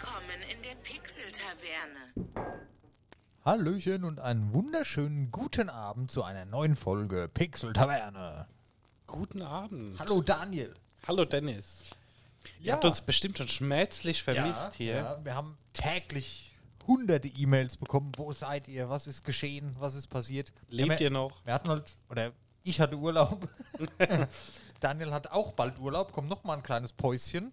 Willkommen 0.00 0.42
in 0.48 0.62
der 0.62 0.76
Pixel-Taverne. 0.76 2.54
Hallöchen 3.44 4.04
und 4.04 4.20
einen 4.20 4.52
wunderschönen 4.52 5.32
guten 5.32 5.68
Abend 5.68 6.12
zu 6.12 6.22
einer 6.22 6.44
neuen 6.44 6.76
Folge 6.76 7.28
Pixel 7.28 7.72
Taverne. 7.72 8.46
Guten 9.08 9.42
Abend. 9.42 9.98
Hallo 9.98 10.22
Daniel. 10.22 10.72
Hallo 11.08 11.24
Dennis. 11.24 11.82
Ihr 12.60 12.74
habt 12.74 12.84
uns 12.84 13.00
bestimmt 13.00 13.38
schon 13.38 13.48
schmerzlich 13.48 14.22
vermisst 14.22 14.74
hier. 14.76 14.94
Ja, 14.94 15.24
wir 15.24 15.34
haben 15.34 15.58
täglich 15.72 16.54
hunderte 16.86 17.26
E-Mails 17.26 17.76
bekommen. 17.76 18.12
Wo 18.16 18.32
seid 18.32 18.68
ihr? 18.68 18.88
Was 18.88 19.08
ist 19.08 19.24
geschehen? 19.24 19.74
Was 19.80 19.96
ist 19.96 20.06
passiert? 20.06 20.52
Lebt 20.68 20.90
wir, 20.90 21.00
ihr 21.00 21.10
noch? 21.10 21.44
Wir 21.44 21.54
hatten 21.54 21.70
halt, 21.70 21.96
oder 22.08 22.30
ich 22.62 22.80
hatte 22.80 22.94
Urlaub. 22.94 23.48
Daniel 24.80 25.12
hat 25.12 25.32
auch 25.32 25.50
bald 25.54 25.76
Urlaub. 25.80 26.12
Kommt 26.12 26.28
noch 26.28 26.44
mal 26.44 26.56
ein 26.56 26.62
kleines 26.62 26.92
Päuschen. 26.92 27.52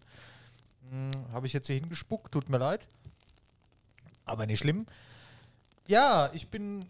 Hm, 0.89 1.25
Habe 1.31 1.47
ich 1.47 1.53
jetzt 1.53 1.67
hier 1.67 1.75
hingespuckt. 1.75 2.31
Tut 2.31 2.49
mir 2.49 2.57
leid. 2.57 2.87
Aber 4.25 4.45
nicht 4.45 4.59
schlimm. 4.59 4.85
Ja, 5.87 6.29
ich 6.33 6.47
bin 6.49 6.89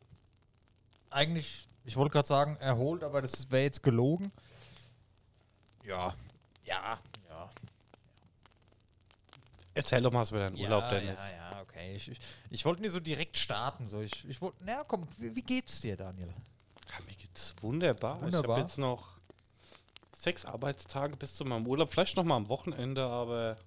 eigentlich, 1.09 1.67
ich 1.83 1.95
wollte 1.97 2.13
gerade 2.13 2.27
sagen, 2.27 2.57
erholt, 2.57 3.03
aber 3.03 3.21
das 3.21 3.51
wäre 3.51 3.63
jetzt 3.63 3.83
gelogen. 3.83 4.31
Ja, 5.83 6.13
ja, 6.63 6.99
ja. 7.29 7.49
Erzähl 9.73 10.01
doch 10.01 10.11
mal 10.11 10.21
was 10.21 10.31
über 10.31 10.39
deinen 10.39 10.57
Urlaub, 10.57 10.83
ja, 10.83 10.89
Dennis. 10.91 11.19
Ja, 11.31 11.51
ja, 11.51 11.61
okay. 11.61 11.95
Ich, 11.95 12.09
ich, 12.09 12.19
ich 12.49 12.65
wollte 12.65 12.81
nicht 12.81 12.91
so 12.91 13.01
direkt 13.01 13.37
starten. 13.37 13.87
So. 13.87 13.99
Ich, 13.99 14.27
ich 14.27 14.41
wollte, 14.41 14.57
na 14.61 14.83
komm, 14.85 15.05
wie, 15.17 15.35
wie 15.35 15.41
geht's 15.41 15.81
dir, 15.81 15.97
Daniel? 15.97 16.33
Ja, 16.89 17.05
mir 17.05 17.13
geht's 17.15 17.53
wunderbar. 17.61 18.15
Ich 18.17 18.23
Wunderbar. 18.23 18.55
habe 18.55 18.65
jetzt 18.65 18.77
noch 18.77 19.17
sechs 20.13 20.45
Arbeitstage 20.45 21.17
bis 21.17 21.35
zu 21.35 21.43
meinem 21.43 21.67
Urlaub. 21.67 21.91
Vielleicht 21.91 22.15
noch 22.15 22.23
mal 22.23 22.37
am 22.37 22.47
Wochenende, 22.47 23.05
aber 23.05 23.57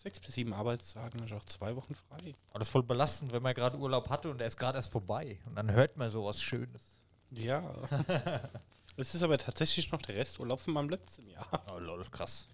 sechs 0.00 0.20
bis 0.20 0.34
sieben 0.34 0.54
Arbeitstage 0.54 1.18
und 1.18 1.26
ich 1.26 1.34
auch 1.34 1.44
zwei 1.44 1.76
Wochen 1.76 1.94
frei. 1.94 2.34
Aber 2.50 2.58
das 2.58 2.68
ist 2.68 2.72
voll 2.72 2.82
belastend, 2.82 3.32
wenn 3.32 3.42
man 3.42 3.54
gerade 3.54 3.76
Urlaub 3.76 4.08
hatte 4.08 4.30
und 4.30 4.38
der 4.38 4.46
ist 4.46 4.56
gerade 4.56 4.78
erst 4.78 4.92
vorbei. 4.92 5.38
Und 5.46 5.56
dann 5.56 5.70
hört 5.70 5.96
man 5.96 6.10
sowas 6.10 6.42
Schönes. 6.42 7.00
Ja. 7.30 7.74
Es 8.96 9.14
ist 9.14 9.22
aber 9.22 9.38
tatsächlich 9.38 9.90
noch 9.92 10.02
der 10.02 10.16
Resturlaub 10.16 10.60
von 10.60 10.74
meinem 10.74 10.90
letzten 10.90 11.26
Jahr. 11.26 11.48
Oh 11.72 11.78
lol, 11.78 12.04
krass. 12.10 12.46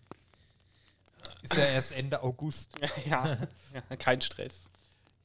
Ist 1.43 1.56
ja 1.56 1.65
erst 1.65 1.91
Ende 1.91 2.23
August. 2.23 2.71
ja, 3.06 3.37
ja, 3.73 3.97
kein 3.97 4.21
Stress. 4.21 4.69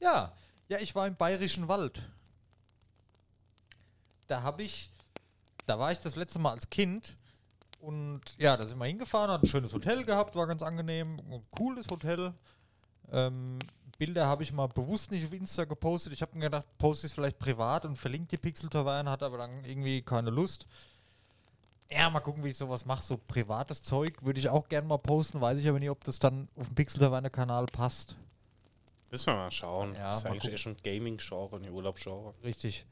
Ja, 0.00 0.32
ja, 0.68 0.78
ich 0.78 0.96
war 0.96 1.06
im 1.06 1.14
Bayerischen 1.14 1.68
Wald. 1.68 2.10
Da 4.26 4.42
habe 4.42 4.64
ich, 4.64 4.90
da 5.66 5.78
war 5.78 5.92
ich 5.92 6.00
das 6.00 6.16
letzte 6.16 6.40
Mal 6.40 6.52
als 6.52 6.70
Kind 6.70 7.16
und 7.82 8.22
ja, 8.38 8.56
da 8.56 8.64
sind 8.64 8.78
wir 8.78 8.86
hingefahren, 8.86 9.30
hat 9.30 9.42
ein 9.42 9.46
schönes 9.46 9.74
Hotel 9.74 10.04
gehabt, 10.04 10.36
war 10.36 10.46
ganz 10.46 10.62
angenehm, 10.62 11.18
ein 11.18 11.42
cooles 11.50 11.88
Hotel. 11.90 12.32
Ähm, 13.10 13.58
Bilder 13.98 14.26
habe 14.26 14.44
ich 14.44 14.52
mal 14.52 14.68
bewusst 14.68 15.10
nicht 15.10 15.26
auf 15.26 15.32
Insta 15.32 15.64
gepostet. 15.64 16.12
Ich 16.12 16.22
habe 16.22 16.36
mir 16.36 16.44
gedacht, 16.44 16.66
poste 16.78 17.08
es 17.08 17.12
vielleicht 17.12 17.40
privat 17.40 17.84
und 17.84 17.96
verlinke 17.96 18.28
die 18.28 18.36
Pixel 18.36 18.70
Taverne, 18.70 19.10
hatte 19.10 19.26
aber 19.26 19.38
dann 19.38 19.64
irgendwie 19.64 20.00
keine 20.00 20.30
Lust. 20.30 20.66
Ja, 21.90 22.08
mal 22.08 22.20
gucken, 22.20 22.44
wie 22.44 22.50
ich 22.50 22.56
sowas 22.56 22.86
mache. 22.86 23.02
So 23.02 23.18
privates 23.18 23.82
Zeug 23.82 24.22
würde 24.22 24.38
ich 24.38 24.48
auch 24.48 24.68
gerne 24.68 24.86
mal 24.86 24.98
posten, 24.98 25.40
weiß 25.40 25.58
ich 25.58 25.68
aber 25.68 25.80
nicht, 25.80 25.90
ob 25.90 26.04
das 26.04 26.20
dann 26.20 26.48
auf 26.56 26.68
dem 26.68 26.76
Pixel 26.76 27.00
Taverne 27.00 27.30
Kanal 27.30 27.66
passt. 27.66 28.14
Müssen 29.10 29.26
wir 29.26 29.34
mal 29.34 29.50
schauen. 29.50 29.94
Ja, 29.94 30.10
das 30.10 30.18
ist 30.18 30.26
eigentlich 30.26 30.52
eher 30.52 30.58
schon 30.58 30.76
Gaming-Genre, 30.84 31.56
ein 31.56 31.68
Urlaubsgenre. 31.68 32.32
Richtig. 32.44 32.86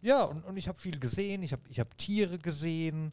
Ja, 0.00 0.24
und, 0.24 0.44
und 0.46 0.56
ich 0.56 0.66
habe 0.66 0.78
viel 0.78 0.98
gesehen. 0.98 1.42
Ich 1.42 1.52
habe 1.52 1.62
ich 1.68 1.78
hab 1.78 1.96
Tiere 1.98 2.38
gesehen. 2.38 3.12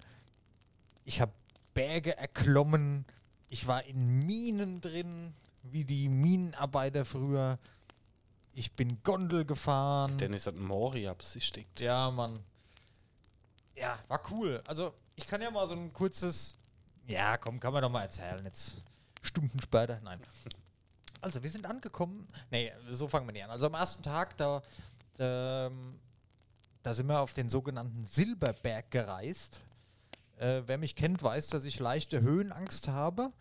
Ich 1.09 1.21
habe 1.21 1.33
Berge 1.73 2.15
erklommen. 2.15 3.03
Ich 3.47 3.65
war 3.65 3.83
in 3.83 4.27
Minen 4.27 4.79
drin, 4.79 5.33
wie 5.63 5.83
die 5.83 6.07
Minenarbeiter 6.07 7.03
früher. 7.03 7.57
Ich 8.53 8.73
bin 8.73 9.01
Gondel 9.01 9.43
gefahren. 9.43 10.19
Dennis 10.19 10.45
hat 10.45 10.55
Moria 10.55 11.15
besichtigt. 11.15 11.81
Ja, 11.81 12.11
Mann. 12.11 12.37
Ja, 13.75 13.97
war 14.07 14.21
cool. 14.29 14.61
Also, 14.67 14.93
ich 15.15 15.25
kann 15.25 15.41
ja 15.41 15.49
mal 15.49 15.67
so 15.67 15.73
ein 15.73 15.91
kurzes. 15.93 16.55
Ja, 17.07 17.37
komm, 17.37 17.59
kann 17.59 17.73
man 17.73 17.81
doch 17.81 17.89
mal 17.89 18.03
erzählen. 18.03 18.45
Jetzt 18.45 18.83
Stunden 19.23 19.59
später. 19.59 19.99
Nein. 20.03 20.21
Also, 21.21 21.43
wir 21.43 21.51
sind 21.51 21.65
angekommen. 21.65 22.29
Nee, 22.49 22.71
so 22.91 23.09
fangen 23.09 23.27
wir 23.27 23.33
nicht 23.33 23.43
an. 23.43 23.49
Also, 23.49 23.65
am 23.65 23.73
ersten 23.73 24.03
Tag, 24.03 24.37
da, 24.37 24.61
ähm, 25.17 25.99
da 26.81 26.93
sind 26.93 27.07
wir 27.07 27.19
auf 27.19 27.33
den 27.33 27.49
sogenannten 27.49 28.05
Silberberg 28.05 28.89
gereist. 28.89 29.59
Äh, 30.39 30.63
wer 30.67 30.77
mich 30.77 30.95
kennt, 30.95 31.21
weiß, 31.21 31.47
dass 31.47 31.65
ich 31.65 31.79
leichte 31.79 32.21
Höhenangst 32.21 32.87
habe. 32.87 33.31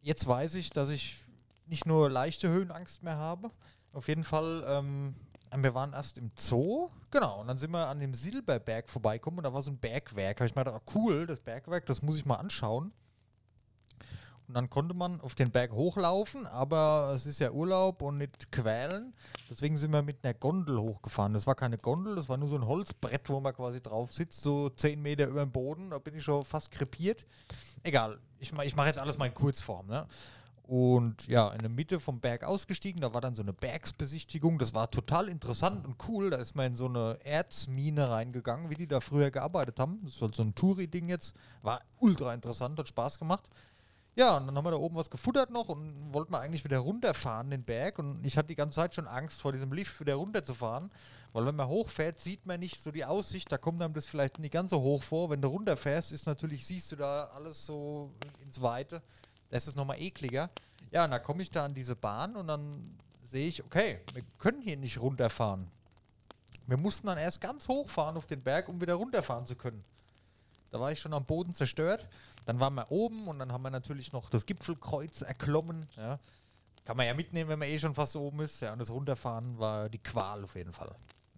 Jetzt 0.00 0.26
weiß 0.26 0.56
ich, 0.56 0.70
dass 0.70 0.90
ich 0.90 1.20
nicht 1.66 1.86
nur 1.86 2.10
leichte 2.10 2.48
Höhenangst 2.48 3.02
mehr 3.02 3.16
habe. 3.16 3.50
Auf 3.92 4.08
jeden 4.08 4.24
Fall, 4.24 4.64
ähm, 4.66 5.14
wir 5.56 5.74
waren 5.74 5.92
erst 5.92 6.18
im 6.18 6.32
Zoo, 6.36 6.90
genau, 7.12 7.40
und 7.40 7.46
dann 7.46 7.58
sind 7.58 7.70
wir 7.70 7.86
an 7.86 8.00
dem 8.00 8.12
Silberberg 8.12 8.90
vorbeikommen 8.90 9.38
und 9.38 9.44
da 9.44 9.54
war 9.54 9.62
so 9.62 9.70
ein 9.70 9.78
Bergwerk. 9.78 10.40
Habe 10.40 10.48
ich 10.48 10.54
mir 10.56 10.64
gedacht, 10.64 10.82
ah, 10.84 10.92
cool, 10.96 11.26
das 11.26 11.38
Bergwerk, 11.38 11.86
das 11.86 12.02
muss 12.02 12.16
ich 12.16 12.26
mal 12.26 12.36
anschauen. 12.36 12.92
Und 14.46 14.54
dann 14.54 14.68
konnte 14.68 14.94
man 14.94 15.20
auf 15.22 15.34
den 15.34 15.50
Berg 15.50 15.72
hochlaufen, 15.72 16.46
aber 16.46 17.12
es 17.14 17.24
ist 17.24 17.40
ja 17.40 17.50
Urlaub 17.50 18.02
und 18.02 18.18
nicht 18.18 18.52
quälen. 18.52 19.14
Deswegen 19.48 19.76
sind 19.76 19.90
wir 19.92 20.02
mit 20.02 20.22
einer 20.22 20.34
Gondel 20.34 20.78
hochgefahren. 20.78 21.32
Das 21.32 21.46
war 21.46 21.54
keine 21.54 21.78
Gondel, 21.78 22.14
das 22.14 22.28
war 22.28 22.36
nur 22.36 22.48
so 22.48 22.56
ein 22.56 22.66
Holzbrett, 22.66 23.28
wo 23.30 23.40
man 23.40 23.54
quasi 23.54 23.80
drauf 23.80 24.12
sitzt, 24.12 24.42
so 24.42 24.68
10 24.68 25.00
Meter 25.00 25.28
über 25.28 25.40
dem 25.40 25.52
Boden. 25.52 25.90
Da 25.90 25.98
bin 25.98 26.14
ich 26.14 26.24
schon 26.24 26.44
fast 26.44 26.70
krepiert. 26.70 27.24
Egal, 27.82 28.18
ich, 28.38 28.52
ich 28.52 28.76
mache 28.76 28.88
jetzt 28.88 28.98
alles 28.98 29.16
mal 29.16 29.26
in 29.26 29.34
Kurzform. 29.34 29.86
Ne? 29.86 30.06
Und 30.66 31.26
ja, 31.26 31.50
in 31.50 31.58
der 31.58 31.68
Mitte 31.68 32.00
vom 32.00 32.20
Berg 32.20 32.42
ausgestiegen, 32.42 33.02
da 33.02 33.12
war 33.12 33.20
dann 33.20 33.34
so 33.34 33.42
eine 33.42 33.52
Bergsbesichtigung. 33.52 34.58
Das 34.58 34.72
war 34.72 34.90
total 34.90 35.28
interessant 35.28 35.84
und 35.84 35.96
cool. 36.08 36.30
Da 36.30 36.38
ist 36.38 36.54
man 36.54 36.66
in 36.66 36.74
so 36.74 36.86
eine 36.86 37.18
Erzmine 37.22 38.08
reingegangen, 38.10 38.70
wie 38.70 38.74
die 38.74 38.86
da 38.86 39.00
früher 39.00 39.30
gearbeitet 39.30 39.78
haben. 39.78 40.00
Das 40.04 40.14
ist 40.14 40.22
halt 40.22 40.34
so 40.34 40.42
ein 40.42 40.54
Touri-Ding 40.54 41.08
jetzt. 41.08 41.34
War 41.60 41.82
ultra 41.98 42.32
interessant, 42.32 42.78
hat 42.78 42.88
Spaß 42.88 43.18
gemacht. 43.18 43.50
Ja, 44.16 44.36
und 44.36 44.46
dann 44.46 44.56
haben 44.56 44.64
wir 44.64 44.70
da 44.70 44.76
oben 44.76 44.94
was 44.94 45.10
gefuttert 45.10 45.50
noch 45.50 45.68
und 45.68 46.12
wollten 46.12 46.32
wir 46.32 46.38
eigentlich 46.38 46.64
wieder 46.64 46.78
runterfahren, 46.78 47.50
den 47.50 47.64
Berg. 47.64 47.98
Und 47.98 48.24
ich 48.24 48.38
hatte 48.38 48.48
die 48.48 48.54
ganze 48.54 48.76
Zeit 48.76 48.94
schon 48.94 49.08
Angst 49.08 49.40
vor 49.40 49.52
diesem 49.52 49.72
Lift 49.72 49.98
wieder 49.98 50.14
runterzufahren. 50.14 50.90
Weil 51.32 51.46
wenn 51.46 51.56
man 51.56 51.66
hochfährt, 51.66 52.20
sieht 52.20 52.46
man 52.46 52.60
nicht 52.60 52.80
so 52.80 52.92
die 52.92 53.04
Aussicht. 53.04 53.50
Da 53.50 53.58
kommt 53.58 53.82
einem 53.82 53.92
das 53.92 54.06
vielleicht 54.06 54.38
nicht 54.38 54.52
ganz 54.52 54.70
so 54.70 54.80
hoch 54.80 55.02
vor. 55.02 55.30
Wenn 55.30 55.42
du 55.42 55.48
runterfährst, 55.48 56.12
ist 56.12 56.26
natürlich, 56.26 56.64
siehst 56.64 56.92
du 56.92 56.96
da 56.96 57.24
alles 57.34 57.66
so 57.66 58.12
ins 58.40 58.62
Weite. 58.62 59.02
Da 59.50 59.56
ist 59.56 59.74
nochmal 59.74 60.00
ekliger. 60.00 60.48
Ja, 60.92 61.04
und 61.04 61.10
da 61.10 61.18
komme 61.18 61.42
ich 61.42 61.50
da 61.50 61.64
an 61.64 61.74
diese 61.74 61.96
Bahn 61.96 62.36
und 62.36 62.46
dann 62.46 62.96
sehe 63.24 63.48
ich, 63.48 63.64
okay, 63.64 64.00
wir 64.12 64.22
können 64.38 64.62
hier 64.62 64.76
nicht 64.76 65.00
runterfahren. 65.00 65.66
Wir 66.68 66.76
mussten 66.76 67.08
dann 67.08 67.18
erst 67.18 67.40
ganz 67.40 67.66
hochfahren 67.66 68.16
auf 68.16 68.26
den 68.26 68.40
Berg, 68.40 68.68
um 68.68 68.80
wieder 68.80 68.94
runterfahren 68.94 69.46
zu 69.46 69.56
können. 69.56 69.84
Da 70.74 70.80
war 70.80 70.90
ich 70.90 70.98
schon 70.98 71.14
am 71.14 71.24
Boden 71.24 71.54
zerstört. 71.54 72.08
Dann 72.46 72.58
waren 72.58 72.74
wir 72.74 72.90
oben 72.90 73.28
und 73.28 73.38
dann 73.38 73.52
haben 73.52 73.62
wir 73.62 73.70
natürlich 73.70 74.12
noch 74.12 74.28
das 74.28 74.44
Gipfelkreuz 74.44 75.22
erklommen. 75.22 75.86
Ja. 75.96 76.18
Kann 76.84 76.96
man 76.96 77.06
ja 77.06 77.14
mitnehmen, 77.14 77.48
wenn 77.48 77.60
man 77.60 77.68
eh 77.68 77.78
schon 77.78 77.94
fast 77.94 78.16
oben 78.16 78.40
ist. 78.40 78.60
Ja, 78.60 78.72
und 78.72 78.80
das 78.80 78.90
Runterfahren 78.90 79.56
war 79.60 79.88
die 79.88 80.00
Qual 80.00 80.42
auf 80.42 80.56
jeden 80.56 80.72
Fall. 80.72 80.92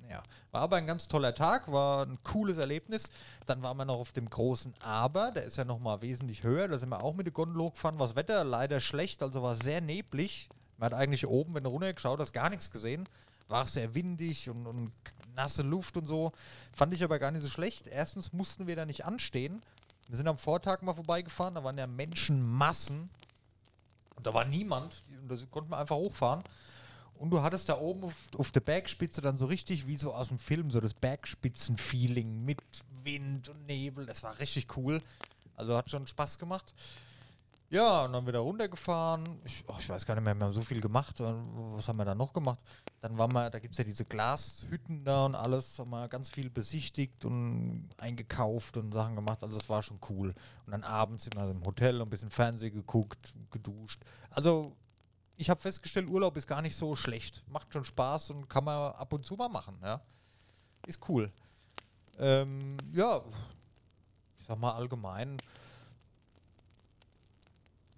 Ja, 0.08 0.22
war 0.52 0.62
aber 0.62 0.76
ein 0.76 0.86
ganz 0.86 1.06
toller 1.06 1.34
Tag, 1.34 1.70
war 1.70 2.06
ein 2.06 2.18
cooles 2.22 2.56
Erlebnis. 2.56 3.10
Dann 3.44 3.62
waren 3.62 3.76
wir 3.76 3.84
noch 3.84 3.98
auf 3.98 4.12
dem 4.12 4.30
großen 4.30 4.72
Aber, 4.80 5.32
der 5.32 5.44
ist 5.44 5.58
ja 5.58 5.66
noch 5.66 5.80
mal 5.80 6.00
wesentlich 6.00 6.42
höher. 6.42 6.66
Da 6.68 6.78
sind 6.78 6.88
wir 6.88 7.04
auch 7.04 7.12
mit 7.12 7.26
der 7.26 7.34
Gondel 7.34 7.60
hochgefahren. 7.60 7.98
War 7.98 8.06
das 8.06 8.16
Wetter 8.16 8.42
leider 8.42 8.80
schlecht, 8.80 9.22
also 9.22 9.42
war 9.42 9.54
sehr 9.54 9.82
neblig. 9.82 10.48
Man 10.78 10.86
hat 10.86 10.98
eigentlich 10.98 11.26
oben, 11.26 11.54
wenn 11.54 11.64
du 11.64 11.68
runtergeschaut 11.68 12.20
hast, 12.20 12.32
gar 12.32 12.48
nichts 12.48 12.70
gesehen. 12.70 13.04
War 13.48 13.66
sehr 13.66 13.94
windig 13.94 14.48
und, 14.48 14.66
und 14.66 14.92
nasse 15.36 15.62
Luft 15.62 15.96
und 15.96 16.06
so. 16.06 16.32
Fand 16.72 16.92
ich 16.92 17.04
aber 17.04 17.18
gar 17.18 17.30
nicht 17.30 17.42
so 17.42 17.48
schlecht. 17.48 17.86
Erstens 17.86 18.32
mussten 18.32 18.66
wir 18.66 18.74
da 18.74 18.84
nicht 18.86 19.04
anstehen. 19.04 19.62
Wir 20.08 20.16
sind 20.16 20.28
am 20.28 20.38
Vortag 20.38 20.82
mal 20.82 20.94
vorbeigefahren, 20.94 21.54
da 21.54 21.64
waren 21.64 21.78
ja 21.78 21.86
Menschenmassen. 21.86 23.10
Und 24.16 24.26
da 24.26 24.34
war 24.34 24.44
niemand. 24.44 25.02
Und 25.22 25.30
da 25.30 25.36
konnten 25.50 25.70
wir 25.70 25.78
einfach 25.78 25.96
hochfahren. 25.96 26.42
Und 27.18 27.30
du 27.30 27.42
hattest 27.42 27.68
da 27.68 27.78
oben 27.78 28.04
auf, 28.04 28.14
auf 28.36 28.52
der 28.52 28.60
Bergspitze 28.60 29.20
dann 29.20 29.38
so 29.38 29.46
richtig 29.46 29.86
wie 29.86 29.96
so 29.96 30.12
aus 30.12 30.28
dem 30.28 30.38
Film, 30.38 30.70
so 30.70 30.80
das 30.80 30.94
Bergspitzen-Feeling 30.94 32.44
mit 32.44 32.60
Wind 33.02 33.48
und 33.48 33.66
Nebel. 33.66 34.06
Das 34.06 34.22
war 34.22 34.38
richtig 34.38 34.76
cool. 34.76 35.00
Also 35.54 35.76
hat 35.76 35.90
schon 35.90 36.06
Spaß 36.06 36.38
gemacht. 36.38 36.74
Ja, 37.70 38.04
und 38.04 38.12
dann 38.12 38.26
wieder 38.26 38.40
runtergefahren. 38.40 39.40
Ich, 39.44 39.64
oh, 39.66 39.74
ich 39.78 39.88
weiß 39.88 40.06
gar 40.06 40.14
nicht 40.14 40.24
mehr, 40.24 40.34
wir 40.34 40.44
haben 40.44 40.52
so 40.52 40.60
viel 40.60 40.80
gemacht. 40.80 41.16
Was 41.18 41.88
haben 41.88 41.96
wir 41.96 42.04
da 42.04 42.14
noch 42.14 42.32
gemacht? 42.32 42.62
Dann 43.06 43.18
waren 43.18 43.32
wir, 43.34 43.50
da 43.50 43.60
gibt 43.60 43.74
es 43.74 43.78
ja 43.78 43.84
diese 43.84 44.04
Glashütten 44.04 45.04
da 45.04 45.26
und 45.26 45.36
alles, 45.36 45.78
haben 45.78 45.90
wir 45.90 46.08
ganz 46.08 46.28
viel 46.28 46.50
besichtigt 46.50 47.24
und 47.24 47.88
eingekauft 47.98 48.76
und 48.76 48.90
Sachen 48.90 49.14
gemacht. 49.14 49.44
Also 49.44 49.56
das 49.56 49.68
war 49.68 49.80
schon 49.84 50.00
cool. 50.10 50.34
Und 50.64 50.72
dann 50.72 50.82
abends 50.82 51.22
sind 51.22 51.36
wir 51.36 51.48
im 51.48 51.64
Hotel 51.64 52.00
und 52.00 52.08
ein 52.08 52.10
bisschen 52.10 52.30
Fernsehen 52.30 52.74
geguckt, 52.74 53.32
geduscht. 53.52 54.02
Also 54.30 54.74
ich 55.36 55.48
habe 55.48 55.60
festgestellt, 55.60 56.10
Urlaub 56.10 56.36
ist 56.36 56.48
gar 56.48 56.60
nicht 56.62 56.74
so 56.74 56.96
schlecht. 56.96 57.44
Macht 57.46 57.72
schon 57.72 57.84
Spaß 57.84 58.30
und 58.30 58.48
kann 58.48 58.64
man 58.64 58.90
ab 58.94 59.12
und 59.12 59.24
zu 59.24 59.36
mal 59.36 59.48
machen, 59.48 59.78
ja. 59.84 60.00
Ist 60.88 61.08
cool. 61.08 61.30
Ähm, 62.18 62.76
ja, 62.90 63.20
ich 64.40 64.46
sag 64.46 64.58
mal 64.58 64.72
allgemein, 64.72 65.36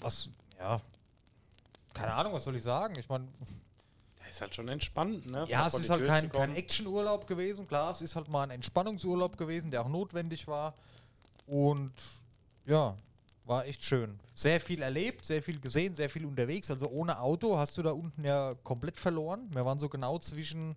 was, 0.01 0.29
ja, 0.59 0.83
keine 1.95 2.13
Ahnung, 2.13 2.35
was 2.35 2.45
soll 2.45 2.57
ich 2.57 2.63
sagen? 2.63 2.95
Ich 2.99 3.09
meine, 3.09 3.27
ist 4.29 4.41
halt 4.41 4.55
schon 4.55 4.69
entspannt, 4.69 5.31
ne? 5.31 5.47
ja, 5.49 5.67
es 5.67 5.75
ist 5.75 5.91
halt 5.91 6.01
Tür 6.01 6.09
kein, 6.09 6.31
kein. 6.31 6.57
Actionurlaub 6.57 7.27
gewesen. 7.27 7.67
Klar, 7.67 7.91
es 7.91 8.03
ist 8.03 8.17
halt 8.17 8.29
mal 8.29 8.45
ein 8.45 8.51
Entspannungsurlaub 8.51 9.37
gewesen, 9.37 9.71
der 9.71 9.83
auch 9.83 9.89
notwendig 9.89 10.47
war. 10.47 10.75
Und 11.47 11.93
ja, 12.67 12.97
war 13.45 13.67
echt 13.67 13.83
schön. 13.83 14.21
Sehr 14.35 14.61
viel 14.61 14.83
erlebt, 14.83 15.25
sehr 15.25 15.43
viel 15.43 15.59
gesehen, 15.59 15.97
sehr 15.97 16.11
viel 16.11 16.27
unterwegs. 16.27 16.71
Also 16.71 16.89
ohne 16.89 17.19
Auto 17.19 17.57
hast 17.57 17.79
du 17.79 17.83
da 17.83 17.93
unten 17.93 18.25
ja 18.25 18.55
komplett 18.63 18.99
verloren. 18.99 19.49
Wir 19.53 19.65
waren 19.65 19.79
so 19.79 19.89
genau 19.89 20.19
zwischen 20.19 20.77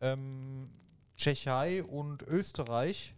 ähm, 0.00 0.70
Tschechei 1.16 1.84
und 1.84 2.22
Österreich. 2.22 3.14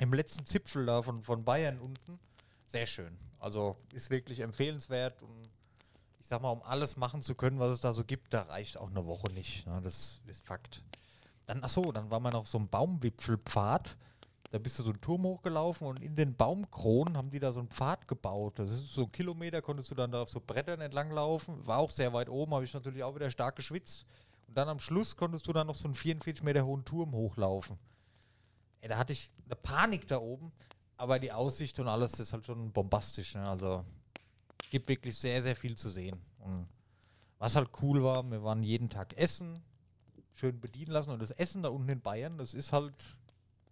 Im 0.00 0.12
letzten 0.12 0.46
Zipfel 0.46 0.86
da 0.86 1.02
von, 1.02 1.22
von 1.22 1.44
Bayern 1.44 1.78
unten. 1.78 2.18
Sehr 2.66 2.86
schön. 2.86 3.16
Also 3.38 3.76
ist 3.92 4.08
wirklich 4.10 4.40
empfehlenswert 4.40 5.20
und 5.20 5.50
ich 6.22 6.28
sag 6.28 6.40
mal, 6.40 6.50
um 6.50 6.62
alles 6.62 6.96
machen 6.96 7.20
zu 7.20 7.34
können, 7.34 7.58
was 7.58 7.72
es 7.72 7.80
da 7.80 7.92
so 7.92 8.04
gibt, 8.04 8.32
da 8.32 8.42
reicht 8.42 8.78
auch 8.78 8.88
eine 8.88 9.04
Woche 9.06 9.30
nicht. 9.32 9.66
Ne? 9.66 9.80
Das 9.82 10.20
ist 10.26 10.46
Fakt. 10.46 10.82
Dann, 11.46 11.60
ach 11.64 11.74
dann 11.92 12.10
war 12.10 12.20
man 12.20 12.34
auf 12.34 12.46
so 12.46 12.58
einem 12.58 12.68
Baumwipfelpfad. 12.68 13.96
Da 14.52 14.58
bist 14.58 14.78
du 14.78 14.84
so 14.84 14.90
einen 14.90 15.00
Turm 15.00 15.24
hochgelaufen 15.24 15.86
und 15.86 16.00
in 16.00 16.14
den 16.14 16.36
Baumkronen 16.36 17.16
haben 17.16 17.30
die 17.30 17.40
da 17.40 17.50
so 17.50 17.58
einen 17.58 17.70
Pfad 17.70 18.06
gebaut. 18.06 18.58
Das 18.58 18.70
ist 18.70 18.92
so 18.92 19.04
ein 19.04 19.12
Kilometer, 19.12 19.62
konntest 19.62 19.90
du 19.90 19.94
dann 19.96 20.12
da 20.12 20.22
auf 20.22 20.28
so 20.28 20.40
Brettern 20.40 20.80
entlang 20.80 21.10
laufen. 21.10 21.66
War 21.66 21.78
auch 21.78 21.90
sehr 21.90 22.12
weit 22.12 22.28
oben, 22.28 22.54
habe 22.54 22.64
ich 22.64 22.72
natürlich 22.72 23.02
auch 23.02 23.16
wieder 23.16 23.30
stark 23.30 23.56
geschwitzt. 23.56 24.06
Und 24.46 24.56
dann 24.56 24.68
am 24.68 24.78
Schluss 24.78 25.16
konntest 25.16 25.48
du 25.48 25.52
dann 25.52 25.66
noch 25.66 25.74
so 25.74 25.86
einen 25.86 25.94
44 25.94 26.44
Meter 26.44 26.64
hohen 26.64 26.84
Turm 26.84 27.12
hochlaufen. 27.12 27.78
Ey, 28.80 28.88
da 28.88 28.98
hatte 28.98 29.12
ich 29.12 29.30
eine 29.46 29.56
Panik 29.56 30.06
da 30.06 30.18
oben, 30.18 30.52
aber 30.96 31.18
die 31.18 31.32
Aussicht 31.32 31.80
und 31.80 31.88
alles 31.88 32.20
ist 32.20 32.32
halt 32.32 32.46
schon 32.46 32.70
bombastisch. 32.70 33.34
Ne? 33.34 33.48
Also 33.48 33.84
gibt 34.72 34.88
wirklich 34.88 35.18
sehr, 35.18 35.42
sehr 35.42 35.54
viel 35.54 35.76
zu 35.76 35.90
sehen. 35.90 36.18
Und 36.38 36.66
was 37.38 37.56
halt 37.56 37.68
cool 37.82 38.02
war, 38.02 38.22
wir 38.30 38.42
waren 38.42 38.62
jeden 38.62 38.88
Tag 38.88 39.16
essen, 39.18 39.62
schön 40.34 40.58
bedienen 40.60 40.92
lassen 40.92 41.10
und 41.10 41.20
das 41.20 41.30
Essen 41.30 41.62
da 41.62 41.68
unten 41.68 41.90
in 41.90 42.00
Bayern, 42.00 42.38
das 42.38 42.54
ist 42.54 42.72
halt 42.72 42.94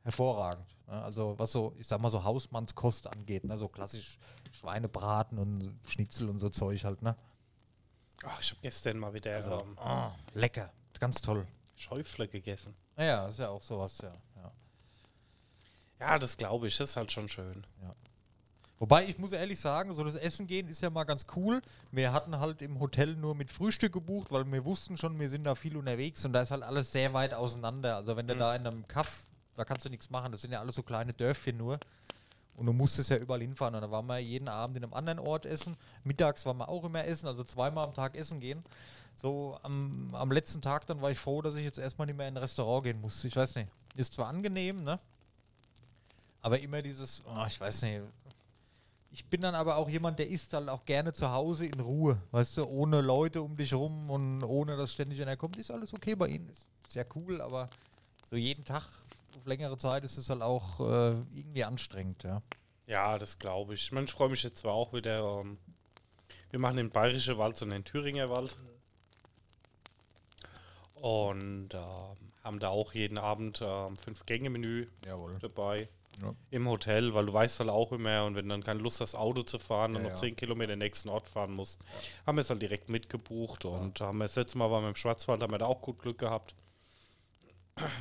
hervorragend. 0.02 0.76
Ne? 0.86 1.02
Also 1.02 1.38
was 1.38 1.52
so, 1.52 1.74
ich 1.78 1.86
sag 1.86 2.02
mal 2.02 2.10
so 2.10 2.22
Hausmannskost 2.22 3.06
angeht, 3.06 3.44
ne? 3.44 3.56
so 3.56 3.66
klassisch 3.66 4.18
Schweinebraten 4.52 5.38
und 5.38 5.74
Schnitzel 5.88 6.28
und 6.28 6.38
so 6.38 6.50
Zeug 6.50 6.84
halt, 6.84 7.00
ne? 7.00 7.16
Ach, 8.24 8.38
ich 8.42 8.50
habe 8.50 8.60
gestern 8.60 8.98
mal 8.98 9.14
wieder 9.14 9.34
Also, 9.36 9.62
ähm, 9.62 9.78
ah, 9.78 10.12
lecker, 10.34 10.70
ganz 10.98 11.22
toll. 11.22 11.46
Schäufle 11.76 12.28
gegessen. 12.28 12.74
Ja, 12.98 13.28
ist 13.28 13.38
ja 13.38 13.48
auch 13.48 13.62
sowas, 13.62 13.96
ja. 14.02 14.12
ja. 14.36 14.52
Ja, 15.98 16.18
das 16.18 16.36
glaube 16.36 16.66
ich, 16.66 16.76
das 16.76 16.90
ist 16.90 16.96
halt 16.96 17.10
schon 17.10 17.26
schön. 17.26 17.66
Wobei 18.80 19.06
ich 19.06 19.18
muss 19.18 19.32
ehrlich 19.32 19.60
sagen, 19.60 19.92
so 19.92 20.02
das 20.02 20.14
Essen 20.14 20.46
gehen 20.46 20.66
ist 20.66 20.80
ja 20.80 20.88
mal 20.88 21.04
ganz 21.04 21.26
cool. 21.36 21.60
Wir 21.92 22.14
hatten 22.14 22.40
halt 22.40 22.62
im 22.62 22.80
Hotel 22.80 23.14
nur 23.14 23.34
mit 23.34 23.50
Frühstück 23.50 23.92
gebucht, 23.92 24.32
weil 24.32 24.50
wir 24.50 24.64
wussten 24.64 24.96
schon, 24.96 25.20
wir 25.20 25.28
sind 25.28 25.44
da 25.44 25.54
viel 25.54 25.76
unterwegs 25.76 26.24
und 26.24 26.32
da 26.32 26.40
ist 26.40 26.50
halt 26.50 26.62
alles 26.62 26.90
sehr 26.90 27.12
weit 27.12 27.34
auseinander. 27.34 27.96
Also 27.96 28.16
wenn 28.16 28.26
du 28.26 28.34
da 28.34 28.56
in 28.56 28.66
einem 28.66 28.88
Kaff, 28.88 29.24
da 29.54 29.66
kannst 29.66 29.84
du 29.84 29.90
nichts 29.90 30.08
machen, 30.08 30.32
das 30.32 30.40
sind 30.40 30.52
ja 30.52 30.60
alles 30.60 30.76
so 30.76 30.82
kleine 30.82 31.12
Dörfchen 31.12 31.58
nur. 31.58 31.78
Und 32.56 32.64
du 32.64 32.72
musstest 32.72 33.10
ja 33.10 33.18
überall 33.18 33.42
hinfahren. 33.42 33.74
Und 33.74 33.82
da 33.82 33.90
waren 33.90 34.06
wir 34.06 34.18
jeden 34.18 34.48
Abend 34.48 34.78
in 34.78 34.84
einem 34.84 34.94
anderen 34.94 35.18
Ort 35.18 35.44
essen. 35.44 35.76
Mittags 36.04 36.46
waren 36.46 36.56
wir 36.56 36.68
auch 36.70 36.84
immer 36.84 37.04
essen, 37.04 37.26
also 37.26 37.44
zweimal 37.44 37.86
am 37.86 37.94
Tag 37.94 38.16
essen 38.16 38.40
gehen. 38.40 38.64
So 39.14 39.58
am, 39.62 40.08
am 40.14 40.32
letzten 40.32 40.62
Tag 40.62 40.86
dann 40.86 41.02
war 41.02 41.10
ich 41.10 41.18
froh, 41.18 41.42
dass 41.42 41.54
ich 41.54 41.64
jetzt 41.64 41.78
erstmal 41.78 42.06
nicht 42.06 42.16
mehr 42.16 42.28
in 42.28 42.34
ein 42.34 42.42
Restaurant 42.42 42.84
gehen 42.84 43.00
muss. 43.00 43.22
Ich 43.24 43.36
weiß 43.36 43.56
nicht. 43.56 43.68
Ist 43.96 44.14
zwar 44.14 44.28
angenehm, 44.28 44.82
ne? 44.84 44.98
Aber 46.40 46.58
immer 46.58 46.80
dieses, 46.80 47.22
oh, 47.26 47.44
ich 47.46 47.60
weiß 47.60 47.82
nicht. 47.82 48.00
Ich 49.12 49.26
bin 49.26 49.40
dann 49.40 49.56
aber 49.56 49.76
auch 49.76 49.88
jemand, 49.88 50.18
der 50.18 50.28
isst 50.28 50.52
halt 50.52 50.68
auch 50.68 50.84
gerne 50.84 51.12
zu 51.12 51.32
Hause 51.32 51.66
in 51.66 51.80
Ruhe. 51.80 52.22
Weißt 52.30 52.56
du, 52.56 52.64
ohne 52.64 53.00
Leute 53.00 53.42
um 53.42 53.56
dich 53.56 53.74
rum 53.74 54.08
und 54.08 54.44
ohne, 54.44 54.76
dass 54.76 54.92
ständig 54.92 55.20
einer 55.20 55.36
kommt, 55.36 55.56
ist 55.56 55.70
alles 55.70 55.92
okay 55.92 56.14
bei 56.14 56.28
ihnen. 56.28 56.48
Ist 56.48 56.68
sehr 56.88 57.06
cool, 57.16 57.40
aber 57.40 57.68
so 58.26 58.36
jeden 58.36 58.64
Tag 58.64 58.84
auf 59.36 59.46
längere 59.46 59.76
Zeit 59.78 60.04
ist 60.04 60.16
es 60.16 60.30
halt 60.30 60.42
auch 60.42 60.80
äh, 60.80 61.10
irgendwie 61.34 61.64
anstrengend, 61.64 62.22
ja. 62.22 62.42
Ja, 62.86 63.18
das 63.18 63.38
glaube 63.38 63.74
ich. 63.74 63.90
Mein, 63.92 64.04
ich 64.04 64.12
freue 64.12 64.28
mich 64.28 64.42
jetzt 64.42 64.58
zwar 64.58 64.74
auch 64.74 64.92
wieder. 64.92 65.40
Ähm, 65.40 65.58
wir 66.50 66.58
machen 66.58 66.76
den 66.76 66.90
Bayerischen 66.90 67.38
Wald 67.38 67.60
und 67.62 67.70
den 67.70 67.84
Thüringer 67.84 68.28
Wald. 68.28 68.56
Und 70.94 71.74
ähm, 71.74 72.16
haben 72.42 72.58
da 72.58 72.68
auch 72.68 72.92
jeden 72.92 73.18
Abend 73.18 73.60
ähm, 73.62 73.96
fünf 73.96 74.26
Gänge-Menü 74.26 74.88
dabei. 75.40 75.88
Ja. 76.20 76.34
Im 76.50 76.68
Hotel, 76.68 77.14
weil 77.14 77.26
du 77.26 77.32
weißt 77.32 77.60
halt 77.60 77.70
auch 77.70 77.92
immer, 77.92 78.24
und 78.24 78.34
wenn 78.34 78.44
du 78.46 78.50
dann 78.50 78.62
keine 78.62 78.80
Lust 78.80 79.00
hast, 79.00 79.14
Auto 79.14 79.42
zu 79.42 79.58
fahren 79.58 79.92
und 79.92 79.98
Ja, 79.98 80.02
noch 80.02 80.10
ja. 80.10 80.16
zehn 80.16 80.36
Kilometer 80.36 80.72
in 80.72 80.80
den 80.80 80.86
nächsten 80.86 81.08
Ort 81.08 81.28
fahren 81.28 81.52
musst, 81.52 81.80
haben 82.26 82.36
wir 82.36 82.40
es 82.42 82.50
halt 82.50 82.60
direkt 82.60 82.88
mitgebucht. 82.88 83.64
Und 83.64 84.00
haben 84.00 84.18
wir 84.18 84.24
das 84.24 84.36
letzte 84.36 84.58
Mal 84.58 84.70
waren 84.70 84.82
wir 84.84 84.88
im 84.90 84.96
Schwarzwald, 84.96 85.42
haben 85.42 85.52
wir 85.52 85.58
da 85.58 85.66
auch 85.66 85.80
gut 85.80 85.98
Glück 85.98 86.18
gehabt. 86.18 86.54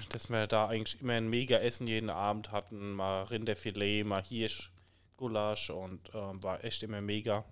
Dass 0.10 0.30
wir 0.30 0.48
da 0.48 0.68
eigentlich 0.68 1.00
immer 1.02 1.14
ein 1.14 1.30
mega 1.30 1.58
Essen 1.58 1.88
jeden 1.88 2.10
Abend 2.10 2.52
hatten. 2.52 2.94
Mal 2.94 3.24
Rinderfilet, 3.24 4.04
mal 4.04 4.22
Hirsch, 4.22 4.72
Gulasch 5.16 5.70
und 5.70 6.10
ähm, 6.14 6.44
war 6.44 6.64
echt 6.66 6.84
immer 6.84 7.00
mega. 7.00 7.46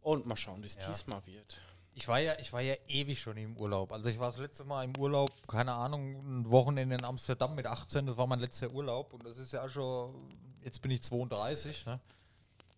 Und 0.00 0.24
mal 0.24 0.36
schauen, 0.36 0.62
wie 0.62 0.66
es 0.66 0.76
Ja. 0.76 0.86
diesmal 0.88 1.26
wird. 1.26 1.60
Ich 1.98 2.06
war 2.08 2.18
ja, 2.18 2.38
ich 2.38 2.52
war 2.52 2.60
ja 2.60 2.74
ewig 2.88 3.18
schon 3.18 3.38
im 3.38 3.56
Urlaub. 3.56 3.90
Also 3.90 4.10
ich 4.10 4.18
war 4.18 4.26
das 4.26 4.36
letzte 4.36 4.64
Mal 4.64 4.84
im 4.84 4.94
Urlaub, 4.98 5.30
keine 5.48 5.72
Ahnung, 5.72 6.42
ein 6.42 6.50
Wochenende 6.50 6.94
in 6.94 7.02
Amsterdam 7.02 7.54
mit 7.54 7.66
18, 7.66 8.04
das 8.04 8.18
war 8.18 8.26
mein 8.26 8.38
letzter 8.38 8.70
Urlaub 8.70 9.14
und 9.14 9.24
das 9.24 9.38
ist 9.38 9.54
ja 9.54 9.66
schon, 9.66 10.14
jetzt 10.62 10.82
bin 10.82 10.90
ich 10.90 11.00
32, 11.02 11.86
ne? 11.86 11.98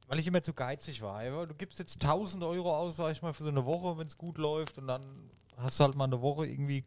Weil 0.07 0.21
ich 0.21 0.27
immer 0.29 0.41
zu 0.41 0.53
geizig 0.53 1.03
war. 1.03 1.47
Du 1.47 1.55
gibst 1.55 1.81
jetzt 1.81 1.97
1000 2.01 2.45
Euro 2.45 2.75
aus, 2.75 2.95
sag 2.95 3.11
ich 3.11 3.21
mal, 3.21 3.33
für 3.33 3.43
so 3.43 3.49
eine 3.49 3.67
Woche, 3.67 3.99
wenn 3.99 4.07
es 4.07 4.17
gut 4.17 4.39
läuft 4.39 4.79
und 4.79 4.87
dann 4.87 5.03
hast 5.57 5.81
du 5.81 5.85
halt 5.85 5.97
mal 5.97 6.05
eine 6.05 6.23
Woche 6.23 6.47
irgendwie, 6.47 6.85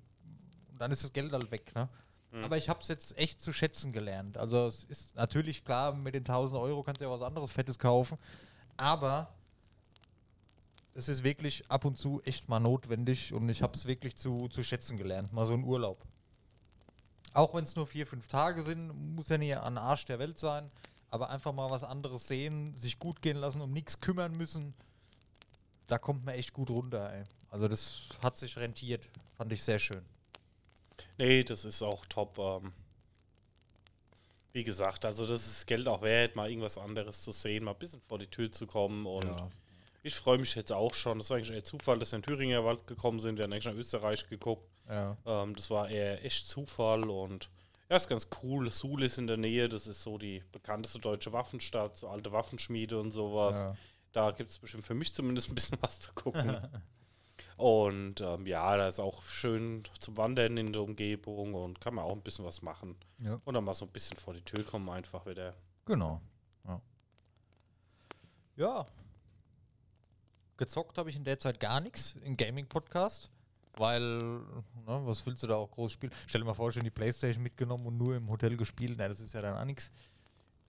und 0.71 0.79
dann 0.79 0.89
ist 0.89 1.03
das 1.03 1.11
Geld 1.11 1.33
halt 1.33 1.51
weg, 1.51 1.75
ne? 1.75 1.89
Aber 2.43 2.55
ich 2.55 2.69
habe 2.69 2.79
es 2.79 2.87
jetzt 2.87 3.17
echt 3.17 3.41
zu 3.41 3.51
schätzen 3.51 3.91
gelernt. 3.91 4.37
Also 4.37 4.67
es 4.67 4.85
ist 4.85 5.13
natürlich 5.17 5.65
klar, 5.65 5.93
mit 5.93 6.13
den 6.13 6.21
1000 6.21 6.61
Euro 6.61 6.81
kannst 6.81 7.01
du 7.01 7.05
ja 7.05 7.11
was 7.11 7.21
anderes 7.23 7.51
Fettes 7.51 7.77
kaufen, 7.77 8.17
aber 8.77 9.33
es 10.93 11.07
ist 11.07 11.23
wirklich 11.23 11.69
ab 11.69 11.85
und 11.85 11.97
zu 11.97 12.21
echt 12.23 12.49
mal 12.49 12.59
notwendig 12.59 13.33
und 13.33 13.47
ich 13.49 13.61
habe 13.61 13.75
es 13.75 13.85
wirklich 13.85 14.15
zu, 14.15 14.47
zu 14.49 14.63
schätzen 14.63 14.97
gelernt. 14.97 15.31
Mal 15.33 15.45
so 15.45 15.53
ein 15.53 15.63
Urlaub. 15.63 16.03
Auch 17.33 17.53
wenn 17.53 17.63
es 17.63 17.75
nur 17.75 17.87
vier, 17.87 18.05
fünf 18.05 18.27
Tage 18.27 18.61
sind, 18.63 19.15
muss 19.15 19.29
ja 19.29 19.37
nicht 19.37 19.55
an 19.57 19.77
Arsch 19.77 20.05
der 20.05 20.19
Welt 20.19 20.37
sein, 20.37 20.69
aber 21.09 21.29
einfach 21.29 21.53
mal 21.53 21.69
was 21.69 21.83
anderes 21.83 22.27
sehen, 22.27 22.75
sich 22.75 22.99
gut 22.99 23.21
gehen 23.21 23.37
lassen, 23.37 23.61
um 23.61 23.71
nichts 23.71 24.01
kümmern 24.01 24.35
müssen, 24.35 24.73
da 25.87 25.97
kommt 25.97 26.25
man 26.25 26.35
echt 26.35 26.53
gut 26.53 26.69
runter. 26.69 27.11
Ey. 27.13 27.23
Also 27.49 27.67
das 27.67 28.03
hat 28.21 28.37
sich 28.37 28.57
rentiert, 28.57 29.09
fand 29.37 29.51
ich 29.53 29.63
sehr 29.63 29.79
schön. 29.79 30.03
Nee, 31.17 31.43
das 31.43 31.65
ist 31.65 31.81
auch 31.81 32.05
top. 32.05 32.37
Ähm, 32.37 32.71
wie 34.53 34.63
gesagt, 34.63 35.05
also 35.05 35.25
das 35.25 35.47
ist 35.47 35.67
Geld 35.67 35.87
auch 35.87 36.01
wert, 36.01 36.35
mal 36.35 36.49
irgendwas 36.49 36.77
anderes 36.77 37.21
zu 37.21 37.31
sehen, 37.31 37.63
mal 37.63 37.71
ein 37.71 37.79
bisschen 37.79 38.01
vor 38.01 38.19
die 38.19 38.27
Tür 38.27 38.51
zu 38.51 38.67
kommen. 38.67 39.05
Und 39.05 39.25
ich 40.03 40.15
freue 40.15 40.37
mich 40.37 40.55
jetzt 40.55 40.71
auch 40.71 40.93
schon. 40.93 41.19
Das 41.19 41.29
war 41.29 41.37
eigentlich 41.37 41.51
eher 41.51 41.63
Zufall, 41.63 41.99
dass 41.99 42.11
wir 42.11 42.17
in 42.17 42.23
Thüringer 42.23 42.65
Wald 42.65 42.87
gekommen 42.87 43.19
sind. 43.19 43.37
Wir 43.37 43.43
haben 43.43 43.53
eigentlich 43.53 43.65
nach 43.65 43.75
Österreich 43.75 44.27
geguckt. 44.27 44.67
Ja. 44.89 45.17
Ähm, 45.25 45.55
das 45.55 45.69
war 45.69 45.89
eher 45.89 46.23
echt 46.25 46.49
Zufall 46.49 47.09
und 47.09 47.49
ja, 47.89 47.97
ist 47.97 48.07
ganz 48.07 48.29
cool. 48.41 48.71
Suhl 48.71 49.03
ist 49.03 49.17
in 49.17 49.27
der 49.27 49.37
Nähe, 49.37 49.67
das 49.67 49.85
ist 49.85 50.01
so 50.01 50.17
die 50.17 50.41
bekannteste 50.53 50.99
deutsche 50.99 51.33
Waffenstadt, 51.33 51.97
so 51.97 52.07
alte 52.07 52.31
Waffenschmiede 52.31 52.97
und 52.97 53.11
sowas. 53.11 53.57
Ja. 53.57 53.75
Da 54.13 54.31
gibt 54.31 54.49
es 54.49 54.59
bestimmt 54.59 54.85
für 54.85 54.93
mich 54.93 55.13
zumindest 55.13 55.49
ein 55.49 55.55
bisschen 55.55 55.77
was 55.81 55.99
zu 55.99 56.13
gucken. 56.13 56.57
und 57.57 58.21
ähm, 58.21 58.47
ja, 58.47 58.77
da 58.77 58.87
ist 58.87 58.99
auch 58.99 59.23
schön 59.23 59.83
zum 59.99 60.15
Wandern 60.15 60.55
in 60.55 60.71
der 60.71 60.81
Umgebung 60.81 61.53
und 61.53 61.81
kann 61.81 61.93
man 61.95 62.05
auch 62.05 62.13
ein 62.13 62.21
bisschen 62.21 62.45
was 62.45 62.61
machen. 62.61 62.95
Ja. 63.21 63.41
Und 63.43 63.55
dann 63.55 63.65
mal 63.65 63.73
so 63.73 63.85
ein 63.85 63.91
bisschen 63.91 64.17
vor 64.17 64.33
die 64.33 64.41
Tür 64.41 64.63
kommen, 64.63 64.89
einfach 64.89 65.25
wieder. 65.25 65.53
Genau. 65.85 66.21
Ja. 66.65 66.81
ja. 68.55 68.85
Gezockt 70.61 70.99
habe 70.99 71.09
ich 71.09 71.15
in 71.15 71.23
der 71.23 71.39
Zeit 71.39 71.59
gar 71.59 71.79
nichts 71.79 72.17
im 72.23 72.37
Gaming-Podcast, 72.37 73.31
weil, 73.77 74.19
ne, 74.19 74.43
was 74.85 75.25
willst 75.25 75.41
du 75.41 75.47
da 75.47 75.55
auch 75.55 75.71
groß 75.71 75.91
spielen? 75.91 76.13
Stell 76.27 76.41
dir 76.41 76.45
mal 76.45 76.53
vor, 76.53 76.71
schon 76.71 76.83
die 76.83 76.91
Playstation 76.91 77.41
mitgenommen 77.41 77.87
und 77.87 77.97
nur 77.97 78.15
im 78.15 78.29
Hotel 78.29 78.55
gespielt. 78.55 78.93
Na, 78.95 79.07
das 79.07 79.21
ist 79.21 79.33
ja 79.33 79.41
dann 79.41 79.57
auch 79.57 79.65
nichts. 79.65 79.89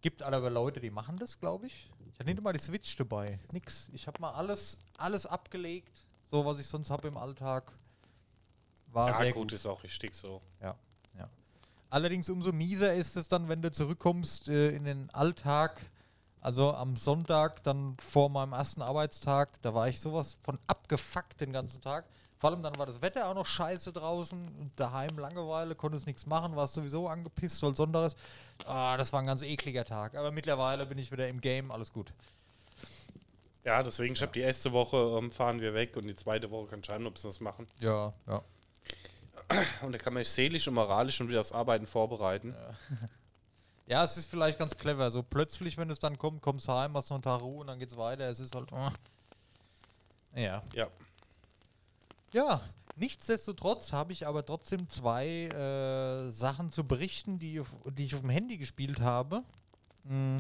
Gibt 0.01 0.23
aber 0.23 0.49
Leute, 0.49 0.81
die 0.81 0.89
machen 0.89 1.19
das, 1.19 1.39
glaube 1.39 1.67
ich. 1.67 1.91
Ich 2.07 2.19
hatte 2.19 2.25
nicht 2.25 2.41
mal 2.43 2.55
die 2.55 2.59
Switch 2.59 2.97
dabei. 2.97 3.39
Nix. 3.53 3.91
Ich 3.93 4.07
habe 4.07 4.19
mal 4.19 4.31
alles, 4.31 4.79
alles 4.97 5.27
abgelegt, 5.27 6.07
so 6.31 6.43
was 6.47 6.59
ich 6.59 6.67
sonst 6.67 6.89
habe 6.89 7.09
im 7.09 7.19
Alltag. 7.19 7.71
War 8.87 9.11
ja, 9.11 9.19
sehr 9.19 9.33
gut, 9.35 9.43
gut. 9.43 9.53
ist 9.53 9.67
auch 9.67 9.83
richtig 9.83 10.15
so. 10.15 10.41
Ja, 10.63 10.75
ja. 11.19 11.29
Allerdings 11.91 12.31
umso 12.31 12.51
mieser 12.51 12.95
ist 12.95 13.19
es 13.19 13.29
dann, 13.29 13.51
wenn 13.51 13.61
du 13.61 13.71
zurückkommst 13.71 14.49
äh, 14.49 14.71
in 14.71 14.85
den 14.85 15.11
Alltag. 15.11 15.83
Also 16.43 16.75
am 16.75 16.97
Sonntag, 16.97 17.63
dann 17.63 17.97
vor 17.99 18.29
meinem 18.29 18.53
ersten 18.53 18.83
Arbeitstag, 18.83 19.49
da 19.63 19.75
war 19.75 19.89
ich 19.89 20.01
sowas 20.01 20.39
von 20.43 20.59
abgefuckt 20.67 21.41
den 21.41 21.53
ganzen 21.53 21.81
Tag. 21.81 22.05
Vor 22.39 22.51
allem 22.51 22.65
dann 22.65 22.77
war 22.77 22.87
das 22.87 23.01
Wetter 23.01 23.29
auch 23.29 23.35
noch 23.35 23.47
scheiße 23.47 23.93
draußen 23.93 24.73
daheim 24.75 25.17
Langeweile, 25.17 25.77
konntest 25.77 26.09
nichts 26.09 26.27
machen, 26.27 26.57
warst 26.57 26.75
sowieso 26.75 27.07
angepisst, 27.07 27.63
weil 27.63 27.77
Sonntag 27.77 28.09
ist. 28.09 28.17
Ah, 28.67 28.97
das 28.97 29.13
war 29.13 29.21
ein 29.21 29.27
ganz 29.27 29.45
ekliger 29.45 29.85
Tag. 29.85 30.17
Aber 30.17 30.33
mittlerweile 30.33 30.85
bin 30.85 30.99
ich 30.99 31.13
wieder 31.13 31.29
im 31.29 31.41
Game, 31.41 31.71
alles 31.71 31.93
gut. 31.93 32.13
Ja, 33.65 33.81
deswegen, 33.85 34.15
ich 34.15 34.23
habe 34.23 34.33
die 34.33 34.41
erste 34.41 34.73
Woche 34.73 34.97
ähm, 34.97 35.31
fahren 35.31 35.61
wir 35.61 35.75
weg 35.75 35.97
und 35.97 36.09
die 36.09 36.17
zweite 36.17 36.51
Woche 36.51 36.67
kann 36.67 36.83
Scheinbusiness 36.83 37.39
machen. 37.39 37.69
Ja, 37.79 38.13
ja. 38.27 38.43
Und 39.83 39.93
da 39.93 39.99
kann 39.99 40.13
man 40.13 40.25
sich 40.25 40.33
seelisch 40.33 40.67
und 40.67 40.75
moralisch 40.75 41.15
schon 41.15 41.29
wieder 41.29 41.41
aufs 41.41 41.53
Arbeiten 41.53 41.87
vorbereiten. 41.87 42.57
Ja, 42.59 42.75
es 43.87 44.17
ist 44.17 44.31
vielleicht 44.31 44.59
ganz 44.59 44.77
clever. 44.77 45.11
So 45.11 45.23
plötzlich, 45.23 45.77
wenn 45.77 45.91
es 45.91 45.99
dann 45.99 46.17
kommt, 46.19 46.41
kommst 46.43 46.69
du 46.69 46.73
heim, 46.73 46.97
hast 46.97 47.11
noch 47.11 47.17
einen 47.17 47.23
Tag 47.23 47.41
Ruhe 47.43 47.61
und 47.61 47.67
dann 47.67 47.79
geht's 47.79 47.97
weiter. 47.97 48.29
Es 48.29 48.41
ist 48.41 48.55
halt. 48.55 48.71
oh. 48.73 48.91
Ja. 50.35 50.63
Ja. 50.75 50.89
Ja, 52.33 52.63
nichtsdestotrotz 52.97 53.93
habe 53.93 54.13
ich 54.15 54.27
aber 54.27 54.47
trotzdem 54.47 54.89
zwei 54.89 55.27
äh, 55.49 56.31
Sachen 56.31 56.73
zu 56.73 56.85
berichten, 56.85 57.39
die, 57.39 57.61
auf- 57.61 57.75
die 57.85 58.07
ich 58.07 58.15
auf 58.15 58.23
dem 58.23 58.31
Handy 58.31 58.57
gespielt 58.57 59.01
habe. 59.01 59.43
Mm. 60.05 60.39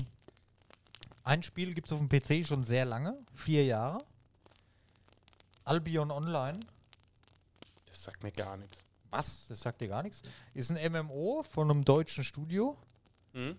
Ein 1.24 1.42
Spiel 1.42 1.74
gibt 1.74 1.88
es 1.88 1.92
auf 1.92 1.98
dem 2.00 2.08
PC 2.08 2.46
schon 2.46 2.64
sehr 2.64 2.84
lange, 2.86 3.16
vier 3.34 3.64
Jahre. 3.66 4.02
Albion 5.64 6.10
Online. 6.10 6.58
Das 7.86 8.02
sagt 8.04 8.22
mir 8.22 8.32
gar 8.32 8.56
nichts. 8.56 8.78
Was? 9.10 9.46
Das 9.48 9.60
sagt 9.60 9.80
dir 9.82 9.88
gar 9.88 10.02
nichts. 10.02 10.22
Ist 10.54 10.72
ein 10.72 10.92
MMO 10.92 11.44
von 11.48 11.70
einem 11.70 11.84
deutschen 11.84 12.24
Studio. 12.24 12.76
Hm? 13.32 13.56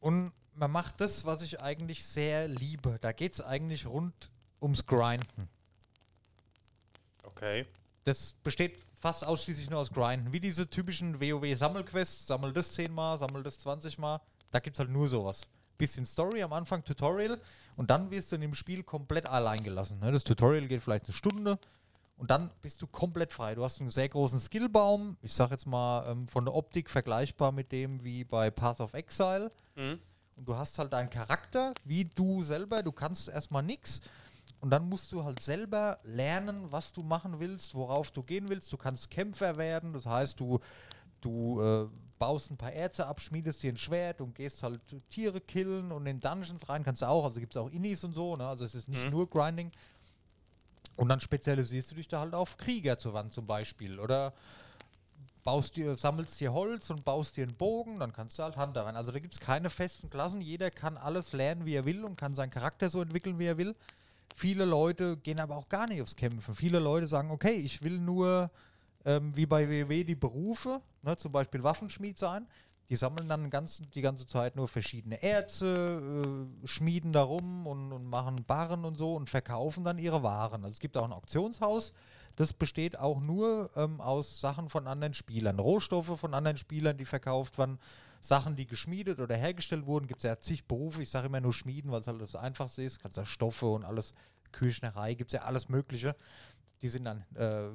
Und 0.00 0.32
man 0.54 0.70
macht 0.70 1.00
das, 1.00 1.24
was 1.24 1.42
ich 1.42 1.60
eigentlich 1.60 2.04
sehr 2.04 2.48
liebe. 2.48 2.98
Da 3.00 3.12
geht 3.12 3.34
es 3.34 3.40
eigentlich 3.40 3.86
rund 3.86 4.30
ums 4.60 4.86
Grinden. 4.86 5.48
Okay. 7.22 7.66
Das 8.04 8.34
besteht 8.42 8.78
fast 8.98 9.24
ausschließlich 9.24 9.70
nur 9.70 9.80
aus 9.80 9.90
Grinden. 9.90 10.32
Wie 10.32 10.40
diese 10.40 10.68
typischen 10.68 11.20
WoW-Sammelquests. 11.20 12.26
Sammel 12.26 12.52
das 12.52 12.72
10 12.72 12.92
Mal, 12.92 13.18
sammel 13.18 13.42
das 13.42 13.58
20 13.58 13.98
Mal. 13.98 14.20
Da 14.50 14.58
gibt 14.58 14.76
es 14.76 14.80
halt 14.80 14.90
nur 14.90 15.08
sowas. 15.08 15.42
Bisschen 15.78 16.04
Story 16.04 16.42
am 16.42 16.52
Anfang, 16.52 16.84
Tutorial. 16.84 17.40
Und 17.76 17.90
dann 17.90 18.10
wirst 18.10 18.32
du 18.32 18.36
in 18.36 18.42
dem 18.42 18.54
Spiel 18.54 18.82
komplett 18.82 19.26
allein 19.26 19.62
gelassen. 19.62 19.98
ne? 20.00 20.12
Das 20.12 20.24
Tutorial 20.24 20.66
geht 20.66 20.82
vielleicht 20.82 21.06
eine 21.06 21.14
Stunde. 21.14 21.58
Und 22.20 22.30
dann 22.30 22.50
bist 22.60 22.82
du 22.82 22.86
komplett 22.86 23.32
frei. 23.32 23.54
Du 23.54 23.64
hast 23.64 23.80
einen 23.80 23.88
sehr 23.88 24.06
großen 24.10 24.38
Skillbaum. 24.38 25.16
Ich 25.22 25.32
sag 25.32 25.50
jetzt 25.52 25.66
mal 25.66 26.06
ähm, 26.06 26.28
von 26.28 26.44
der 26.44 26.54
Optik 26.54 26.90
vergleichbar 26.90 27.50
mit 27.50 27.72
dem 27.72 28.04
wie 28.04 28.24
bei 28.24 28.50
Path 28.50 28.80
of 28.80 28.92
Exile. 28.92 29.50
Hm? 29.74 29.98
Und 30.36 30.46
du 30.46 30.54
hast 30.54 30.78
halt 30.78 30.92
deinen 30.92 31.08
Charakter, 31.08 31.72
wie 31.84 32.04
du 32.04 32.42
selber. 32.42 32.82
Du 32.82 32.92
kannst 32.92 33.30
erstmal 33.30 33.62
nichts. 33.62 34.02
Und 34.60 34.68
dann 34.68 34.86
musst 34.86 35.10
du 35.12 35.24
halt 35.24 35.40
selber 35.40 35.98
lernen, 36.04 36.70
was 36.70 36.92
du 36.92 37.02
machen 37.02 37.40
willst, 37.40 37.74
worauf 37.74 38.10
du 38.10 38.22
gehen 38.22 38.50
willst. 38.50 38.70
Du 38.70 38.76
kannst 38.76 39.10
Kämpfer 39.10 39.56
werden. 39.56 39.94
Das 39.94 40.04
heißt, 40.04 40.38
du, 40.38 40.58
du 41.22 41.62
äh, 41.62 41.88
baust 42.18 42.50
ein 42.50 42.58
paar 42.58 42.72
Erze 42.74 43.06
ab, 43.06 43.22
schmiedest 43.22 43.62
dir 43.62 43.72
ein 43.72 43.78
Schwert 43.78 44.20
und 44.20 44.34
gehst 44.34 44.62
halt 44.62 44.78
Tiere 45.08 45.40
killen 45.40 45.90
und 45.90 46.04
in 46.06 46.20
Dungeons 46.20 46.68
rein 46.68 46.84
kannst 46.84 47.00
du 47.00 47.06
auch. 47.08 47.24
Also 47.24 47.40
gibt 47.40 47.54
es 47.54 47.56
auch 47.56 47.70
Innis 47.70 48.04
und 48.04 48.12
so. 48.12 48.36
Ne? 48.36 48.46
Also 48.46 48.66
es 48.66 48.74
ist 48.74 48.88
nicht 48.88 49.04
Mhm. 49.06 49.10
nur 49.10 49.30
Grinding. 49.30 49.70
Und 51.00 51.08
dann 51.08 51.18
spezialisierst 51.18 51.92
du 51.92 51.94
dich 51.94 52.08
da 52.08 52.20
halt 52.20 52.34
auf 52.34 52.58
Krieger 52.58 52.98
zur 52.98 53.14
Wand 53.14 53.32
zum 53.32 53.46
Beispiel. 53.46 53.98
Oder 53.98 54.34
baust 55.42 55.76
dir, 55.76 55.96
sammelst 55.96 56.38
dir 56.42 56.52
Holz 56.52 56.90
und 56.90 57.06
baust 57.06 57.38
dir 57.38 57.44
einen 57.44 57.56
Bogen, 57.56 57.98
dann 57.98 58.12
kannst 58.12 58.38
du 58.38 58.42
halt 58.42 58.58
Hunter 58.58 58.84
rein. 58.84 58.96
Also 58.96 59.10
da 59.10 59.18
gibt 59.18 59.32
es 59.32 59.40
keine 59.40 59.70
festen 59.70 60.10
Klassen. 60.10 60.42
Jeder 60.42 60.70
kann 60.70 60.98
alles 60.98 61.32
lernen, 61.32 61.64
wie 61.64 61.72
er 61.72 61.86
will 61.86 62.04
und 62.04 62.16
kann 62.16 62.34
seinen 62.34 62.50
Charakter 62.50 62.90
so 62.90 63.00
entwickeln, 63.00 63.38
wie 63.38 63.46
er 63.46 63.56
will. 63.56 63.74
Viele 64.36 64.66
Leute 64.66 65.16
gehen 65.16 65.40
aber 65.40 65.56
auch 65.56 65.70
gar 65.70 65.88
nicht 65.88 66.02
aufs 66.02 66.16
Kämpfen. 66.16 66.54
Viele 66.54 66.80
Leute 66.80 67.06
sagen, 67.06 67.30
okay, 67.30 67.54
ich 67.54 67.82
will 67.82 67.98
nur, 67.98 68.50
ähm, 69.06 69.34
wie 69.34 69.46
bei 69.46 69.70
WoW, 69.70 70.04
die 70.04 70.14
Berufe, 70.14 70.82
ne, 71.00 71.16
zum 71.16 71.32
Beispiel 71.32 71.62
Waffenschmied 71.62 72.18
sein. 72.18 72.46
Die 72.90 72.96
sammeln 72.96 73.28
dann 73.28 73.50
ganzen, 73.50 73.88
die 73.92 74.02
ganze 74.02 74.26
Zeit 74.26 74.56
nur 74.56 74.68
verschiedene 74.68 75.22
Erze, 75.22 76.02
äh, 76.62 76.66
schmieden 76.66 77.12
darum 77.12 77.66
und, 77.66 77.92
und 77.92 78.04
machen 78.04 78.44
Barren 78.44 78.84
und 78.84 78.98
so 78.98 79.14
und 79.14 79.30
verkaufen 79.30 79.84
dann 79.84 79.98
ihre 79.98 80.22
Waren. 80.22 80.64
Also 80.64 80.72
es 80.72 80.80
gibt 80.80 80.96
auch 80.96 81.04
ein 81.04 81.12
Auktionshaus, 81.12 81.92
das 82.36 82.52
besteht 82.52 82.98
auch 82.98 83.20
nur 83.20 83.70
ähm, 83.76 84.00
aus 84.00 84.40
Sachen 84.40 84.68
von 84.68 84.86
anderen 84.86 85.14
Spielern. 85.14 85.58
Rohstoffe 85.58 86.18
von 86.18 86.34
anderen 86.34 86.56
Spielern, 86.56 86.96
die 86.96 87.04
verkauft 87.04 87.58
werden. 87.58 87.78
Sachen, 88.20 88.56
die 88.56 88.66
geschmiedet 88.66 89.18
oder 89.18 89.36
hergestellt 89.36 89.86
wurden. 89.86 90.06
Gibt 90.06 90.20
es 90.20 90.28
ja 90.28 90.38
zig 90.38 90.66
Berufe. 90.66 91.02
Ich 91.02 91.10
sage 91.10 91.26
immer 91.26 91.40
nur 91.40 91.52
Schmieden, 91.52 91.90
weil 91.90 92.00
es 92.00 92.06
halt 92.06 92.20
das 92.20 92.36
Einfachste 92.36 92.82
ist. 92.82 93.00
Kannst 93.00 93.16
ja 93.16 93.24
Stoffe 93.24 93.66
und 93.66 93.84
alles, 93.84 94.14
Küchnerei, 94.52 95.14
gibt 95.14 95.32
es 95.32 95.34
ja 95.34 95.42
alles 95.42 95.68
Mögliche. 95.68 96.16
Die 96.82 96.88
sind 96.88 97.04
dann 97.04 97.24
äh, 97.34 97.68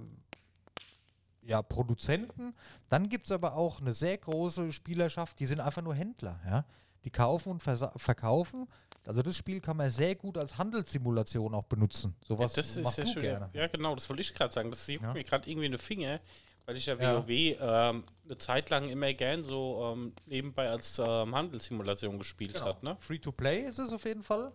ja, 1.45 1.61
Produzenten. 1.61 2.53
Dann 2.89 3.07
gibt 3.09 3.25
es 3.27 3.31
aber 3.31 3.55
auch 3.55 3.79
eine 3.79 3.93
sehr 3.93 4.17
große 4.17 4.71
Spielerschaft, 4.71 5.39
die 5.39 5.45
sind 5.45 5.59
einfach 5.61 5.81
nur 5.81 5.93
Händler. 5.95 6.39
Ja? 6.45 6.65
Die 7.03 7.11
kaufen 7.11 7.51
und 7.51 7.59
verkaufen. 7.61 8.67
Also 9.05 9.21
das 9.21 9.37
Spiel 9.37 9.61
kann 9.61 9.77
man 9.77 9.89
sehr 9.91 10.15
gut 10.15 10.37
als 10.37 10.57
Handelssimulation 10.57 11.53
auch 11.53 11.65
benutzen. 11.65 12.15
Sowas 12.27 12.53
das 12.53 12.75
ist 12.77 12.83
machst 12.83 12.97
ja 12.97 13.03
du 13.03 13.09
schön. 13.11 13.21
gerne. 13.21 13.49
Ja, 13.53 13.67
genau, 13.67 13.93
das 13.93 14.09
wollte 14.09 14.21
ich 14.21 14.33
gerade 14.33 14.51
sagen. 14.51 14.71
Das 14.71 14.87
juckt 14.87 15.03
Ja. 15.03 15.13
mir 15.13 15.23
gerade 15.23 15.47
irgendwie 15.47 15.67
in 15.67 15.73
den 15.73 15.79
Finger, 15.79 16.19
weil 16.65 16.75
ich 16.77 16.87
ja 16.87 16.95
Ja. 16.95 17.15
WoW 17.17 17.29
ähm, 17.29 18.03
eine 18.25 18.37
Zeit 18.39 18.71
lang 18.71 18.89
immer 18.89 19.13
gern 19.13 19.43
so 19.43 19.93
ähm, 19.93 20.13
nebenbei 20.25 20.67
als 20.69 20.97
ähm, 20.97 21.35
Handelssimulation 21.35 22.17
gespielt 22.17 22.55
Genau. 22.55 22.65
hat. 22.65 22.81
Ne? 22.81 22.97
Free-to-play 22.99 23.65
ist 23.65 23.77
es 23.77 23.93
auf 23.93 24.03
jeden 24.05 24.23
Fall. 24.23 24.51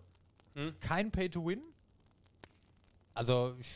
Hm. 0.55 0.73
Kein 0.81 1.09
Pay-to-Win. 1.11 1.61
Also, 3.13 3.55
ich 3.59 3.69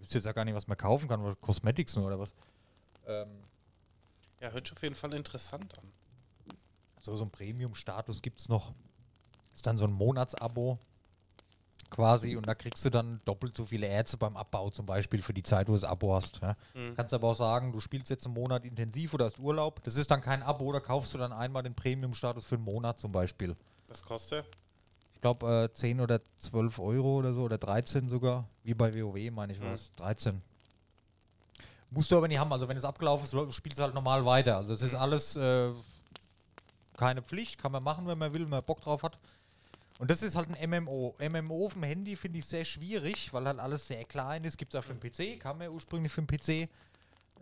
wüsste 0.00 0.18
jetzt 0.18 0.24
ja 0.26 0.32
gar 0.32 0.44
nicht, 0.44 0.54
was 0.54 0.66
man 0.68 0.76
kaufen 0.76 1.08
kann. 1.08 1.36
Cosmetics 1.40 1.96
nur 1.96 2.06
oder 2.06 2.18
was. 2.18 2.34
Ähm, 3.06 3.28
Ja, 4.40 4.50
hört 4.50 4.66
sich 4.66 4.76
auf 4.76 4.82
jeden 4.82 4.94
Fall 4.94 5.14
interessant 5.14 5.78
an. 5.78 5.92
so, 7.00 7.16
so 7.16 7.24
ein 7.24 7.30
Premium-Status 7.30 8.22
gibt 8.22 8.40
es 8.40 8.48
noch. 8.48 8.72
Ist 9.54 9.66
dann 9.66 9.78
so 9.78 9.84
ein 9.86 9.92
Monatsabo 9.92 10.78
quasi 11.90 12.36
und 12.36 12.46
da 12.46 12.54
kriegst 12.54 12.84
du 12.84 12.90
dann 12.90 13.18
doppelt 13.24 13.56
so 13.56 13.64
viele 13.64 13.86
Ärzte 13.86 14.18
beim 14.18 14.36
Abbau 14.36 14.68
zum 14.70 14.84
Beispiel 14.84 15.22
für 15.22 15.32
die 15.32 15.42
Zeit, 15.42 15.68
wo 15.68 15.72
du 15.72 15.80
das 15.80 15.88
Abo 15.88 16.14
hast. 16.14 16.38
Ja. 16.42 16.54
Mhm. 16.74 16.94
Kannst 16.94 17.14
aber 17.14 17.28
auch 17.28 17.34
sagen, 17.34 17.72
du 17.72 17.80
spielst 17.80 18.10
jetzt 18.10 18.26
einen 18.26 18.34
Monat 18.34 18.64
intensiv 18.66 19.14
oder 19.14 19.24
hast 19.24 19.38
Urlaub. 19.38 19.82
Das 19.84 19.96
ist 19.96 20.10
dann 20.10 20.20
kein 20.20 20.42
Abo, 20.42 20.70
da 20.72 20.80
kaufst 20.80 21.14
du 21.14 21.18
dann 21.18 21.32
einmal 21.32 21.62
den 21.62 21.74
Premium-Status 21.74 22.44
für 22.44 22.56
einen 22.56 22.64
Monat 22.64 23.00
zum 23.00 23.10
Beispiel. 23.10 23.56
Was 23.88 24.02
kostet? 24.02 24.44
Ich 25.18 25.22
glaube 25.22 25.68
äh, 25.68 25.72
10 25.72 26.00
oder 26.00 26.20
12 26.38 26.78
Euro 26.78 27.16
oder 27.16 27.32
so 27.32 27.42
oder 27.42 27.58
13 27.58 28.08
sogar, 28.08 28.48
wie 28.62 28.72
bei 28.72 28.94
WoW 28.94 29.18
meine 29.32 29.52
ich 29.52 29.58
Mhm. 29.58 29.64
was. 29.64 29.92
13. 29.96 30.40
Musst 31.90 32.12
du 32.12 32.16
aber 32.16 32.28
nicht 32.28 32.38
haben, 32.38 32.52
also 32.52 32.68
wenn 32.68 32.76
es 32.76 32.84
abgelaufen 32.84 33.24
ist, 33.26 33.54
spielst 33.56 33.80
du 33.80 33.82
halt 33.82 33.94
normal 33.94 34.24
weiter. 34.24 34.56
Also 34.58 34.74
es 34.74 34.80
ist 34.80 34.94
alles 34.94 35.34
äh, 35.34 35.72
keine 36.96 37.20
Pflicht, 37.22 37.58
kann 37.60 37.72
man 37.72 37.82
machen, 37.82 38.06
wenn 38.06 38.16
man 38.16 38.32
will, 38.32 38.42
wenn 38.42 38.48
man 38.50 38.62
Bock 38.62 38.80
drauf 38.80 39.02
hat. 39.02 39.18
Und 39.98 40.08
das 40.08 40.22
ist 40.22 40.36
halt 40.36 40.50
ein 40.54 40.70
MMO. 40.84 41.16
MMO 41.18 41.66
auf 41.66 41.72
dem 41.72 41.82
Handy 41.82 42.14
finde 42.14 42.38
ich 42.38 42.44
sehr 42.46 42.64
schwierig, 42.64 43.32
weil 43.32 43.44
halt 43.44 43.58
alles 43.58 43.88
sehr 43.88 44.04
klein 44.04 44.44
ist. 44.44 44.56
Gibt 44.56 44.72
es 44.72 44.78
auch 44.78 44.84
für 44.84 44.94
den 44.94 45.00
PC, 45.00 45.40
kam 45.40 45.60
ja 45.60 45.68
ursprünglich 45.68 46.12
für 46.12 46.22
den 46.22 46.28
PC. 46.28 46.70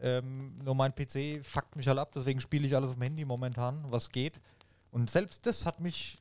Ähm, 0.01 0.57
nur 0.65 0.75
mein 0.75 0.95
PC 0.95 1.45
fuckt 1.45 1.77
mich 1.77 1.89
halt 1.89 1.99
ab, 1.99 2.13
deswegen 2.15 2.41
spiele 2.41 2.67
ich 2.67 2.75
alles 2.75 2.89
auf 2.91 2.97
dem 2.97 3.03
Handy 3.03 3.27
momentan, 3.27 3.85
was 3.91 4.09
geht. 4.09 4.41
Und 4.93 5.11
selbst 5.11 5.45
das 5.45 5.67
hat 5.67 5.79
mich. 5.81 6.17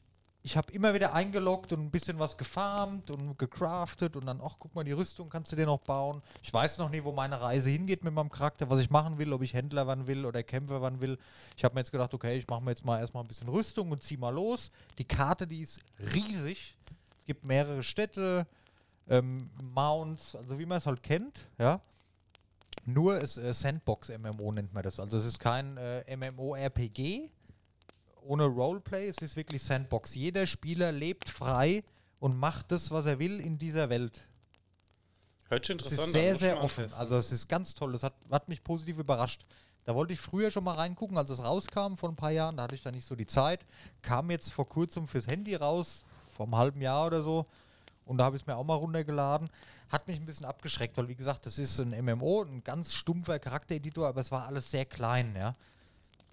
Ich 0.45 0.55
habe 0.55 0.71
immer 0.73 0.93
wieder 0.93 1.11
eingeloggt 1.11 1.73
und 1.73 1.79
ein 1.79 1.89
bisschen 1.89 2.19
was 2.19 2.37
gefarmt 2.37 3.09
und 3.09 3.35
gecraftet 3.39 4.15
und 4.15 4.27
dann, 4.27 4.39
ach, 4.43 4.57
guck 4.59 4.75
mal, 4.75 4.83
die 4.83 4.91
Rüstung 4.91 5.27
kannst 5.27 5.51
du 5.51 5.55
dir 5.55 5.65
noch 5.65 5.79
bauen. 5.79 6.21
Ich 6.43 6.53
weiß 6.53 6.77
noch 6.77 6.91
nie, 6.91 7.03
wo 7.03 7.11
meine 7.11 7.41
Reise 7.41 7.71
hingeht 7.71 8.03
mit 8.03 8.13
meinem 8.13 8.29
Charakter, 8.29 8.69
was 8.69 8.77
ich 8.77 8.91
machen 8.91 9.17
will, 9.17 9.33
ob 9.33 9.41
ich 9.41 9.55
Händler 9.55 9.87
wann 9.87 10.05
will 10.05 10.23
oder 10.23 10.43
Kämpfer 10.43 10.83
wann 10.83 11.01
will. 11.01 11.17
Ich 11.57 11.63
habe 11.63 11.73
mir 11.73 11.79
jetzt 11.79 11.91
gedacht, 11.91 12.13
okay, 12.13 12.37
ich 12.37 12.47
mache 12.47 12.63
mir 12.63 12.69
jetzt 12.69 12.85
mal 12.85 12.99
erstmal 12.99 13.23
ein 13.23 13.27
bisschen 13.27 13.49
Rüstung 13.49 13.89
und 13.89 14.03
zieh 14.03 14.17
mal 14.17 14.29
los. 14.29 14.69
Die 14.99 15.03
Karte, 15.03 15.47
die 15.47 15.61
ist 15.61 15.79
riesig. 16.13 16.77
Es 17.21 17.25
gibt 17.25 17.43
mehrere 17.43 17.81
Städte, 17.81 18.45
ähm, 19.09 19.49
Mounts, 19.59 20.35
also 20.35 20.59
wie 20.59 20.67
man 20.67 20.77
es 20.77 20.85
halt 20.85 21.01
kennt, 21.01 21.47
ja. 21.57 21.81
Nur 22.85 23.17
ist 23.17 23.37
äh, 23.37 23.51
Sandbox-MMO 23.51 24.51
nennt 24.51 24.75
man 24.75 24.83
das. 24.83 24.99
Also 24.99 25.17
es 25.17 25.25
ist 25.25 25.39
kein 25.39 25.77
äh, 25.77 26.15
MMO-RPG 26.15 27.31
ohne 28.25 28.45
Roleplay, 28.45 29.07
es 29.07 29.17
ist 29.19 29.35
wirklich 29.35 29.63
Sandbox. 29.63 30.15
Jeder 30.15 30.47
Spieler 30.47 30.91
lebt 30.91 31.29
frei 31.29 31.83
und 32.19 32.37
macht 32.37 32.71
das, 32.71 32.91
was 32.91 33.05
er 33.05 33.19
will 33.19 33.39
in 33.39 33.57
dieser 33.57 33.89
Welt. 33.89 34.27
Hört 35.49 35.65
sich 35.65 35.75
Es 35.75 35.91
interessant 35.91 36.07
ist 36.07 36.11
sehr, 36.13 36.23
an. 36.23 36.27
muss 36.29 36.35
ich 36.35 36.39
sehr 36.39 36.55
mal 36.55 36.61
offen. 36.63 36.93
Also 36.99 37.17
es 37.17 37.31
ist 37.31 37.47
ganz 37.47 37.73
toll. 37.73 37.91
Das 37.93 38.03
hat, 38.03 38.13
hat 38.31 38.49
mich 38.49 38.63
positiv 38.63 38.97
überrascht. 38.97 39.43
Da 39.83 39.93
wollte 39.93 40.13
ich 40.13 40.19
früher 40.19 40.49
schon 40.49 40.63
mal 40.63 40.73
reingucken, 40.73 41.17
als 41.17 41.29
es 41.29 41.43
rauskam 41.43 41.95
vor 41.95 42.09
ein 42.09 42.15
paar 42.15 42.31
Jahren. 42.31 42.57
Da 42.57 42.63
hatte 42.63 42.73
ich 42.73 42.81
da 42.81 42.89
nicht 42.91 43.05
so 43.05 43.15
die 43.15 43.27
Zeit. 43.27 43.63
Kam 44.01 44.31
jetzt 44.31 44.51
vor 44.51 44.67
kurzem 44.67 45.07
fürs 45.07 45.27
Handy 45.27 45.53
raus, 45.53 46.03
vor 46.35 46.47
einem 46.47 46.55
halben 46.55 46.81
Jahr 46.81 47.05
oder 47.05 47.21
so. 47.21 47.45
Und 48.05 48.17
da 48.17 48.25
habe 48.25 48.35
ich 48.35 48.41
es 48.41 48.47
mir 48.47 48.55
auch 48.55 48.63
mal 48.63 48.75
runtergeladen. 48.75 49.47
Hat 49.89 50.07
mich 50.07 50.17
ein 50.17 50.25
bisschen 50.25 50.47
abgeschreckt, 50.47 50.97
weil 50.97 51.07
wie 51.07 51.15
gesagt, 51.15 51.45
das 51.45 51.59
ist 51.59 51.79
ein 51.79 51.91
MMO, 52.03 52.43
ein 52.43 52.63
ganz 52.63 52.93
stumpfer 52.95 53.37
Charaktereditor, 53.37 54.07
aber 54.07 54.21
es 54.21 54.31
war 54.31 54.45
alles 54.47 54.71
sehr 54.71 54.85
klein, 54.85 55.35
ja. 55.35 55.55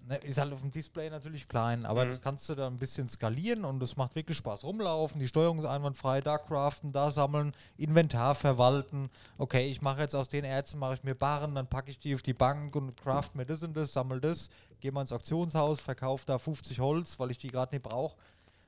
Ne, 0.05 0.17
Ist 0.17 0.37
halt 0.37 0.51
auf 0.51 0.59
dem 0.59 0.71
Display 0.71 1.09
natürlich 1.09 1.47
klein, 1.47 1.85
aber 1.85 2.03
Mhm. 2.03 2.09
das 2.09 2.21
kannst 2.21 2.49
du 2.49 2.55
dann 2.55 2.73
ein 2.73 2.77
bisschen 2.77 3.07
skalieren 3.07 3.63
und 3.63 3.81
es 3.81 3.95
macht 3.95 4.15
wirklich 4.15 4.37
Spaß. 4.37 4.65
Rumlaufen, 4.65 5.17
die 5.19 5.29
Steuerung 5.29 5.59
ist 5.59 5.65
einwandfrei, 5.65 6.19
da 6.19 6.37
craften, 6.37 6.91
da 6.91 7.09
sammeln, 7.09 7.53
Inventar 7.77 8.35
verwalten. 8.35 9.09
Okay, 9.37 9.67
ich 9.67 9.81
mache 9.81 10.01
jetzt 10.01 10.13
aus 10.13 10.27
den 10.27 10.43
Erzen, 10.43 10.77
mache 10.77 10.95
ich 10.95 11.03
mir 11.03 11.15
Barren, 11.15 11.55
dann 11.55 11.67
packe 11.67 11.89
ich 11.89 11.99
die 11.99 12.13
auf 12.15 12.21
die 12.21 12.33
Bank 12.33 12.75
und 12.75 12.97
craft 12.97 13.29
mir 13.35 13.45
das 13.45 13.63
und 13.63 13.75
das, 13.77 13.93
sammel 13.93 14.19
das, 14.19 14.49
gehe 14.81 14.91
mal 14.91 15.01
ins 15.01 15.13
Auktionshaus, 15.13 15.79
verkaufe 15.79 16.25
da 16.25 16.37
50 16.37 16.81
Holz, 16.81 17.17
weil 17.17 17.31
ich 17.31 17.37
die 17.37 17.47
gerade 17.47 17.73
nicht 17.73 17.83
brauche. 17.83 18.17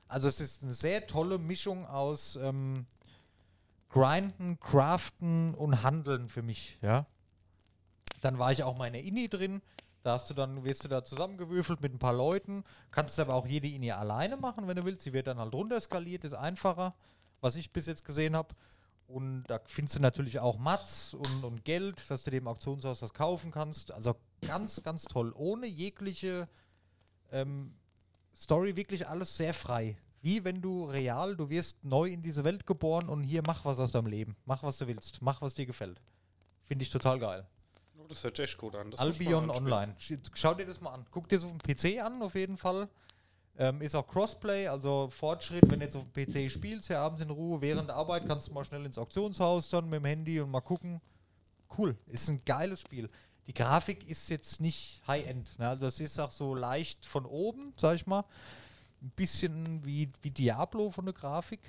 Also 0.08 0.28
es 0.28 0.40
ist 0.40 0.62
eine 0.62 0.72
sehr 0.72 1.06
tolle 1.06 1.36
Mischung 1.36 1.84
aus 1.86 2.36
ähm, 2.36 2.86
Grinden, 3.90 4.58
Craften 4.60 5.52
und 5.54 5.82
Handeln 5.82 6.28
für 6.30 6.42
mich, 6.42 6.78
ja. 6.80 7.04
Dann 8.22 8.38
war 8.38 8.52
ich 8.52 8.62
auch 8.62 8.76
mal 8.78 8.86
in 8.86 8.94
der 8.94 9.04
Inni 9.04 9.28
drin. 9.28 9.60
Da 10.06 10.12
hast 10.12 10.30
du 10.30 10.34
dann, 10.34 10.62
wirst 10.62 10.84
du 10.84 10.88
da 10.88 11.02
zusammengewürfelt 11.02 11.80
mit 11.80 11.92
ein 11.92 11.98
paar 11.98 12.12
Leuten. 12.12 12.62
Kannst 12.92 13.18
aber 13.18 13.34
auch 13.34 13.44
jede 13.44 13.66
Inni 13.66 13.90
alleine 13.90 14.36
machen, 14.36 14.68
wenn 14.68 14.76
du 14.76 14.84
willst. 14.84 15.04
Die 15.04 15.12
wird 15.12 15.26
dann 15.26 15.40
halt 15.40 15.52
runter 15.52 15.80
skaliert, 15.80 16.22
ist 16.22 16.32
einfacher, 16.32 16.94
was 17.40 17.56
ich 17.56 17.72
bis 17.72 17.86
jetzt 17.86 18.04
gesehen 18.04 18.36
habe. 18.36 18.54
Und 19.08 19.42
da 19.48 19.58
findest 19.66 19.96
du 19.96 20.02
natürlich 20.02 20.38
auch 20.38 20.58
Mats 20.58 21.12
und, 21.12 21.42
und 21.42 21.64
Geld, 21.64 22.08
dass 22.08 22.22
du 22.22 22.30
dem 22.30 22.46
Auktionshaus 22.46 23.02
was 23.02 23.14
kaufen 23.14 23.50
kannst. 23.50 23.90
Also 23.90 24.14
ganz, 24.42 24.80
ganz 24.84 25.06
toll. 25.06 25.32
Ohne 25.34 25.66
jegliche 25.66 26.48
ähm, 27.32 27.74
Story, 28.32 28.76
wirklich 28.76 29.08
alles 29.08 29.36
sehr 29.36 29.54
frei. 29.54 29.96
Wie 30.22 30.44
wenn 30.44 30.62
du 30.62 30.84
real, 30.84 31.34
du 31.34 31.50
wirst 31.50 31.82
neu 31.82 32.12
in 32.12 32.22
diese 32.22 32.44
Welt 32.44 32.64
geboren 32.64 33.08
und 33.08 33.24
hier 33.24 33.42
mach 33.44 33.64
was 33.64 33.80
aus 33.80 33.90
deinem 33.90 34.06
Leben. 34.06 34.36
Mach, 34.44 34.62
was 34.62 34.78
du 34.78 34.86
willst. 34.86 35.20
Mach, 35.20 35.42
was 35.42 35.54
dir 35.54 35.66
gefällt. 35.66 36.00
Finde 36.62 36.84
ich 36.84 36.90
total 36.90 37.18
geil. 37.18 37.48
Oh, 38.06 38.08
das 38.08 38.22
hört 38.22 38.38
echt 38.38 38.56
gut 38.58 38.74
an. 38.76 38.90
Das 38.90 39.00
Albion. 39.00 39.50
Online. 39.50 39.94
Sch- 39.98 40.18
Schau 40.34 40.54
dir 40.54 40.64
das 40.66 40.80
mal 40.80 40.90
an. 40.92 41.04
Guck 41.10 41.28
dir 41.28 41.36
es 41.36 41.44
auf 41.44 41.50
dem 41.50 41.58
PC 41.58 42.00
an, 42.04 42.22
auf 42.22 42.34
jeden 42.34 42.56
Fall. 42.56 42.88
Ähm, 43.58 43.80
ist 43.80 43.94
auch 43.94 44.06
Crossplay, 44.06 44.68
also 44.68 45.08
Fortschritt, 45.08 45.62
wenn 45.70 45.80
du 45.80 45.86
jetzt 45.86 45.96
auf 45.96 46.04
dem 46.12 46.26
PC 46.26 46.50
spielst, 46.50 46.90
ja 46.90 47.02
abends 47.02 47.22
in 47.22 47.30
Ruhe, 47.30 47.60
während 47.62 47.88
der 47.88 47.96
Arbeit 47.96 48.26
kannst 48.28 48.48
du 48.48 48.52
mal 48.52 48.64
schnell 48.66 48.84
ins 48.84 48.98
Auktionshaus 48.98 49.70
dann 49.70 49.88
mit 49.88 50.00
dem 50.00 50.04
Handy 50.04 50.40
und 50.40 50.50
mal 50.50 50.60
gucken. 50.60 51.00
Cool, 51.76 51.96
ist 52.06 52.28
ein 52.28 52.42
geiles 52.44 52.80
Spiel. 52.80 53.08
Die 53.46 53.54
Grafik 53.54 54.06
ist 54.08 54.28
jetzt 54.28 54.60
nicht 54.60 55.00
High-End, 55.08 55.58
ne? 55.58 55.68
also 55.68 55.86
es 55.86 56.00
ist 56.00 56.20
auch 56.20 56.30
so 56.32 56.54
leicht 56.54 57.06
von 57.06 57.24
oben, 57.24 57.72
sag 57.76 57.96
ich 57.96 58.06
mal. 58.06 58.24
Ein 59.00 59.10
bisschen 59.16 59.82
wie, 59.86 60.12
wie 60.20 60.30
Diablo 60.30 60.90
von 60.90 61.06
der 61.06 61.14
Grafik. 61.14 61.60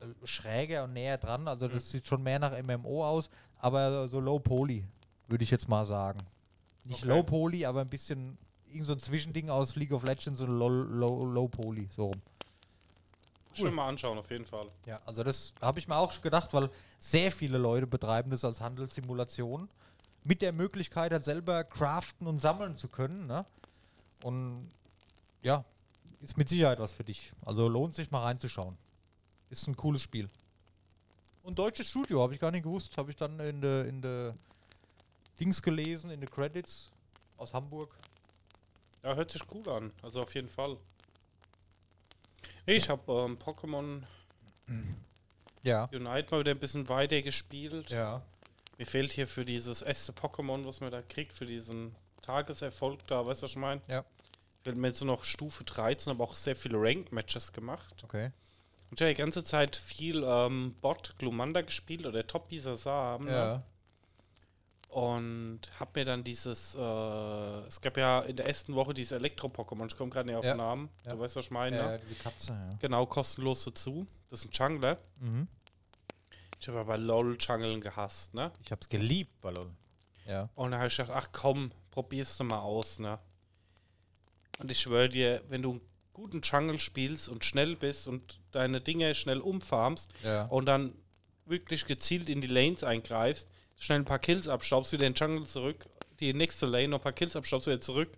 Äh, 0.00 0.06
Schräger 0.26 0.82
und 0.84 0.94
näher 0.94 1.16
dran, 1.18 1.46
also 1.46 1.68
das 1.68 1.90
sieht 1.90 2.08
schon 2.08 2.24
mehr 2.24 2.40
nach 2.40 2.60
MMO 2.60 3.06
aus, 3.06 3.30
aber 3.58 4.08
so 4.08 4.18
Low 4.18 4.40
Poly, 4.40 4.84
würde 5.30 5.44
ich 5.44 5.50
jetzt 5.50 5.68
mal 5.68 5.84
sagen. 5.84 6.20
Nicht 6.84 7.02
Okay. 7.02 7.08
Low 7.08 7.22
Poly, 7.22 7.64
aber 7.64 7.80
ein 7.80 7.88
bisschen 7.88 8.36
irgend 8.68 8.86
so 8.86 8.92
ein 8.92 8.98
Zwischending 8.98 9.50
aus 9.50 9.76
League 9.76 9.92
of 9.92 10.04
Legends 10.04 10.40
und 10.40 10.50
Low, 10.58 10.68
low, 10.68 11.24
low 11.24 11.48
Poly, 11.48 11.88
so 11.94 12.06
rum. 12.06 12.22
Schon 13.52 13.74
mal 13.74 13.88
anschauen, 13.88 14.16
auf 14.16 14.30
jeden 14.30 14.46
Fall. 14.46 14.68
Ja, 14.86 15.00
also 15.06 15.24
das 15.24 15.52
habe 15.60 15.78
ich 15.78 15.88
mir 15.88 15.96
auch 15.96 16.20
gedacht, 16.22 16.52
weil 16.54 16.70
sehr 17.00 17.32
viele 17.32 17.58
Leute 17.58 17.86
betreiben 17.86 18.30
das 18.30 18.44
als 18.44 18.60
Handelssimulation 18.60 19.68
mit 20.24 20.42
der 20.42 20.52
Möglichkeit 20.52 21.12
halt 21.12 21.24
selber 21.24 21.64
craften 21.64 22.26
und 22.26 22.40
sammeln 22.40 22.76
zu 22.76 22.88
können, 22.88 23.26
ne? 23.26 23.44
Und 24.22 24.68
ja, 25.42 25.64
ist 26.20 26.36
mit 26.36 26.48
Sicherheit 26.48 26.78
was 26.78 26.92
für 26.92 27.04
dich. 27.04 27.32
Also 27.44 27.68
lohnt 27.68 27.94
sich 27.94 28.10
mal 28.10 28.22
reinzuschauen. 28.22 28.76
Ist 29.48 29.66
ein 29.66 29.76
cooles 29.76 30.02
Spiel. 30.02 30.28
Und 31.42 31.58
deutsches 31.58 31.88
Studio, 31.88 32.22
habe 32.22 32.34
ich 32.34 32.40
gar 32.40 32.50
nicht 32.50 32.64
gewusst, 32.64 32.96
habe 32.98 33.10
ich 33.10 33.16
dann 33.16 33.40
in 33.40 33.60
der 33.62 33.86
in 33.86 34.02
der 34.02 34.34
Dings 35.40 35.62
gelesen, 35.62 36.10
in 36.10 36.20
den 36.20 36.30
Credits 36.30 36.90
aus 37.36 37.54
Hamburg. 37.54 37.96
Ja, 39.02 39.14
hört 39.14 39.30
sich 39.30 39.46
gut 39.46 39.66
an. 39.66 39.92
Also 40.02 40.22
auf 40.22 40.34
jeden 40.34 40.48
Fall. 40.48 40.76
Ich 42.66 42.88
habe 42.88 43.10
ähm, 43.12 43.38
Pokémon 43.38 44.02
Ja. 45.62 45.84
Unite 45.92 46.30
mal 46.30 46.40
wieder 46.40 46.52
ein 46.52 46.58
bisschen 46.58 46.88
weiter 46.88 47.20
gespielt. 47.22 47.90
Ja. 47.90 48.22
Mir 48.78 48.86
fehlt 48.86 49.12
hier 49.12 49.26
für 49.26 49.44
dieses 49.44 49.82
erste 49.82 50.12
Pokémon, 50.12 50.64
was 50.64 50.80
man 50.80 50.90
da 50.90 51.02
kriegt, 51.02 51.32
für 51.32 51.46
diesen 51.46 51.94
Tageserfolg 52.22 53.06
da, 53.06 53.26
weißt 53.26 53.42
du, 53.42 53.44
was 53.44 53.50
ich 53.50 53.56
meine? 53.56 53.82
Ja. 53.88 54.04
Fehlt 54.62 54.76
mir 54.76 54.88
jetzt 54.88 55.02
noch 55.04 55.24
Stufe 55.24 55.64
13, 55.64 56.12
aber 56.12 56.24
auch 56.24 56.34
sehr 56.34 56.56
viele 56.56 56.78
Ranked-Matches 56.78 57.52
gemacht. 57.52 57.94
Okay. 58.04 58.30
Und 58.90 59.00
ich 59.00 59.04
habe 59.04 59.14
die 59.14 59.20
ganze 59.20 59.44
Zeit 59.44 59.76
viel 59.76 60.24
ähm, 60.24 60.74
Bot 60.80 61.14
Glumanda 61.18 61.60
gespielt 61.60 62.06
oder 62.06 62.26
Top 62.26 62.48
dieser 62.48 62.76
Samen. 62.76 63.28
Ja. 63.28 63.62
Und 64.90 65.60
hab 65.78 65.94
mir 65.94 66.04
dann 66.04 66.24
dieses, 66.24 66.74
äh, 66.74 66.78
es 67.68 67.80
gab 67.80 67.96
ja 67.96 68.20
in 68.22 68.34
der 68.34 68.46
ersten 68.46 68.74
Woche 68.74 68.92
dieses 68.92 69.12
Elektro-Pokémon, 69.12 69.86
ich 69.86 69.96
komme 69.96 70.10
gerade 70.10 70.26
nicht 70.26 70.36
auf 70.36 70.44
Ja. 70.44 70.54
den 70.54 70.58
Namen, 70.58 70.88
Ja. 71.06 71.12
du 71.12 71.20
weißt, 71.20 71.36
was 71.36 71.44
ich 71.44 71.50
meine, 71.52 71.76
Ja, 71.76 71.86
ne? 71.92 71.96
diese 72.02 72.16
Katze, 72.16 72.52
ja. 72.52 72.76
Genau, 72.80 73.06
kostenlos 73.06 73.64
dazu. 73.64 74.04
Das 74.28 74.40
ist 74.44 74.46
ein 74.46 74.50
Jungler. 74.52 74.98
Mhm. 75.20 75.46
Ich 76.60 76.66
habe 76.68 76.80
aber 76.80 76.98
LOL 76.98 77.38
Jungeln 77.40 77.80
gehasst, 77.80 78.34
ne? 78.34 78.50
Ich 78.64 78.72
hab's 78.72 78.88
geliebt, 78.88 79.40
Ballon. 79.40 79.76
Ja. 80.26 80.48
Und 80.56 80.72
dann 80.72 80.80
habe 80.80 80.88
ich 80.88 80.96
gedacht, 80.96 81.12
ach 81.16 81.28
komm, 81.32 81.70
probier's 81.92 82.36
doch 82.36 82.44
mal 82.44 82.58
aus, 82.58 82.98
ne? 82.98 83.18
Und 84.58 84.70
ich 84.72 84.80
schwöre 84.80 85.08
dir, 85.08 85.42
wenn 85.48 85.62
du 85.62 85.70
einen 85.70 85.80
guten 86.12 86.40
Jungle 86.42 86.80
spielst 86.80 87.28
und 87.28 87.44
schnell 87.44 87.76
bist 87.76 88.08
und 88.08 88.40
deine 88.50 88.80
Dinge 88.80 89.14
schnell 89.14 89.38
umfarmst 89.40 90.12
Ja. 90.24 90.46
und 90.46 90.66
dann 90.66 90.94
wirklich 91.46 91.84
gezielt 91.86 92.28
in 92.28 92.40
die 92.40 92.48
Lanes 92.48 92.82
eingreifst, 92.84 93.48
schnell 93.80 93.98
ein 93.98 94.04
paar 94.04 94.18
Kills 94.20 94.46
abstaubst, 94.46 94.92
wieder 94.92 95.06
in 95.06 95.14
den 95.14 95.18
Jungle 95.18 95.46
zurück, 95.48 95.86
die 96.20 96.32
nächste 96.32 96.66
Lane 96.66 96.86
noch 96.88 96.98
ein 97.00 97.02
paar 97.02 97.12
Kills 97.12 97.34
abstaubst, 97.34 97.66
wieder 97.66 97.80
zurück. 97.80 98.10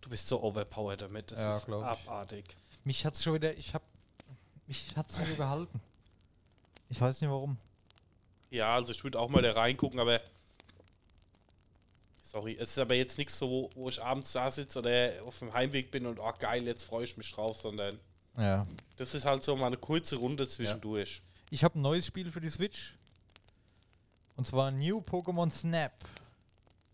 Du 0.00 0.08
bist 0.08 0.26
so 0.28 0.42
overpowered 0.42 1.02
damit. 1.02 1.30
Das 1.32 1.38
Ja, 1.40 1.56
ist 1.58 1.66
glaub 1.66 1.82
ich. 1.82 1.88
abartig. 1.88 2.44
Mich 2.84 3.04
hat's 3.04 3.22
schon 3.22 3.34
wieder, 3.34 3.54
ich 3.58 3.74
hab, 3.74 3.82
mich 4.66 4.94
hat's 4.96 5.16
so 5.16 5.22
gehalten. 5.36 5.80
Ich 6.88 7.00
weiß 7.00 7.20
nicht 7.20 7.30
warum. 7.30 7.58
Ja, 8.50 8.74
also 8.74 8.92
ich 8.92 9.02
würde 9.02 9.18
auch 9.18 9.28
mal 9.28 9.42
da 9.42 9.52
reingucken, 9.52 9.98
aber 9.98 10.20
sorry, 12.22 12.54
es 12.58 12.70
ist 12.70 12.78
aber 12.78 12.94
jetzt 12.94 13.18
nichts 13.18 13.38
so, 13.38 13.70
wo 13.74 13.88
ich 13.88 14.02
abends 14.02 14.32
da 14.32 14.50
sitze 14.50 14.78
oder 14.78 15.12
auf 15.24 15.38
dem 15.38 15.52
Heimweg 15.52 15.90
bin 15.90 16.06
und 16.06 16.18
oh 16.20 16.32
geil, 16.38 16.64
jetzt 16.64 16.84
freue 16.84 17.04
ich 17.04 17.16
mich 17.16 17.32
drauf, 17.32 17.60
sondern 17.60 17.98
Ja. 18.36 18.66
das 18.96 19.14
ist 19.14 19.24
halt 19.24 19.42
so 19.42 19.56
mal 19.56 19.66
eine 19.68 19.76
kurze 19.76 20.16
Runde 20.16 20.46
zwischendurch. 20.46 21.22
Ich 21.50 21.64
habe 21.64 21.78
ein 21.78 21.82
neues 21.82 22.06
Spiel 22.06 22.30
für 22.30 22.40
die 22.40 22.48
Switch. 22.50 22.94
Und 24.36 24.46
zwar 24.46 24.70
New 24.70 24.98
Pokémon 24.98 25.50
Snap. 25.50 25.92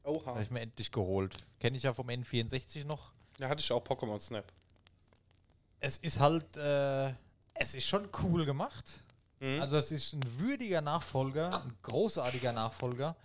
Oha. 0.05 0.27
Habe 0.27 0.43
ich 0.43 0.51
mir 0.51 0.61
endlich 0.61 0.91
geholt. 0.91 1.37
Kenne 1.59 1.77
ich 1.77 1.83
ja 1.83 1.93
vom 1.93 2.09
N64 2.09 2.85
noch. 2.85 3.13
Da 3.39 3.49
hatte 3.49 3.63
ich 3.63 3.73
auch 3.73 3.83
Pokémon 3.83 4.19
Snap. 4.19 4.45
Es 5.79 5.99
ist 5.99 6.21
halt, 6.21 6.57
äh, 6.57 7.13
es 7.55 7.75
ist 7.75 7.87
schon 7.87 8.09
cool 8.23 8.45
gemacht. 8.45 9.05
Mhm. 9.41 9.61
Also 9.61 9.77
es 9.77 9.91
ist 9.91 10.13
ein 10.13 10.23
würdiger 10.39 10.81
Nachfolger, 10.81 11.63
ein 11.63 11.77
großartiger 11.83 12.53
Nachfolger. 12.53 13.17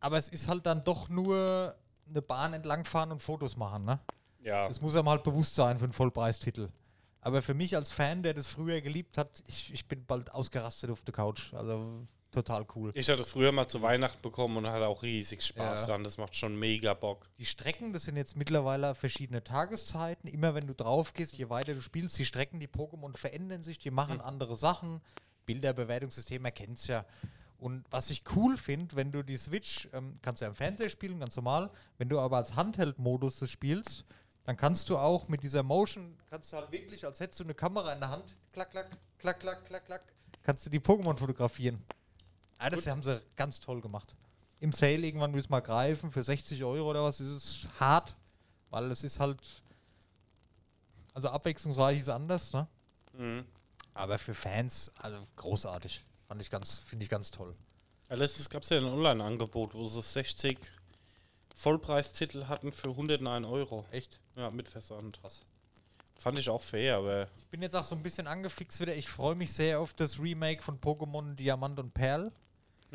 Aber 0.00 0.18
es 0.18 0.28
ist 0.28 0.48
halt 0.48 0.66
dann 0.66 0.84
doch 0.84 1.08
nur 1.08 1.76
eine 2.08 2.22
Bahn 2.22 2.52
entlangfahren 2.52 3.12
und 3.12 3.20
Fotos 3.20 3.56
machen, 3.56 3.84
ne? 3.84 3.98
ja. 4.40 4.68
Das 4.68 4.80
muss 4.80 4.96
einem 4.96 5.08
halt 5.08 5.22
bewusst 5.24 5.54
sein 5.54 5.78
für 5.78 5.84
einen 5.84 5.92
Vollpreistitel. 5.92 6.68
Aber 7.20 7.42
für 7.42 7.54
mich 7.54 7.74
als 7.74 7.90
Fan, 7.90 8.22
der 8.22 8.34
das 8.34 8.46
früher 8.46 8.80
geliebt 8.80 9.18
hat, 9.18 9.42
ich, 9.48 9.72
ich 9.72 9.88
bin 9.88 10.04
bald 10.06 10.32
ausgerastet 10.32 10.90
auf 10.90 11.02
der 11.02 11.12
Couch. 11.12 11.52
Also 11.54 12.06
total 12.32 12.66
cool. 12.74 12.90
Ich 12.94 13.08
hatte 13.08 13.24
früher 13.24 13.52
mal 13.52 13.66
zu 13.66 13.80
Weihnachten 13.82 14.20
bekommen 14.22 14.56
und 14.58 14.66
hatte 14.66 14.86
auch 14.86 15.02
riesig 15.02 15.42
Spaß 15.42 15.82
Ja. 15.82 15.86
dran. 15.86 16.04
Das 16.04 16.18
macht 16.18 16.36
schon 16.36 16.56
mega 16.58 16.94
Bock. 16.94 17.28
Die 17.38 17.46
Strecken, 17.46 17.92
das 17.92 18.04
sind 18.04 18.16
jetzt 18.16 18.36
mittlerweile 18.36 18.94
verschiedene 18.94 19.42
Tageszeiten. 19.42 20.28
Immer 20.28 20.54
wenn 20.54 20.66
du 20.66 20.74
drauf 20.74 21.14
gehst, 21.14 21.36
je 21.36 21.48
weiter 21.48 21.74
du 21.74 21.80
spielst, 21.80 22.18
die 22.18 22.24
Strecken, 22.24 22.60
die 22.60 22.68
Pokémon 22.68 23.16
verändern 23.16 23.62
sich, 23.64 23.78
die 23.78 23.90
machen 23.90 24.20
andere 24.20 24.56
Sachen. 24.56 25.00
Bilderbewertungssystem 25.46 26.44
erkennt 26.44 26.78
es 26.78 26.86
ja. 26.88 27.04
Und 27.58 27.84
was 27.90 28.10
ich 28.10 28.22
cool 28.34 28.58
finde, 28.58 28.96
wenn 28.96 29.10
du 29.12 29.22
die 29.22 29.36
Switch, 29.36 29.88
ähm, 29.94 30.12
kannst 30.20 30.42
du 30.42 30.44
ja 30.44 30.50
im 30.50 30.54
Fernseher 30.54 30.90
spielen, 30.90 31.18
ganz 31.20 31.36
normal. 31.36 31.70
Wenn 31.96 32.08
du 32.10 32.18
aber 32.20 32.36
als 32.36 32.54
Handheld-Modus 32.54 33.38
das 33.38 33.50
spielst, 33.50 34.04
dann 34.44 34.56
kannst 34.56 34.90
du 34.90 34.98
auch 34.98 35.26
mit 35.28 35.42
dieser 35.42 35.62
Motion, 35.62 36.16
kannst 36.28 36.52
du 36.52 36.58
halt 36.58 36.70
wirklich, 36.70 37.04
als 37.06 37.18
hättest 37.18 37.40
du 37.40 37.44
eine 37.44 37.54
Kamera 37.54 37.92
in 37.94 38.00
der 38.00 38.10
Hand, 38.10 38.24
klack, 38.52 38.70
klack, 38.70 38.90
klack, 39.18 39.40
klack, 39.40 39.64
klack, 39.66 39.86
klack, 39.86 40.02
kannst 40.42 40.66
du 40.66 40.70
die 40.70 40.78
Pokémon 40.80 41.16
fotografieren. 41.16 41.82
Ah, 42.58 42.70
das 42.70 42.86
haben 42.86 43.02
sie 43.02 43.20
ganz 43.36 43.60
toll 43.60 43.80
gemacht. 43.80 44.14
Im 44.60 44.72
Sale 44.72 45.06
irgendwann 45.06 45.34
willst 45.34 45.48
du 45.48 45.52
mal 45.52 45.60
greifen, 45.60 46.10
für 46.10 46.22
60 46.22 46.64
Euro 46.64 46.90
oder 46.90 47.04
was, 47.04 47.20
ist 47.20 47.30
es 47.30 47.68
hart, 47.78 48.16
weil 48.70 48.90
es 48.90 49.04
ist 49.04 49.20
halt, 49.20 49.40
also 51.12 51.28
abwechslungsreich 51.28 52.00
ist 52.00 52.08
anders, 52.08 52.52
ne? 52.52 52.66
Mhm. 53.12 53.44
Aber 53.94 54.18
für 54.18 54.34
Fans, 54.34 54.92
also 54.98 55.18
großartig. 55.36 56.04
Fand 56.28 56.42
ich 56.42 56.50
ganz, 56.50 56.78
finde 56.78 57.04
ich 57.04 57.10
ganz 57.10 57.30
toll. 57.30 57.54
Ja, 58.08 58.16
letztens 58.16 58.50
gab 58.50 58.62
es 58.62 58.68
ja 58.68 58.78
ein 58.78 58.84
Online-Angebot, 58.84 59.74
wo 59.74 59.86
sie 59.86 60.02
60 60.02 60.58
Vollpreistitel 61.54 62.46
hatten 62.46 62.72
für 62.72 62.90
109 62.90 63.44
Euro. 63.44 63.84
Echt? 63.90 64.20
Ja, 64.36 64.50
mit 64.50 64.68
Versand. 64.68 65.20
Krass. 65.20 65.40
Fand 66.18 66.38
ich 66.38 66.48
auch 66.48 66.62
fair, 66.62 66.96
aber 66.96 67.28
Ich 67.40 67.48
bin 67.48 67.62
jetzt 67.62 67.76
auch 67.76 67.84
so 67.84 67.94
ein 67.94 68.02
bisschen 68.02 68.26
angefixt 68.26 68.80
wieder. 68.80 68.94
Ich 68.94 69.08
freue 69.08 69.34
mich 69.34 69.52
sehr 69.52 69.80
auf 69.80 69.94
das 69.94 70.18
Remake 70.20 70.62
von 70.62 70.80
Pokémon 70.80 71.34
Diamant 71.34 71.78
und 71.78 71.94
Perl. 71.94 72.32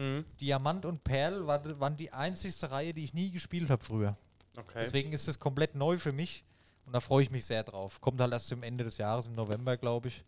Mhm. 0.01 0.25
Diamant 0.39 0.85
und 0.85 1.03
Perl 1.03 1.47
war, 1.47 1.79
waren 1.79 1.97
die 1.97 2.11
einzigste 2.11 2.71
Reihe, 2.71 2.93
die 2.93 3.03
ich 3.03 3.13
nie 3.13 3.31
gespielt 3.31 3.69
habe 3.69 3.83
früher. 3.83 4.17
okay. 4.57 4.81
Deswegen 4.83 5.13
ist 5.13 5.27
es 5.27 5.39
komplett 5.39 5.75
neu 5.75 5.97
für 5.97 6.11
mich 6.11 6.43
und 6.85 6.93
da 6.93 6.99
freue 6.99 7.23
ich 7.23 7.31
mich 7.31 7.45
sehr 7.45 7.63
drauf. 7.63 8.01
Kommt 8.01 8.19
halt 8.19 8.33
erst 8.33 8.47
zum 8.47 8.63
Ende 8.63 8.83
des 8.83 8.97
Jahres, 8.97 9.25
im 9.25 9.33
November, 9.33 9.77
glaube 9.77 10.09
ich. 10.09 10.23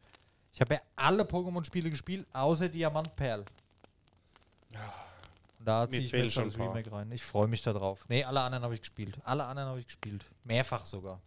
Ich 0.53 0.61
habe 0.61 0.75
ja 0.75 0.81
alle 0.95 1.23
Pokémon-Spiele 1.23 1.89
gespielt, 1.89 2.27
außer 2.31 2.69
Diamant 2.69 3.15
Perl. 3.15 3.45
Und 5.59 5.67
da 5.67 5.89
ziehe 5.89 6.01
ich 6.01 6.11
mir 6.11 6.23
jetzt 6.23 6.33
schon 6.33 6.45
das. 6.45 6.57
Remake 6.57 6.91
rein. 6.91 7.11
Ich 7.11 7.23
freue 7.23 7.47
mich 7.47 7.61
da 7.61 7.73
drauf. 7.73 8.05
Nee, 8.09 8.23
alle 8.23 8.41
anderen 8.41 8.63
habe 8.63 8.73
ich 8.73 8.81
gespielt. 8.81 9.17
Alle 9.23 9.45
anderen 9.45 9.69
habe 9.69 9.79
ich 9.79 9.87
gespielt. 9.87 10.25
Mehrfach 10.43 10.85
sogar. 10.85 11.21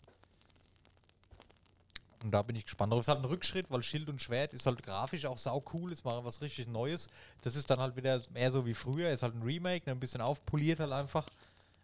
Und 2.24 2.30
da 2.30 2.42
bin 2.42 2.56
ich 2.56 2.64
gespannt 2.64 2.92
drauf. 2.92 3.00
Ist 3.00 3.08
halt 3.08 3.20
ein 3.20 3.24
Rückschritt, 3.24 3.66
weil 3.70 3.82
Schild 3.82 4.08
und 4.08 4.22
Schwert 4.22 4.54
ist 4.54 4.66
halt 4.66 4.82
grafisch 4.82 5.26
auch 5.26 5.38
sau 5.38 5.62
cool, 5.72 5.92
ist 5.92 6.04
mal 6.04 6.24
was 6.24 6.40
richtig 6.42 6.66
Neues. 6.66 7.08
Das 7.42 7.56
ist 7.56 7.70
dann 7.70 7.78
halt 7.78 7.96
wieder 7.96 8.22
mehr 8.30 8.50
so 8.50 8.66
wie 8.66 8.74
früher, 8.74 9.10
ist 9.10 9.22
halt 9.22 9.34
ein 9.34 9.42
Remake, 9.42 9.84
ne, 9.86 9.92
ein 9.92 10.00
bisschen 10.00 10.20
aufpoliert 10.20 10.80
halt 10.80 10.92
einfach. 10.92 11.26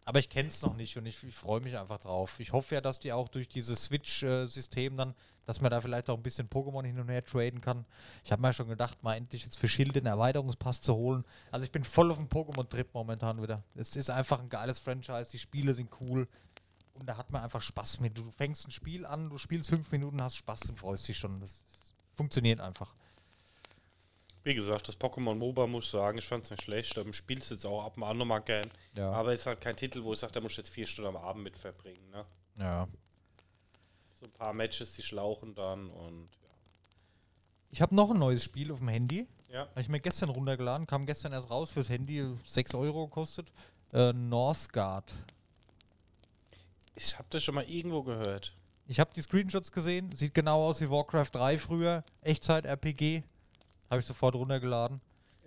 Aber 0.05 0.19
ich 0.19 0.29
kenne 0.29 0.49
es 0.49 0.63
noch 0.63 0.75
nicht 0.75 0.97
und 0.97 1.07
ich, 1.07 1.23
ich 1.23 1.35
freue 1.35 1.61
mich 1.61 1.79
einfach 1.79 1.99
drauf. 1.99 2.41
Ich 2.41 2.53
hoffe 2.53 2.75
ja, 2.75 2.81
dass 2.81 2.99
die 2.99 3.13
auch 3.13 3.29
durch 3.29 3.49
dieses 3.49 3.85
Switch-System 3.85 4.97
dann, 4.97 5.15
dass 5.47 5.61
man 5.61 5.71
da 5.71 5.81
vielleicht 5.81 6.11
auch 6.11 6.17
ein 6.17 6.23
bisschen 6.23 6.49
Pokémon 6.49 6.85
hin 6.85 6.99
und 6.99 7.09
her 7.09 7.25
traden 7.25 7.61
kann. 7.61 7.85
Ich 8.25 8.33
habe 8.33 8.43
mir 8.43 8.53
schon 8.53 8.69
gedacht, 8.69 9.01
mal 9.05 9.15
endlich 9.15 9.45
jetzt 9.45 9.59
für 9.59 9.69
Schild 9.69 9.95
den 9.95 10.07
Erweiterungspass 10.07 10.81
zu 10.81 10.95
holen. 10.95 11.25
Also 11.53 11.65
ich 11.65 11.71
bin 11.71 11.85
voll 11.85 12.11
auf 12.11 12.17
dem 12.17 12.29
Pokémon-Trip 12.29 12.89
momentan 12.93 13.41
wieder. 13.41 13.63
Es 13.77 13.95
ist 13.95 14.11
einfach 14.11 14.41
ein 14.41 14.49
geiles 14.49 14.81
Franchise, 14.81 15.31
die 15.31 15.39
Spiele 15.39 15.73
sind 15.73 15.89
cool. 16.01 16.27
Und 16.95 17.07
da 17.07 17.17
hat 17.17 17.31
man 17.31 17.43
einfach 17.43 17.61
Spaß 17.63 18.01
mit. 18.01 18.17
Du 18.17 18.31
fängst 18.33 18.67
ein 18.67 18.71
Spiel 18.71 19.07
an, 19.07 19.31
du 19.31 19.39
spielst 19.39 19.69
fünf 19.69 19.91
Minuten, 19.93 20.23
hast 20.23 20.37
Spaß 20.37 20.69
und 20.69 20.79
freust 20.79 21.09
dich 21.09 21.17
schon. 21.19 21.41
Das 21.41 21.65
funktioniert 22.13 22.61
einfach. 22.61 22.95
Wie 24.45 24.55
gesagt, 24.55 24.89
das 24.89 24.99
Pokémon 24.99 25.37
MOBA 25.37 25.67
muss 25.69 25.85
ich 25.85 25.91
sagen, 25.93 26.19
ich 26.19 26.27
fand 26.27 26.45
es 26.45 26.51
nicht 26.51 26.63
schlecht. 26.63 26.97
Ich 26.97 27.17
spiele 27.17 27.41
es 27.41 27.51
jetzt 27.51 27.65
auch 27.65 27.85
ab 27.85 27.97
und 27.97 28.03
an 28.03 28.19
nochmal 28.19 28.43
gern. 28.43 28.69
Ja. 28.97 29.13
Aber 29.13 29.33
es 29.33 29.41
ist 29.41 29.47
halt 29.47 29.61
kein 29.61 29.77
Titel, 29.77 30.03
wo 30.03 30.13
ich 30.13 30.19
sage, 30.19 30.33
da 30.33 30.41
muss 30.41 30.53
ich 30.53 30.59
jetzt 30.59 30.71
vier 30.71 30.87
Stunden 30.87 31.17
am 31.17 31.23
Abend 31.23 31.45
mit 31.45 31.57
verbringen. 31.57 32.11
Ne? 32.11 32.25
Ja. 32.59 32.89
So 34.19 34.27
ein 34.27 34.33
paar 34.33 34.53
Matches, 34.53 34.93
die 34.95 35.03
schlauchen 35.03 35.55
dann 35.55 35.89
und 35.91 36.29
Ich 37.71 37.81
habe 37.81 37.95
noch 37.95 38.11
ein 38.11 38.19
neues 38.19 38.43
Spiel 38.43 38.73
auf 38.73 38.81
dem 38.81 38.89
Handy. 38.89 39.29
ja. 39.49 39.61
Habe 39.61 39.81
ich 39.81 39.89
mir 39.89 40.01
gestern 40.01 40.29
runtergeladen, 40.29 40.87
kam 40.89 41.07
gestern 41.07 41.33
erst 41.33 41.49
raus 41.49 41.71
fürs 41.71 41.89
Handy, 41.89 42.25
6 42.45 42.75
Euro 42.75 43.07
kostet. 43.09 43.51
Äh, 43.93 44.13
Northgard. 44.13 45.13
Ich 46.95 47.17
habe 47.19 47.27
das 47.31 47.43
schon 47.43 47.55
mal 47.55 47.65
irgendwo 47.65 48.03
gehört. 48.03 48.55
Ich 48.87 49.01
habe 49.01 49.11
die 49.15 49.23
Screenshots 49.23 49.73
gesehen, 49.73 50.11
sieht 50.13 50.35
genau 50.35 50.67
aus 50.67 50.81
wie 50.81 50.91
Warcraft 50.91 51.31
3 51.33 51.59
früher. 51.59 52.05
Echtzeit-RPG. 52.23 53.23
Habe 53.91 54.01
ich 54.01 54.07
sofort 54.07 54.35
runtergeladen. 54.35 55.01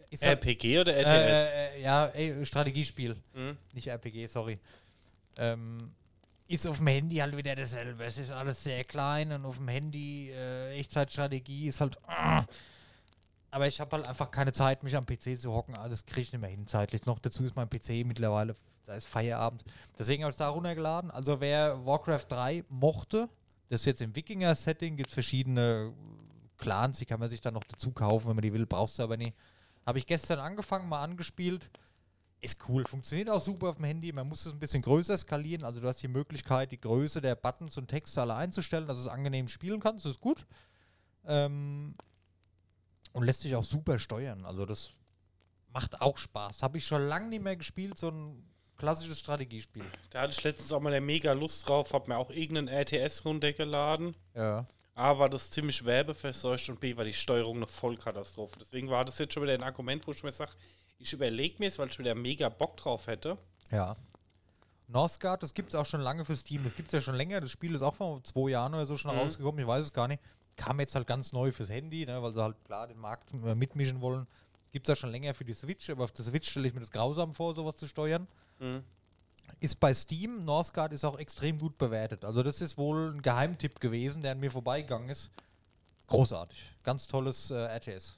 Ist 0.09 0.23
RPG 0.23 0.79
oder 0.79 0.95
RTS? 0.95 1.11
Äh, 1.11 1.77
äh, 1.77 1.81
ja, 1.81 2.05
ey, 2.07 2.45
Strategiespiel. 2.45 3.15
Mhm. 3.33 3.57
Nicht 3.73 3.87
RPG, 3.87 4.27
sorry. 4.27 4.59
Ähm, 5.37 5.91
ist 6.47 6.67
auf 6.67 6.77
dem 6.77 6.87
Handy 6.87 7.17
halt 7.17 7.35
wieder 7.35 7.55
dasselbe. 7.55 8.03
Es 8.05 8.17
ist 8.17 8.31
alles 8.31 8.63
sehr 8.63 8.83
klein 8.83 9.31
und 9.31 9.45
auf 9.45 9.57
dem 9.57 9.67
Handy 9.67 10.29
äh, 10.31 10.77
Echtzeitstrategie 10.77 11.67
ist 11.67 11.81
halt. 11.81 11.97
ah. 12.07 12.45
Aber 13.51 13.67
ich 13.67 13.79
habe 13.79 13.95
halt 13.95 14.07
einfach 14.07 14.31
keine 14.31 14.51
Zeit, 14.51 14.83
mich 14.83 14.95
am 14.95 15.05
PC 15.05 15.39
zu 15.39 15.53
hocken. 15.53 15.75
Also 15.77 15.91
das 15.95 16.05
kriege 16.05 16.21
ich 16.21 16.31
nicht 16.33 16.41
mehr 16.41 16.49
hin 16.49 16.67
zeitlich. 16.67 17.05
Noch 17.05 17.19
dazu 17.19 17.43
ist 17.43 17.55
mein 17.55 17.69
PC 17.69 18.05
mittlerweile, 18.05 18.55
da 18.85 18.95
ist 18.95 19.07
Feierabend. 19.07 19.63
Deswegen 19.97 20.23
habe 20.23 20.29
ich 20.29 20.35
es 20.35 20.37
da 20.37 20.49
runtergeladen. 20.49 21.11
Also 21.11 21.39
wer 21.41 21.85
Warcraft 21.85 22.25
3 22.29 22.65
mochte, 22.69 23.29
das 23.69 23.81
ist 23.81 23.85
jetzt 23.85 24.01
im 24.01 24.15
Wikinger-Setting, 24.15 24.95
gibt 24.95 25.09
es 25.09 25.13
verschiedene 25.13 25.93
Clans, 26.57 26.99
die 26.99 27.05
kann 27.05 27.19
man 27.19 27.29
sich 27.29 27.41
dann 27.41 27.53
noch 27.53 27.63
dazu 27.63 27.91
kaufen, 27.91 28.27
wenn 28.29 28.35
man 28.35 28.43
die 28.43 28.53
will, 28.53 28.65
brauchst 28.65 28.99
du 28.99 29.03
aber 29.03 29.17
nie. 29.17 29.33
Habe 29.85 29.97
ich 29.97 30.07
gestern 30.07 30.39
angefangen, 30.39 30.87
mal 30.89 31.03
angespielt. 31.03 31.69
Ist 32.41 32.57
cool, 32.69 32.85
funktioniert 32.85 33.29
auch 33.29 33.39
super 33.39 33.69
auf 33.69 33.77
dem 33.77 33.85
Handy. 33.85 34.11
Man 34.11 34.27
muss 34.27 34.45
es 34.45 34.53
ein 34.53 34.59
bisschen 34.59 34.81
größer 34.81 35.17
skalieren. 35.17 35.63
Also 35.63 35.79
du 35.79 35.87
hast 35.87 36.01
die 36.01 36.07
Möglichkeit, 36.07 36.71
die 36.71 36.79
Größe 36.79 37.21
der 37.21 37.35
Buttons 37.35 37.77
und 37.77 37.87
Texte 37.87 38.21
alle 38.21 38.35
einzustellen, 38.35 38.87
dass 38.87 38.97
du 38.97 39.03
es 39.03 39.07
angenehm 39.07 39.47
spielen 39.47 39.79
kannst. 39.79 40.05
Das 40.05 40.13
ist 40.13 40.21
gut. 40.21 40.45
Ähm, 41.25 41.95
und 43.13 43.23
lässt 43.23 43.41
sich 43.41 43.55
auch 43.55 43.63
super 43.63 43.97
steuern. 43.97 44.45
Also 44.45 44.65
das 44.65 44.91
macht 45.73 46.01
auch 46.01 46.17
Spaß. 46.17 46.61
Habe 46.61 46.77
ich 46.77 46.85
schon 46.85 47.07
lange 47.07 47.29
nicht 47.29 47.43
mehr 47.43 47.55
gespielt, 47.55 47.97
so 47.97 48.09
ein 48.09 48.43
klassisches 48.85 49.19
Strategiespiel. 49.19 49.83
Da 50.11 50.21
hatte 50.21 50.33
ich 50.33 50.43
letztens 50.43 50.71
auch 50.71 50.79
mal 50.79 50.91
der 50.91 51.01
mega 51.01 51.33
Lust 51.33 51.67
drauf, 51.67 51.91
hab 51.93 52.07
mir 52.07 52.17
auch 52.17 52.29
irgendeinen 52.29 52.67
RTS 52.67 53.25
runtergeladen. 53.25 54.15
Ja. 54.35 54.65
A 54.93 55.17
war 55.19 55.27
das 55.27 55.49
ziemlich 55.49 55.83
werbeverseucht 55.83 56.69
und 56.69 56.79
B 56.79 56.95
war 56.95 57.03
die 57.03 57.13
Steuerung 57.13 57.57
eine 57.57 57.67
Vollkatastrophe. 57.67 58.57
Deswegen 58.59 58.89
war 58.89 59.03
das 59.03 59.17
jetzt 59.17 59.33
schon 59.33 59.43
wieder 59.43 59.53
ein 59.53 59.63
Argument, 59.63 60.05
wo 60.07 60.11
ich 60.11 60.23
mir 60.23 60.31
sage, 60.31 60.51
ich 60.99 61.11
überlege 61.13 61.55
mir 61.59 61.67
es, 61.67 61.77
weil 61.79 61.89
ich 61.89 61.99
wieder 61.99 62.15
mega 62.15 62.47
Bock 62.49 62.77
drauf 62.77 63.07
hätte. 63.07 63.37
Ja. 63.71 63.95
Northgard, 64.87 65.41
das 65.41 65.53
gibt 65.53 65.73
es 65.73 65.79
auch 65.79 65.85
schon 65.85 66.01
lange 66.01 66.23
für 66.25 66.35
Steam. 66.35 66.63
Das 66.63 66.75
gibt 66.75 66.89
es 66.89 66.93
ja 66.93 67.01
schon 67.01 67.15
länger. 67.15 67.41
Das 67.41 67.49
Spiel 67.51 67.73
ist 67.73 67.81
auch 67.81 67.95
vor 67.95 68.23
zwei 68.23 68.51
Jahren 68.51 68.73
oder 68.75 68.85
so 68.85 68.95
schon 68.97 69.11
Mhm. 69.13 69.19
rausgekommen. 69.21 69.59
Ich 69.59 69.67
weiß 69.67 69.83
es 69.85 69.93
gar 69.93 70.07
nicht. 70.07 70.21
Kam 70.57 70.79
jetzt 70.79 70.95
halt 70.95 71.07
ganz 71.07 71.33
neu 71.33 71.51
fürs 71.51 71.69
Handy, 71.69 72.05
ne, 72.05 72.21
weil 72.21 72.31
sie 72.31 72.41
halt 72.41 72.63
klar 72.63 72.87
den 72.87 72.97
Markt 72.99 73.33
äh, 73.33 73.55
mitmischen 73.55 73.99
wollen. 73.99 74.27
Gibt 74.75 74.89
es 74.89 74.91
ja 74.91 74.95
schon 74.97 75.11
länger 75.11 75.33
für 75.33 75.45
die 75.45 75.53
Switch, 75.53 75.89
aber 75.89 76.03
auf 76.03 76.11
der 76.11 76.25
Switch 76.25 76.51
stelle 76.51 76.67
ich 76.67 76.73
mir 76.73 76.81
das 76.81 76.91
grausam 76.91 77.31
vor, 77.31 77.55
sowas 77.55 77.77
zu 77.77 77.87
steuern. 77.87 78.27
Mhm. 78.59 78.83
Ist 79.61 79.79
bei 79.79 79.93
Steam, 79.93 80.43
Northgard 80.43 80.91
ist 80.91 81.05
auch 81.05 81.17
extrem 81.17 81.59
gut 81.59 81.77
bewertet. 81.77 82.25
Also 82.25 82.43
das 82.43 82.59
ist 82.59 82.77
wohl 82.77 83.13
ein 83.13 83.21
Geheimtipp 83.21 83.79
gewesen, 83.79 84.21
der 84.21 84.33
an 84.33 84.41
mir 84.41 84.51
vorbeigegangen 84.51 85.07
ist. 85.07 85.31
Großartig. 86.07 86.61
Ganz 86.83 87.07
tolles 87.07 87.51
äh, 87.51 87.55
RTS. 87.55 88.17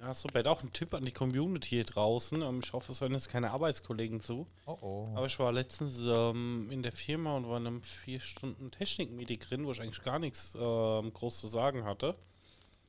Ja, 0.00 0.12
super. 0.12 0.44
Auch 0.50 0.64
ein 0.64 0.72
Tipp 0.72 0.94
an 0.94 1.04
die 1.04 1.12
Community 1.12 1.68
hier 1.68 1.84
draußen. 1.84 2.42
Ähm, 2.42 2.58
ich 2.64 2.72
hoffe, 2.72 2.90
es 2.90 3.00
hören 3.00 3.12
jetzt 3.12 3.28
keine 3.28 3.52
Arbeitskollegen 3.52 4.20
zu. 4.20 4.48
Oh 4.66 4.78
oh. 4.80 5.08
Aber 5.14 5.26
ich 5.26 5.38
war 5.38 5.52
letztens 5.52 6.00
ähm, 6.04 6.70
in 6.72 6.82
der 6.82 6.90
Firma 6.90 7.36
und 7.36 7.48
war 7.48 7.58
in 7.58 7.68
einem 7.68 7.82
vier 7.84 8.18
Stunden 8.18 8.72
Technik-Meeting 8.72 9.38
drin, 9.38 9.64
wo 9.64 9.70
ich 9.70 9.80
eigentlich 9.80 10.02
gar 10.02 10.18
nichts 10.18 10.56
ähm, 10.60 11.12
groß 11.12 11.38
zu 11.38 11.46
sagen 11.46 11.84
hatte. 11.84 12.14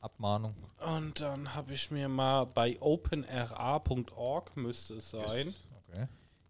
Abmahnung. 0.02 0.56
Und 0.80 1.20
dann 1.22 1.54
habe 1.56 1.74
ich 1.74 1.92
mir 1.92 2.08
mal 2.08 2.46
bei 2.46 2.80
openra.org, 2.82 4.56
müsste 4.58 4.96
es 4.96 5.12
sein, 5.12 5.54
Okay. 5.92 6.08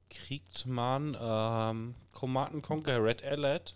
kriegt 0.10 0.66
man 0.66 1.18
ähm, 1.20 1.96
Command 2.12 2.62
Conquer 2.64 3.04
Red 3.04 3.24
Alert 3.24 3.74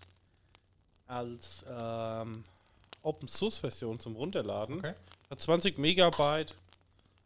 als 1.06 1.64
ähm, 1.68 2.44
Open 3.02 3.28
Source 3.28 3.58
Version 3.58 3.98
zum 3.98 4.14
Runterladen. 4.16 4.78
Okay. 4.78 4.94
Hat 5.30 5.40
20 5.40 5.78
Megabyte, 5.78 6.54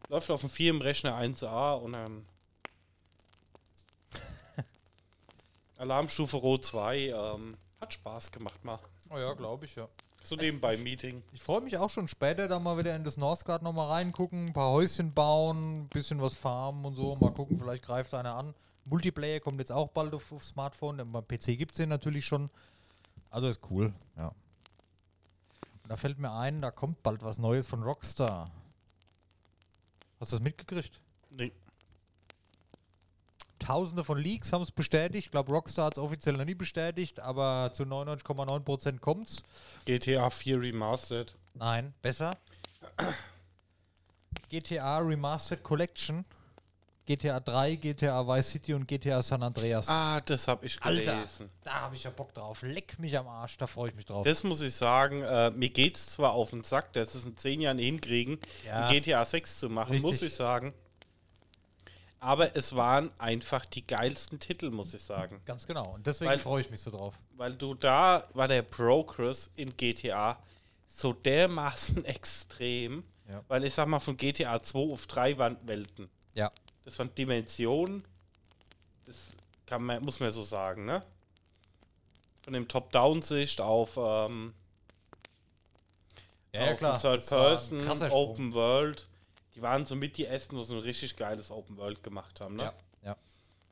läuft 0.08 0.30
auf 0.30 0.40
dem 0.40 0.50
Firmenrechner 0.50 1.16
1A 1.20 1.74
und 1.74 1.92
dann 1.92 2.24
Alarmstufe 5.76 6.36
Rot 6.36 6.64
2. 6.64 6.98
Ähm, 7.08 7.56
hat 7.80 7.92
Spaß 7.94 8.30
gemacht 8.32 8.64
mal. 8.64 8.78
Oh 9.10 9.18
ja, 9.18 9.32
glaube 9.34 9.64
ich, 9.64 9.74
ja. 9.76 9.88
So 10.28 10.36
nebenbei 10.36 10.76
Meeting. 10.76 11.22
Ich 11.32 11.42
freue 11.42 11.62
mich 11.62 11.78
auch 11.78 11.88
schon 11.88 12.06
später 12.06 12.48
da 12.48 12.58
mal 12.58 12.76
wieder 12.76 12.94
in 12.94 13.02
das 13.02 13.16
Northgard 13.16 13.62
nochmal 13.62 13.88
reingucken, 13.88 14.48
ein 14.48 14.52
paar 14.52 14.72
Häuschen 14.72 15.14
bauen, 15.14 15.84
ein 15.84 15.88
bisschen 15.88 16.20
was 16.20 16.34
farmen 16.34 16.84
und 16.84 16.96
so. 16.96 17.16
Mal 17.16 17.32
gucken, 17.32 17.58
vielleicht 17.58 17.82
greift 17.82 18.12
einer 18.12 18.34
an. 18.34 18.52
Multiplayer 18.84 19.40
kommt 19.40 19.58
jetzt 19.58 19.72
auch 19.72 19.88
bald 19.88 20.12
auf, 20.12 20.30
auf 20.30 20.44
Smartphone, 20.44 20.98
beim 21.10 21.26
PC 21.26 21.56
gibt 21.56 21.72
es 21.72 21.78
den 21.78 21.88
natürlich 21.88 22.26
schon. 22.26 22.50
Also 23.30 23.48
ist 23.48 23.62
cool, 23.70 23.94
ja. 24.18 24.26
Und 25.82 25.88
da 25.88 25.96
fällt 25.96 26.18
mir 26.18 26.34
ein, 26.34 26.60
da 26.60 26.70
kommt 26.72 27.02
bald 27.02 27.22
was 27.22 27.38
Neues 27.38 27.66
von 27.66 27.82
Rockstar. 27.82 28.50
Hast 30.20 30.32
du 30.32 30.36
das 30.36 30.42
mitgekriegt? 30.42 31.00
Nee. 31.30 31.52
Tausende 33.68 34.02
von 34.02 34.16
Leaks 34.16 34.50
haben 34.54 34.62
es 34.62 34.70
bestätigt. 34.72 35.26
Ich 35.26 35.30
glaube, 35.30 35.52
Rockstar 35.52 35.84
hat 35.86 35.92
es 35.92 35.98
offiziell 35.98 36.34
noch 36.38 36.46
nie 36.46 36.54
bestätigt, 36.54 37.20
aber 37.20 37.70
zu 37.74 37.82
99,9% 37.82 38.98
kommt's. 38.98 39.42
GTA 39.84 40.30
4 40.30 40.58
Remastered. 40.58 41.34
Nein, 41.52 41.92
besser. 42.00 42.38
GTA 44.48 45.00
Remastered 45.00 45.62
Collection. 45.62 46.24
GTA 47.04 47.40
3, 47.40 47.74
GTA 47.76 48.26
Vice 48.26 48.50
City 48.52 48.72
und 48.72 48.88
GTA 48.88 49.20
San 49.20 49.42
Andreas. 49.42 49.86
Ah, 49.86 50.22
das 50.22 50.48
habe 50.48 50.64
ich 50.64 50.80
gelesen. 50.80 51.10
Alter, 51.10 51.48
da 51.64 51.72
habe 51.82 51.96
ich 51.96 52.04
ja 52.04 52.10
Bock 52.10 52.32
drauf. 52.32 52.62
Leck 52.62 52.98
mich 52.98 53.18
am 53.18 53.28
Arsch, 53.28 53.58
da 53.58 53.66
freue 53.66 53.90
ich 53.90 53.94
mich 53.96 54.06
drauf. 54.06 54.24
Das 54.24 54.44
muss 54.44 54.62
ich 54.62 54.74
sagen, 54.74 55.20
äh, 55.22 55.50
mir 55.50 55.68
geht 55.68 55.96
es 55.96 56.06
zwar 56.06 56.32
auf 56.32 56.50
den 56.50 56.64
Sack, 56.64 56.94
dass 56.94 57.14
es 57.14 57.26
in 57.26 57.36
zehn 57.36 57.60
Jahren 57.60 57.76
hinkriegen, 57.78 58.38
Ja. 58.64 58.88
GTA 58.88 59.26
6 59.26 59.58
zu 59.58 59.68
machen, 59.68 59.92
Richtig. 59.92 60.10
muss 60.10 60.22
ich 60.22 60.34
sagen. 60.34 60.72
Aber 62.20 62.56
es 62.56 62.74
waren 62.74 63.10
einfach 63.18 63.64
die 63.66 63.86
geilsten 63.86 64.40
Titel, 64.40 64.70
muss 64.70 64.92
ich 64.92 65.02
sagen. 65.02 65.40
Ganz 65.44 65.66
genau. 65.66 65.94
Und 65.94 66.06
deswegen 66.06 66.30
Weil- 66.30 66.38
freue 66.40 66.60
ich 66.62 66.70
mich 66.70 66.80
so 66.80 66.90
drauf. 66.90 67.14
Weil 67.36 67.54
du 67.54 67.74
da 67.74 68.24
war 68.34 68.48
der 68.48 68.62
Progress 68.62 69.50
in 69.54 69.76
GTA 69.76 70.36
so 70.86 71.12
dermaßen 71.12 72.04
extrem. 72.04 73.04
Ja. 73.28 73.44
Weil 73.46 73.64
ich 73.64 73.74
sag 73.74 73.86
mal, 73.86 74.00
von 74.00 74.16
GTA 74.16 74.60
2 74.60 74.78
auf 74.92 75.06
3 75.06 75.38
waren 75.38 75.56
Welten. 75.66 76.08
Ja. 76.34 76.50
Das 76.84 76.98
waren 76.98 77.14
Dimensionen. 77.14 78.04
Das 79.04 79.28
kann 79.66 79.82
man, 79.84 80.02
muss 80.02 80.18
man 80.18 80.30
so 80.30 80.42
sagen, 80.42 80.86
ne? 80.86 81.04
Von 82.42 82.54
dem 82.54 82.66
Top-Down-Sicht 82.66 83.60
auf 83.60 83.96
ähm, 83.98 84.54
Ja, 86.52 86.64
ja, 86.66 86.72
auf 86.72 86.78
klar. 86.78 86.94
ein 86.94 87.00
Third 87.00 87.26
Person. 87.28 88.10
Open 88.10 88.52
World. 88.54 89.06
Die 89.58 89.62
waren 89.62 89.84
so 89.84 89.96
mit 89.96 90.16
die 90.16 90.24
ersten, 90.24 90.56
wo 90.56 90.62
so 90.62 90.74
ein 90.76 90.82
richtig 90.82 91.16
geiles 91.16 91.50
Open 91.50 91.76
World 91.78 92.00
gemacht 92.04 92.40
haben, 92.40 92.54
ne? 92.54 92.62
Ja, 92.62 92.74
ja. 93.02 93.16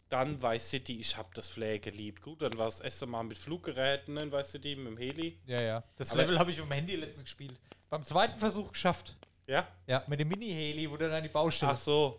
Dann 0.09 0.43
Vice 0.43 0.69
City, 0.71 0.99
ich 0.99 1.17
hab 1.17 1.33
das 1.35 1.47
Flair 1.47 1.79
geliebt. 1.79 2.23
Gut, 2.23 2.43
dann 2.43 2.59
war 2.59 2.65
das 2.65 2.81
erste 2.81 3.07
Mal 3.07 3.23
mit 3.23 3.39
Fluggeräten 3.39 4.17
in 4.17 4.33
Vice 4.33 4.51
City, 4.51 4.75
mit 4.75 4.87
dem 4.89 4.97
Heli. 4.97 5.39
Ja, 5.47 5.61
ja. 5.61 5.85
Das 5.95 6.11
Aber- 6.11 6.23
Level 6.23 6.41
habe 6.41 6.51
ich 6.51 6.61
auf 6.61 6.67
dem 6.67 6.73
Handy 6.73 6.97
letztens 6.97 7.23
gespielt. 7.23 7.61
Beim 7.89 8.03
zweiten 8.05 8.37
Versuch 8.37 8.73
geschafft. 8.73 9.15
Ja? 9.47 9.69
Ja, 9.87 10.03
mit 10.09 10.19
dem 10.19 10.27
Mini-Heli, 10.27 10.91
wo 10.91 10.97
du 10.97 11.09
dann 11.09 11.23
die 11.23 11.29
Baustelle 11.29 11.71
Ach 11.71 11.77
so. 11.77 12.19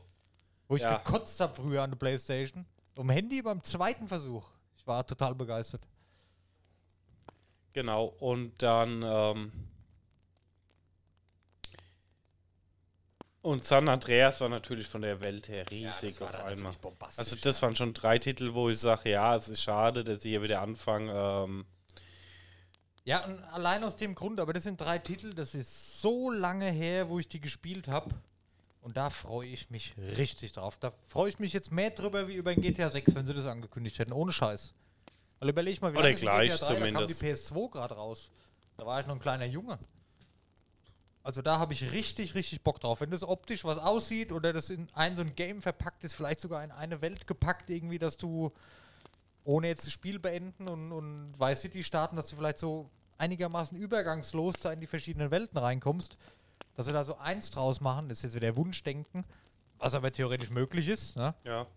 Wo 0.70 0.78
ich 0.78 0.82
Ja. 0.84 0.96
gekotzt 1.00 1.38
habe 1.42 1.54
früher 1.54 1.84
an 1.84 1.90
der 1.92 1.98
Playstation. 1.98 2.66
Um 2.96 3.10
Handy 3.10 3.42
beim 3.42 3.62
zweiten 3.62 4.08
Versuch. 4.08 4.50
Ich 4.78 4.88
war 4.88 5.06
total 5.06 5.36
begeistert. 5.36 5.82
Genau, 7.74 8.06
und 8.20 8.64
dann 8.64 9.04
ähm, 9.06 9.52
und 13.48 13.64
San 13.64 13.88
Andreas 13.88 14.42
war 14.42 14.50
natürlich 14.50 14.88
von 14.88 15.02
der 15.02 15.22
Welt 15.22 15.48
her 15.48 15.66
riesig 15.72 16.22
auf 16.22 16.44
einmal. 16.44 16.74
Also 17.16 17.38
das 17.38 17.62
waren 17.62 17.76
schon 17.76 17.94
drei 17.94 18.18
Titel, 18.18 18.54
wo 18.54 18.70
ich 18.70 18.80
sage, 18.80 19.12
ja, 19.12 19.36
es 19.36 19.48
ist 19.48 19.64
schade, 19.64 20.04
dass 20.04 20.22
sie 20.22 20.32
hier 20.32 20.42
wieder 20.44 20.62
anfangen. 20.62 21.10
Ähm, 21.14 21.66
Ja, 23.06 23.24
und 23.24 23.42
allein 23.46 23.86
aus 23.86 23.96
dem 23.96 24.16
Grund, 24.16 24.42
aber 24.42 24.52
das 24.52 24.64
sind 24.64 24.82
drei 24.82 24.98
Titel, 25.00 25.34
das 25.34 25.56
ist 25.56 26.02
so 26.02 26.30
lange 26.30 26.70
her, 26.70 27.08
wo 27.08 27.20
ich 27.20 27.30
die 27.30 27.40
gespielt 27.40 27.88
habe. 27.88 28.10
Und 28.82 28.98
da 28.98 29.10
freue 29.10 29.48
ich 29.48 29.70
mich 29.70 29.96
richtig 30.18 30.52
drauf. 30.52 30.78
Da 30.78 30.92
freue 31.06 31.30
ich 31.30 31.40
mich 31.40 31.54
jetzt 31.54 31.72
mehr 31.72 31.92
drüber 31.92 32.28
wie 32.28 32.36
über 32.36 32.52
ein 32.52 32.62
GTA 32.62 32.90
6, 32.90 33.16
wenn 33.16 33.26
sie 33.26 33.34
das 33.34 33.46
angekündigt 33.46 33.98
hätten. 34.00 34.12
Ohne 34.12 34.34
Scheiß. 34.34 34.74
Weil 35.40 35.50
überleg 35.50 35.82
mal, 35.82 35.94
wie 35.94 35.98
Oder 36.00 36.14
gleich 36.14 36.52
GTA 36.52 36.68
3, 36.68 36.76
zumindest. 36.76 37.22
Da 37.22 37.28
kam 37.28 37.36
die 37.36 37.42
PS2 37.42 37.72
gerade 37.72 37.94
raus. 37.96 38.30
Da 38.76 38.86
war 38.86 39.00
ich 39.00 39.08
noch 39.08 39.16
ein 39.16 39.22
kleiner 39.22 39.46
Junge. 39.46 39.80
Also 41.28 41.42
da 41.42 41.60
habe 41.60 41.74
ich 41.74 41.92
richtig, 41.92 42.36
richtig 42.36 42.62
Bock 42.62 42.80
drauf. 42.80 43.02
Wenn 43.02 43.12
das 43.12 43.22
optisch 43.22 43.66
was 43.66 43.78
aussieht 43.78 44.32
oder 44.32 44.54
das 44.54 44.70
in 44.70 44.88
ein 44.94 45.14
so 45.14 45.24
ein 45.24 45.36
Game 45.36 45.62
verpackt 45.62 46.06
ist, 46.06 46.16
vielleicht 46.16 46.40
sogar 46.40 46.64
in 46.64 46.72
eine 46.72 47.02
Welt 47.02 47.28
gepackt, 47.28 47.70
irgendwie, 47.70 48.00
dass 48.00 48.16
du 48.16 48.54
ohne 49.44 49.68
jetzt 49.68 49.86
das 49.86 49.92
Spiel 49.92 50.20
beenden 50.20 50.70
und, 50.70 50.94
und 50.94 51.34
Vice 51.38 51.60
City 51.60 51.84
starten, 51.84 52.16
dass 52.16 52.30
du 52.30 52.38
vielleicht 52.38 52.60
so 52.60 52.90
einigermaßen 53.18 53.78
übergangslos 53.78 54.62
da 54.62 54.72
in 54.72 54.80
die 54.80 54.88
verschiedenen 54.88 55.30
Welten 55.30 55.58
reinkommst, 55.58 56.18
dass 56.76 56.86
sie 56.86 56.94
da 56.94 57.04
so 57.04 57.18
eins 57.18 57.52
draus 57.52 57.82
machen, 57.82 58.08
das 58.08 58.20
ist 58.20 58.24
jetzt 58.24 58.36
wieder 58.36 58.56
Wunschdenken, 58.56 59.26
was 59.80 59.96
aber 59.96 60.14
theoretisch 60.14 60.50
möglich 60.50 60.88
ist. 60.88 61.18
Ne? 61.18 61.36
ja. 61.44 61.68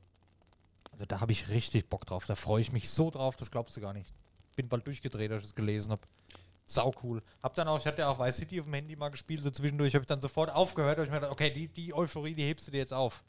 Also 0.92 1.06
da 1.06 1.18
habe 1.18 1.32
ich 1.32 1.48
richtig 1.48 1.88
Bock 1.88 2.06
drauf. 2.06 2.24
Da 2.24 2.36
freue 2.36 2.60
ich 2.60 2.70
mich 2.70 2.88
so 2.88 3.10
drauf, 3.10 3.34
das 3.34 3.50
glaubst 3.50 3.76
du 3.76 3.80
gar 3.80 3.94
nicht. 3.94 4.14
Bin 4.54 4.68
bald 4.68 4.86
durchgedreht, 4.86 5.32
als 5.32 5.42
ich 5.42 5.48
das 5.48 5.54
gelesen 5.56 5.90
habe. 5.90 6.02
Sau 6.70 6.92
cool. 7.02 7.20
Hab 7.42 7.54
dann 7.56 7.66
auch, 7.66 7.80
ich 7.80 7.86
hatte 7.86 8.02
ja 8.02 8.10
auch 8.10 8.20
Vice 8.20 8.36
City 8.36 8.60
auf 8.60 8.66
dem 8.66 8.74
Handy 8.74 8.94
mal 8.94 9.08
gespielt, 9.08 9.42
so 9.42 9.50
zwischendurch 9.50 9.92
habe 9.94 10.04
ich 10.04 10.06
dann 10.06 10.20
sofort 10.20 10.50
aufgehört, 10.50 10.98
weil 10.98 11.06
ich 11.06 11.10
mir 11.10 11.16
gedacht, 11.16 11.32
okay, 11.32 11.50
die, 11.50 11.66
die 11.66 11.92
Euphorie, 11.92 12.32
die 12.32 12.44
hebst 12.44 12.68
du 12.68 12.70
dir 12.70 12.78
jetzt 12.78 12.92
auf. 12.92 13.24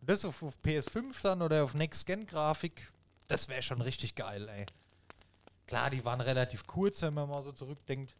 Und 0.00 0.10
das 0.10 0.24
auf, 0.24 0.42
auf 0.42 0.58
PS5 0.64 1.14
dann 1.22 1.42
oder 1.42 1.62
auf 1.62 1.74
Next-Gen-Grafik, 1.74 2.90
das 3.28 3.46
wäre 3.46 3.62
schon 3.62 3.80
richtig 3.82 4.16
geil, 4.16 4.48
ey. 4.48 4.66
Klar, 5.68 5.90
die 5.90 6.04
waren 6.04 6.20
relativ 6.20 6.66
kurz, 6.66 7.02
wenn 7.02 7.14
man 7.14 7.28
mal 7.28 7.44
so 7.44 7.52
zurückdenkt. 7.52 8.16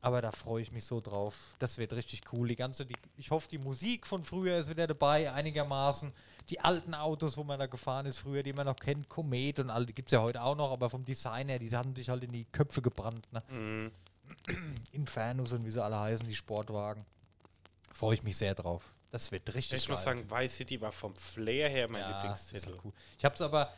Aber 0.00 0.20
da 0.20 0.32
freue 0.32 0.62
ich 0.62 0.72
mich 0.72 0.86
so 0.86 1.00
drauf. 1.00 1.36
Das 1.60 1.78
wird 1.78 1.92
richtig 1.92 2.22
cool. 2.32 2.48
Die 2.48 2.56
ganze, 2.56 2.86
die, 2.86 2.96
ich 3.16 3.30
hoffe, 3.30 3.48
die 3.48 3.58
Musik 3.58 4.08
von 4.08 4.24
früher 4.24 4.58
ist 4.58 4.70
wieder 4.70 4.88
dabei, 4.88 5.30
einigermaßen. 5.30 6.12
Die 6.50 6.60
alten 6.60 6.94
Autos, 6.94 7.36
wo 7.36 7.44
man 7.44 7.58
da 7.58 7.66
gefahren 7.66 8.06
ist 8.06 8.18
früher, 8.18 8.42
die 8.42 8.52
man 8.52 8.66
noch 8.66 8.76
kennt, 8.76 9.08
Komet 9.08 9.60
und 9.60 9.70
all, 9.70 9.86
die 9.86 9.92
gibt 9.94 10.08
es 10.08 10.12
ja 10.12 10.20
heute 10.20 10.42
auch 10.42 10.56
noch, 10.56 10.72
aber 10.72 10.90
vom 10.90 11.04
Design 11.04 11.48
her, 11.48 11.58
die 11.60 11.70
haben 11.74 11.94
sich 11.94 12.08
halt 12.08 12.24
in 12.24 12.32
die 12.32 12.44
Köpfe 12.46 12.82
gebrannt. 12.82 13.26
Ne? 13.32 13.42
Mhm. 13.48 13.90
Infernos 14.92 15.52
und 15.52 15.64
wie 15.64 15.70
sie 15.70 15.82
alle 15.82 15.98
heißen, 15.98 16.26
die 16.26 16.34
Sportwagen. 16.34 17.04
Freue 17.92 18.14
ich 18.14 18.22
mich 18.22 18.36
sehr 18.36 18.54
drauf. 18.54 18.82
Das 19.10 19.30
wird 19.32 19.52
richtig 19.54 19.78
Ich 19.78 19.88
muss 19.88 20.04
geil. 20.04 20.16
sagen, 20.18 20.30
Vice 20.30 20.54
City 20.56 20.80
war 20.80 20.92
vom 20.92 21.14
Flair 21.16 21.68
her 21.68 21.88
mein 21.88 22.00
Ja, 22.02 22.20
Lieblingstitel. 22.22 22.76
cool. 22.84 22.92
Ich 23.18 23.24
habe 23.24 23.34
es 23.34 23.40
aber, 23.40 23.72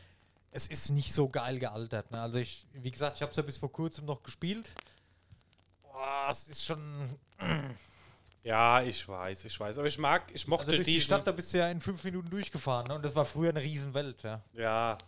es 0.51 0.67
ist 0.69 0.91
nicht 0.91 1.13
so 1.13 1.29
geil 1.29 1.59
gealtert. 1.59 2.11
Ne? 2.11 2.21
Also 2.21 2.39
ich, 2.39 2.67
wie 2.73 2.91
gesagt, 2.91 3.17
ich 3.17 3.23
habe 3.23 3.31
es 3.31 3.37
ja 3.37 3.43
bis 3.43 3.57
vor 3.59 3.73
kurzem 3.73 4.05
noch 4.05 4.23
gespielt. 4.23 4.71
Boah, 5.83 6.29
es 6.31 6.49
ist 6.49 6.65
schon, 6.65 7.09
Ja, 8.45 8.83
ich 8.83 9.07
weiß, 9.07 9.45
ich 9.45 9.59
weiß. 9.59 9.79
Aber 9.79 9.87
ich 9.87 9.99
mag, 9.99 10.31
ich 10.35 10.49
mochte 10.49 10.67
also 10.67 10.77
durch 10.77 10.87
die 10.87 10.95
diesen, 10.95 11.05
Stadt, 11.05 11.27
da 11.27 11.33
bist 11.33 11.55
du 11.55 11.59
ja 11.59 11.69
in 11.69 11.81
fünf 11.81 12.03
Minuten 12.03 12.29
durchgefahren. 12.31 12.87
Ne? 12.89 12.95
Und 12.95 13.05
das 13.05 13.15
war 13.15 13.25
früher 13.25 13.51
eine 13.51 13.63
Riesenwelt, 13.63 14.23
ja. 14.23 14.43
Ja, 14.53 14.99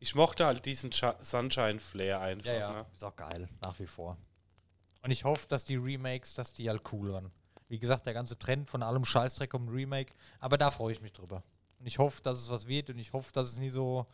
ich 0.00 0.14
mochte 0.14 0.46
halt 0.46 0.64
diesen 0.64 0.90
Sunshine-Flair 0.92 2.20
einfach. 2.20 2.46
Ja, 2.46 2.52
ja. 2.52 2.72
Ne? 2.72 2.86
Ist 2.94 3.04
auch 3.04 3.14
geil, 3.14 3.48
nach 3.60 3.78
wie 3.78 3.86
vor. 3.86 4.16
Und 5.02 5.10
ich 5.10 5.24
hoffe, 5.24 5.46
dass 5.48 5.64
die 5.64 5.76
Remakes, 5.76 6.34
dass 6.34 6.52
die 6.52 6.68
halt 6.68 6.82
cool 6.92 7.12
waren. 7.12 7.30
Wie 7.68 7.78
gesagt, 7.78 8.06
der 8.06 8.14
ganze 8.14 8.38
Trend 8.38 8.68
von 8.68 8.82
allem 8.82 9.04
Scheißdreck 9.04 9.54
um 9.54 9.68
Remake. 9.68 10.12
Aber 10.40 10.58
da 10.58 10.70
freue 10.70 10.92
ich 10.92 11.00
mich 11.00 11.12
drüber. 11.12 11.44
Und 11.78 11.86
ich 11.86 11.98
hoffe, 11.98 12.20
dass 12.22 12.36
es 12.38 12.50
was 12.50 12.66
wird 12.66 12.90
und 12.90 12.98
ich 12.98 13.12
hoffe, 13.12 13.32
dass 13.32 13.46
es 13.46 13.58
nie 13.58 13.70
so 13.70 14.06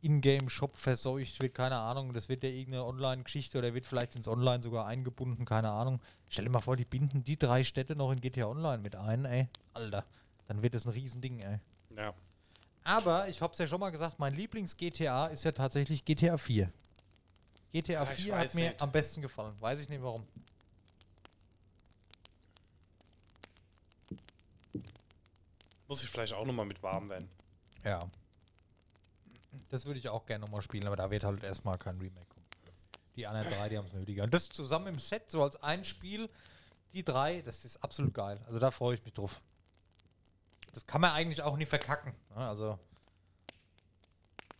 Ingame-Shop 0.00 0.76
verseucht 0.76 1.40
wird, 1.42 1.54
keine 1.54 1.76
Ahnung. 1.76 2.12
Das 2.12 2.28
wird 2.28 2.42
ja 2.44 2.48
irgendeine 2.48 2.84
Online-Geschichte 2.84 3.58
oder 3.58 3.74
wird 3.74 3.86
vielleicht 3.86 4.14
ins 4.14 4.28
Online 4.28 4.62
sogar 4.62 4.86
eingebunden, 4.86 5.44
keine 5.44 5.70
Ahnung. 5.70 6.00
Stell 6.30 6.44
dir 6.44 6.50
mal 6.50 6.60
vor, 6.60 6.76
die 6.76 6.84
binden 6.84 7.24
die 7.24 7.38
drei 7.38 7.64
Städte 7.64 7.96
noch 7.96 8.12
in 8.12 8.20
GTA 8.20 8.46
Online 8.46 8.78
mit 8.78 8.94
ein, 8.96 9.24
ey. 9.24 9.48
Alter, 9.74 10.04
dann 10.46 10.62
wird 10.62 10.74
das 10.74 10.86
ein 10.86 10.92
Riesending, 10.92 11.40
ey. 11.40 11.58
Ja. 11.96 12.14
Aber 12.84 13.28
ich 13.28 13.42
hab's 13.42 13.58
ja 13.58 13.66
schon 13.66 13.80
mal 13.80 13.90
gesagt, 13.90 14.18
mein 14.18 14.34
Lieblings-GTA 14.34 15.26
ist 15.26 15.44
ja 15.44 15.52
tatsächlich 15.52 16.04
GTA 16.04 16.38
4. 16.38 16.72
GTA 17.72 18.02
ich 18.04 18.08
4 18.08 18.38
hat 18.38 18.54
mir 18.54 18.68
nicht. 18.68 18.80
am 18.80 18.90
besten 18.90 19.20
gefallen. 19.20 19.54
Weiß 19.60 19.80
ich 19.80 19.88
nicht 19.88 20.02
warum. 20.02 20.26
Muss 25.86 26.02
ich 26.02 26.08
vielleicht 26.08 26.34
auch 26.34 26.44
nochmal 26.44 26.66
mit 26.66 26.82
warm 26.82 27.08
werden. 27.08 27.28
Ja. 27.84 28.08
Das 29.70 29.86
würde 29.86 29.98
ich 29.98 30.08
auch 30.08 30.24
gerne 30.26 30.44
nochmal 30.44 30.62
spielen, 30.62 30.86
aber 30.86 30.96
da 30.96 31.10
wird 31.10 31.24
halt 31.24 31.42
erstmal 31.42 31.78
kein 31.78 31.98
Remake 31.98 32.26
kommen. 32.26 32.46
Die 33.16 33.26
anderen 33.26 33.50
drei, 33.50 33.68
die 33.68 33.76
haben 33.76 33.86
es 33.86 33.92
nötiger. 33.92 34.24
Und 34.24 34.32
das 34.32 34.48
zusammen 34.48 34.86
im 34.86 34.98
Set, 34.98 35.30
so 35.30 35.42
als 35.42 35.62
ein 35.62 35.84
Spiel, 35.84 36.30
die 36.92 37.04
drei, 37.04 37.42
das 37.42 37.64
ist 37.64 37.82
absolut 37.82 38.14
geil. 38.14 38.40
Also 38.46 38.58
da 38.58 38.70
freue 38.70 38.94
ich 38.94 39.04
mich 39.04 39.12
drauf. 39.12 39.40
Das 40.72 40.86
kann 40.86 41.00
man 41.00 41.12
eigentlich 41.12 41.42
auch 41.42 41.56
nie 41.56 41.66
verkacken. 41.66 42.14
Ne? 42.30 42.36
Also, 42.36 42.78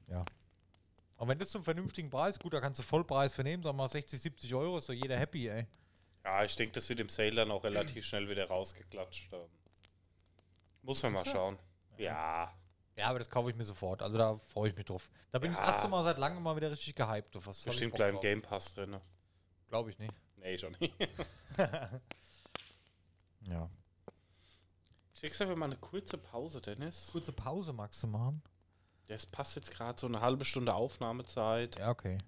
ja. 0.09 0.25
Und 1.17 1.29
wenn 1.29 1.39
das 1.39 1.51
zum 1.51 1.63
vernünftigen 1.63 2.11
Preis, 2.11 2.39
gut, 2.39 2.53
da 2.53 2.61
kannst 2.61 2.79
du 2.79 2.83
Vollpreis 2.83 3.35
vernehmen, 3.35 3.63
sag 3.63 3.75
mal 3.75 3.89
60, 3.89 4.21
70 4.21 4.55
Euro, 4.55 4.79
ist 4.79 4.87
so 4.87 4.93
jeder 4.93 5.17
happy, 5.17 5.49
ey. 5.49 5.67
Ja, 6.25 6.45
ich 6.45 6.55
denke, 6.57 6.73
das 6.73 6.89
wird 6.89 7.01
im 7.01 7.09
Sale 7.09 7.35
dann 7.35 7.51
auch 7.51 7.65
relativ 7.65 8.05
schnell 8.07 8.29
wieder 8.29 8.47
rausgeklatscht. 8.47 9.31
Muss 10.83 11.03
man 11.03 11.13
mal 11.13 11.25
schauen. 11.25 11.59
Ja. 11.97 12.05
Ja, 12.05 12.55
aber 13.07 13.19
das 13.19 13.31
kaufe 13.31 13.51
ich 13.51 13.57
mir 13.57 13.65
sofort. 13.65 14.03
Also 14.03 14.19
da 14.19 14.37
freue 14.53 14.71
ich 14.71 14.77
mich 14.77 14.85
drauf. 14.87 15.09
Da 15.31 15.39
bin 15.39 15.53
ich 15.53 15.59
Ja. 15.59 15.67
das 15.67 15.77
erste 15.77 15.89
Mal 15.89 16.03
seit 16.05 16.19
langem 16.19 16.43
mal 16.43 16.57
wieder 16.57 16.71
richtig 16.71 16.95
gehypt. 16.95 17.37
Auf 17.37 17.47
was 17.47 17.63
Bestimmt 17.63 17.95
gleich 17.95 18.13
im 18.15 18.21
Game 18.21 18.43
Pass 18.43 18.75
drin. 18.75 18.91
ne? 18.91 19.01
Glaube 19.69 19.91
ich 19.91 19.99
nicht. 19.99 20.13
Nee, 20.37 20.59
schon 20.59 20.77
nicht. 20.81 20.95
Ja. 23.43 23.71
Ich 25.15 25.21
denke, 25.21 25.49
wir 25.49 25.57
machen 25.57 25.73
eine 25.73 25.81
kurze 25.81 26.19
Pause, 26.19 26.61
Dennis. 26.61 27.09
Kurze 27.13 27.33
Pause 27.33 27.73
du 27.73 28.07
machen? 28.07 28.43
Das 29.07 29.25
passt 29.27 29.57
jetzt 29.57 29.71
gerade 29.71 29.99
so 29.99 30.07
eine 30.07 30.21
halbe 30.21 30.45
Stunde 30.45 30.75
Aufnahmezeit. 30.75 31.79
Ja, 31.79 31.91
okay. 31.91 32.19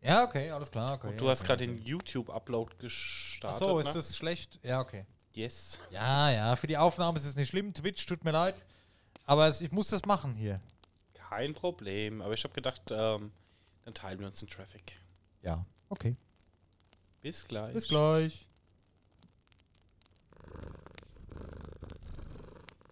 Ja, 0.00 0.24
okay, 0.24 0.50
alles 0.50 0.70
klar. 0.70 0.94
Okay, 0.94 1.08
Und 1.08 1.20
du 1.20 1.24
ja, 1.24 1.30
hast 1.30 1.40
okay, 1.40 1.48
gerade 1.48 1.64
okay. 1.64 1.74
den 1.74 1.84
YouTube-Upload 1.84 2.72
Ach 2.74 2.78
gestartet. 2.78 3.58
so, 3.58 3.78
ist 3.78 3.86
ne? 3.86 3.92
das 3.94 4.16
schlecht? 4.16 4.60
Ja, 4.62 4.80
okay. 4.80 5.06
Yes. 5.32 5.78
Ja, 5.90 6.30
ja, 6.30 6.56
für 6.56 6.66
die 6.66 6.76
Aufnahme 6.76 7.18
ist 7.18 7.24
es 7.24 7.34
nicht 7.34 7.48
schlimm. 7.48 7.72
Twitch, 7.72 8.04
tut 8.06 8.24
mir 8.24 8.30
leid. 8.30 8.62
Aber 9.28 9.50
ich 9.50 9.70
muss 9.72 9.88
das 9.88 10.06
machen 10.06 10.34
hier. 10.36 10.58
Kein 11.12 11.52
Problem. 11.52 12.22
Aber 12.22 12.32
ich 12.32 12.42
habe 12.44 12.54
gedacht, 12.54 12.80
ähm, 12.90 13.30
dann 13.84 13.92
teilen 13.92 14.18
wir 14.20 14.26
uns 14.26 14.40
den 14.40 14.48
Traffic. 14.48 14.96
Ja, 15.42 15.66
okay. 15.90 16.16
Bis 17.20 17.46
gleich. 17.46 17.74
Bis 17.74 17.88
gleich. 17.88 18.48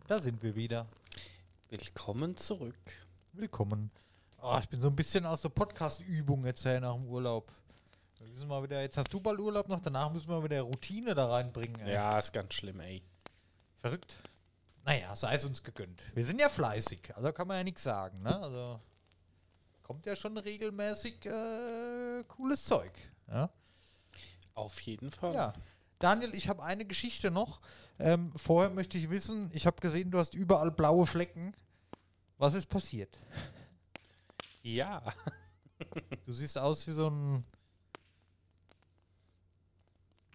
Da 0.09 0.19
sind 0.19 0.43
wir 0.43 0.55
wieder. 0.55 0.87
Willkommen 1.71 2.37
zurück. 2.37 2.77
Willkommen. 3.33 3.91
Oh, 4.43 4.59
ich 4.61 4.69
bin 4.69 4.79
so 4.79 4.89
ein 4.89 4.97
bisschen 4.97 5.25
aus 5.25 5.41
der 5.41 5.49
Podcast-Übung 5.49 6.45
jetzt 6.45 6.67
her 6.67 6.81
nach 6.81 6.97
dem 6.97 7.07
Urlaub. 7.07 7.51
Wir 8.19 8.29
müssen 8.29 8.49
mal 8.49 8.63
wieder, 8.63 8.83
jetzt 8.83 8.99
hast 8.99 9.11
du 9.11 9.21
bald 9.21 9.41
Urlaub 9.41 9.69
noch, 9.69 9.81
danach 9.81 10.13
müssen 10.13 10.29
wir 10.29 10.45
wieder 10.45 10.61
Routine 10.61 11.15
da 11.15 11.29
reinbringen. 11.29 11.81
ey. 11.81 11.95
Ja, 11.95 12.19
ist 12.19 12.35
ganz 12.35 12.53
schlimm, 12.53 12.81
ey. 12.81 13.03
Verrückt. 13.81 14.19
Naja, 14.87 15.17
sei 15.17 15.35
es 15.35 15.45
uns 15.45 15.65
gegönnt. 15.65 16.05
Wir 16.15 16.25
sind 16.25 16.41
ja 16.41 16.49
fleißig, 16.49 17.17
also 17.17 17.33
kann 17.33 17.49
man 17.49 17.57
ja 17.57 17.65
nichts 17.65 17.83
sagen, 17.83 18.23
ne? 18.23 18.41
Also 18.41 18.81
kommt 19.83 20.07
ja 20.07 20.15
schon 20.15 20.39
regelmäßig 20.39 21.27
äh, 21.27 22.23
cooles 22.29 22.65
Zeug. 22.65 22.93
Ja. 23.27 23.51
Auf 24.55 24.81
jeden 24.83 25.11
Fall. 25.11 25.35
ja. 25.35 25.53
Daniel, 25.99 26.33
ich 26.37 26.49
habe 26.49 26.63
eine 26.63 26.85
Geschichte 26.85 27.33
noch. 27.33 27.61
Ähm, 27.99 28.33
vorher 28.37 28.71
möchte 28.71 28.97
ich 28.97 29.11
wissen, 29.11 29.51
ich 29.53 29.67
habe 29.67 29.81
gesehen, 29.81 30.13
du 30.13 30.19
hast 30.19 30.37
überall 30.37 30.71
blaue 30.71 31.05
Flecken. 31.05 31.57
Was 32.39 32.55
ist 32.55 32.67
passiert? 32.67 33.19
Ja. 34.63 35.03
Du 36.25 36.33
siehst 36.33 36.59
aus 36.59 36.87
wie 36.87 36.93
so 36.93 37.11
ein 37.11 37.45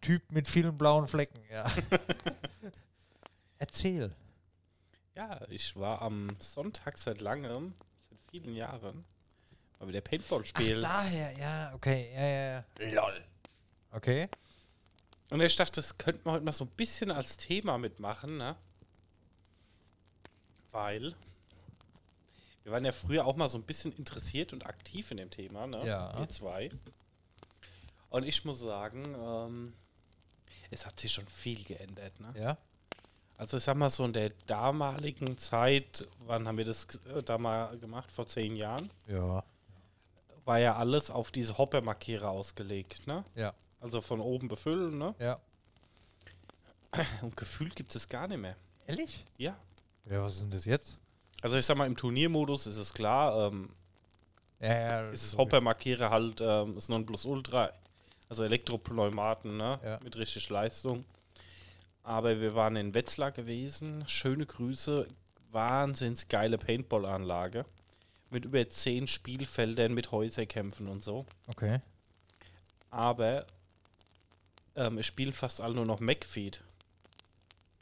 Typ 0.02 0.30
mit 0.32 0.48
vielen 0.50 0.78
blauen 0.78 1.08
Flecken, 1.08 1.42
ja. 1.50 1.72
Erzähl. 3.58 4.14
Ja, 5.16 5.42
ich 5.50 5.76
war 5.76 6.02
am 6.02 6.30
Sonntag 6.40 6.98
seit 6.98 7.20
langem, 7.20 7.74
seit 8.10 8.20
vielen 8.30 8.56
Jahren, 8.56 9.04
mal 9.80 9.88
wieder 9.90 10.02
Paintball 10.02 10.46
spielen. 10.46 10.84
Ach, 10.86 10.90
daher, 10.90 11.38
ja, 11.38 11.74
okay, 11.74 12.12
ja, 12.14 12.22
ja, 12.22 12.66
ja. 12.80 12.92
Lol. 12.94 13.24
Okay. 13.92 14.30
Und 15.30 15.42
ich 15.42 15.56
dachte, 15.56 15.82
das 15.82 15.98
könnten 15.98 16.26
wir 16.26 16.34
heute 16.34 16.46
mal 16.46 16.52
so 16.52 16.66
ein 16.66 16.72
bisschen 16.72 17.12
als 17.12 17.38
Thema 17.38 17.78
mitmachen, 17.78 18.38
ne? 18.38 18.56
Weil 20.72 21.14
wir 22.64 22.72
waren 22.72 22.86
ja 22.86 22.92
früher 22.92 23.26
auch 23.26 23.36
mal 23.36 23.48
so 23.48 23.58
ein 23.58 23.64
bisschen 23.64 23.92
interessiert 23.94 24.54
und 24.54 24.66
aktiv 24.66 25.12
in 25.12 25.18
dem 25.18 25.30
Thema, 25.30 25.68
ne? 25.68 25.86
Ja. 25.86 26.18
Wir 26.18 26.30
zwei. 26.30 26.70
Und 28.10 28.26
ich 28.26 28.46
muss 28.46 28.60
sagen, 28.60 29.16
ähm, 29.18 29.74
es 30.70 30.86
hat 30.86 31.00
sich 31.00 31.12
schon 31.12 31.28
viel 31.28 31.64
geändert. 31.64 32.20
Ne? 32.20 32.34
Ja. 32.38 32.58
Also 33.42 33.58
ich 33.58 33.64
sag 33.64 33.76
mal 33.76 33.90
so 33.90 34.06
in 34.06 34.14
der 34.14 34.30
damaligen 34.46 35.36
Zeit, 35.36 36.08
wann 36.28 36.48
haben 36.48 36.60
wir 36.60 36.66
das 36.66 36.86
äh, 37.12 37.24
da 37.24 37.40
mal 37.40 37.76
gemacht? 37.80 38.12
Vor 38.12 38.28
zehn 38.28 38.56
Jahren? 38.56 38.92
Ja. 39.08 39.44
War 40.46 40.60
ja 40.60 40.76
alles 40.76 41.10
auf 41.10 41.32
diese 41.32 41.58
Hopper-Markierer 41.58 42.30
ausgelegt, 42.30 43.08
ne? 43.08 43.24
Ja. 43.34 43.56
Also 43.80 44.00
von 44.02 44.20
oben 44.20 44.48
befüllen, 44.48 44.96
ne? 45.00 45.16
Ja. 45.18 45.40
Und 47.24 47.36
gefühlt 47.36 47.76
gibt 47.76 47.96
es 47.96 48.08
gar 48.08 48.28
nicht 48.28 48.38
mehr. 48.38 48.56
Ehrlich? 48.86 49.26
Ja. 49.38 49.58
Ja, 50.06 50.22
was 50.22 50.34
ist 50.34 50.42
denn 50.44 50.52
das 50.52 50.66
jetzt? 50.66 51.00
Also 51.42 51.58
ich 51.58 51.66
sag 51.66 51.78
mal, 51.78 51.88
im 51.88 51.96
Turniermodus 51.98 52.68
ist 52.68 52.78
es 52.78 52.94
klar, 52.94 53.48
ähm, 53.48 53.70
Ja, 54.60 55.02
ja. 55.06 55.10
ist 55.10 55.36
Hopper-Markierer 55.36 56.12
halt 56.12 56.42
ähm, 56.42 56.76
das 56.76 56.90
Nonplusultra, 56.90 57.72
also 58.30 58.44
Elektropneumaten, 58.44 59.58
ne? 59.58 59.80
Ja. 59.84 60.00
Mit 60.04 60.16
richtig 60.16 60.48
Leistung. 60.52 61.06
Aber 62.04 62.40
wir 62.42 62.56
waren 62.56 62.76
in 62.76 62.94
Wetzlar 62.94 63.32
gewesen. 63.32 64.04
Schöne 64.08 64.46
Grüße. 64.46 65.08
Wahnsinns 65.52 66.28
geile 66.28 66.58
Paintball-Anlage. 66.58 67.66
Mit 68.30 68.46
über 68.46 68.68
zehn 68.70 69.08
Spielfeldern 69.08 69.94
mit 69.94 70.12
Häuserkämpfen 70.12 70.88
und 70.88 71.04
so. 71.04 71.26
Okay. 71.48 71.80
Aber 72.90 73.46
ähm, 74.76 74.98
es 74.98 75.06
spielen 75.06 75.34
fast 75.34 75.62
alle 75.62 75.76
nur 75.76 75.86
noch 75.86 76.00
MacFeed. 76.00 76.64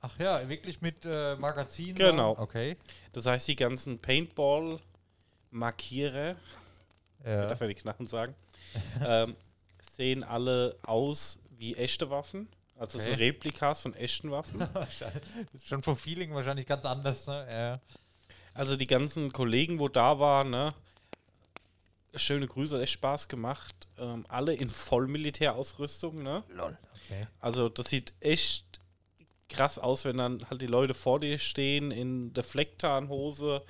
Ach 0.02 0.18
ja, 0.18 0.48
wirklich 0.50 0.82
mit 0.82 1.06
äh, 1.06 1.36
Magazin? 1.36 1.94
Genau. 1.96 2.36
Okay. 2.38 2.78
Das 3.12 3.26
heißt, 3.26 3.48
die 3.48 3.56
ganzen 3.56 4.00
Paintball-Markierer, 4.00 6.36
Ja. 7.26 7.48
darf 7.48 7.60
ja 7.60 7.68
die 7.68 7.76
Knarren 7.76 8.06
sagen, 8.06 8.34
ähm, 9.06 9.36
sehen 9.82 10.24
alle 10.24 10.78
aus 10.84 11.38
wie 11.58 11.76
echte 11.76 12.10
Waffen. 12.10 12.48
Also 12.80 12.98
so 12.98 13.04
Okay. 13.12 13.26
Replikas 13.26 13.82
von 13.82 13.94
echten 13.94 14.32
Waffen. 14.32 14.60
das 14.74 15.02
ist 15.54 15.68
schon 15.68 15.84
vom 15.84 15.96
Feeling 15.98 16.34
wahrscheinlich 16.34 16.66
ganz 16.66 16.86
anders, 16.86 17.28
ne? 17.28 17.48
Ja. 17.52 17.80
Also 18.54 18.76
die 18.78 18.88
ganzen 18.88 19.32
Kollegen, 19.34 19.80
wo 19.80 19.88
da 19.90 20.18
waren, 20.20 20.50
ne? 20.50 20.74
Schöne 22.16 22.48
Grüße, 22.48 22.76
hat 22.76 22.82
echt 22.84 22.94
Spaß 22.94 23.28
gemacht. 23.28 23.88
Ähm, 24.00 24.26
alle 24.30 24.54
in 24.56 24.70
Vollmilitärausrüstung, 24.72 26.24
ne? 26.24 26.44
Lol. 26.50 26.76
Okay. 27.06 27.22
Also 27.40 27.70
das 27.70 27.88
sieht 27.88 28.14
echt 28.20 28.66
krass 29.48 29.78
aus, 29.78 30.06
wenn 30.06 30.18
dann 30.18 30.50
halt 30.50 30.62
die 30.62 30.68
Leute 30.68 30.94
vor 30.94 31.20
dir 31.20 31.38
stehen 31.38 31.92
in 31.92 32.34
der 32.34 32.44
Flecktarnhose, 32.44 33.64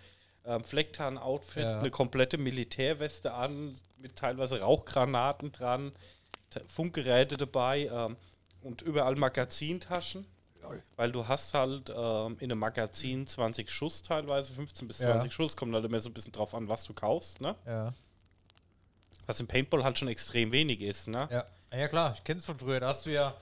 ähm, 0.46 0.64
Flecktarn-Outfit, 0.64 1.64
Ja. 1.64 1.80
eine 1.80 1.90
komplette 1.92 2.38
Militärweste 2.38 3.34
an, 3.34 3.76
mit 3.98 4.16
teilweise 4.16 4.62
Rauchgranaten 4.62 5.52
dran, 5.52 5.92
Te- 6.50 6.64
Funkgeräte 6.68 7.36
dabei 7.38 7.88
ähm, 7.92 8.16
und 8.64 8.82
überall 8.82 9.16
Magazintaschen. 9.16 10.26
Weil 10.98 11.12
du 11.12 11.28
hast 11.28 11.54
halt 11.56 11.90
ähm, 11.90 12.38
in 12.40 12.52
einem 12.52 12.60
Magazin 12.60 13.26
20 13.26 13.72
Schuss 13.72 14.04
teilweise, 14.04 14.54
15 14.54 14.88
bis 14.88 15.00
Ja. 15.00 15.12
20 15.14 15.34
Schuss, 15.34 15.58
kommt 15.58 15.74
halt 15.74 15.86
immer 15.86 16.00
so 16.00 16.10
ein 16.10 16.14
bisschen 16.14 16.32
drauf 16.32 16.54
an, 16.54 16.68
was 16.68 16.84
du 16.84 16.94
kaufst, 16.94 17.42
ne? 17.42 17.56
Ja. 17.66 17.94
Was 19.26 19.40
im 19.40 19.48
Paintball 19.48 19.84
halt 19.84 19.98
schon 19.98 20.10
extrem 20.10 20.52
wenig 20.52 20.82
ist, 20.82 21.08
ne? 21.08 21.28
Ja. 21.32 21.46
Ah, 21.72 21.78
ja, 21.78 21.88
klar, 21.88 22.14
ich 22.16 22.24
kenn's 22.24 22.46
von 22.46 22.60
früher. 22.60 22.80
Da 22.80 22.90
hast 22.90 23.06
du 23.06 23.12
ja 23.12 23.34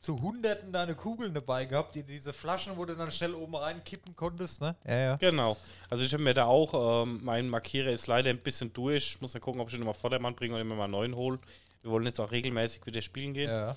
zu 0.00 0.20
Hunderten 0.22 0.72
deine 0.72 0.94
Kugeln 0.94 1.34
dabei 1.34 1.64
gehabt, 1.64 1.94
die 1.94 2.02
diese 2.04 2.32
Flaschen, 2.32 2.76
wo 2.76 2.84
du 2.84 2.94
dann 2.94 3.10
schnell 3.10 3.34
oben 3.34 3.56
reinkippen 3.56 4.14
konntest, 4.14 4.60
ne? 4.60 4.76
Ja, 4.86 4.96
ja. 4.96 5.16
Genau. 5.16 5.56
Also 5.90 6.04
ich 6.04 6.12
habe 6.12 6.22
mir 6.22 6.32
da 6.34 6.44
auch, 6.44 7.02
ähm, 7.02 7.20
mein 7.22 7.48
Markierer 7.48 7.90
ist 7.90 8.06
leider 8.06 8.30
ein 8.30 8.38
bisschen 8.38 8.72
durch. 8.72 9.08
Ich 9.14 9.20
muss 9.20 9.34
mal 9.34 9.40
gucken, 9.40 9.60
ob 9.60 9.68
ich 9.68 9.74
ihn 9.74 9.80
nochmal 9.80 9.94
Vordermann 9.94 10.34
bringe 10.34 10.54
oder 10.54 10.64
mir 10.64 10.74
mal 10.74 10.84
einen 10.84 10.92
neuen 10.92 11.16
hole. 11.16 11.38
Wir 11.82 11.90
wollen 11.90 12.04
jetzt 12.06 12.20
auch 12.20 12.30
regelmäßig 12.30 12.86
wieder 12.86 13.02
spielen 13.02 13.34
gehen. 13.34 13.50
Ja. 13.50 13.76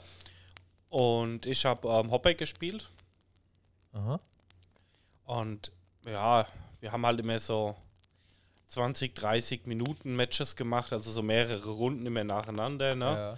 Und 0.90 1.46
ich 1.46 1.66
habe 1.66 1.88
ähm, 1.88 2.12
Hopback 2.12 2.38
gespielt. 2.38 2.90
Aha. 3.94 4.20
Und 5.26 5.72
ja, 6.06 6.48
wir 6.80 6.92
haben 6.92 7.06
halt 7.06 7.20
immer 7.20 7.40
so 7.40 7.76
20, 8.68 9.16
30 9.16 9.66
Minuten 9.68 10.16
Matches 10.16 10.56
gemacht, 10.56 10.94
also 10.94 11.12
so 11.12 11.22
mehrere 11.22 11.70
Runden 11.70 12.06
immer 12.06 12.24
nacheinander, 12.24 12.96
ne? 12.96 13.06
Ja. 13.06 13.38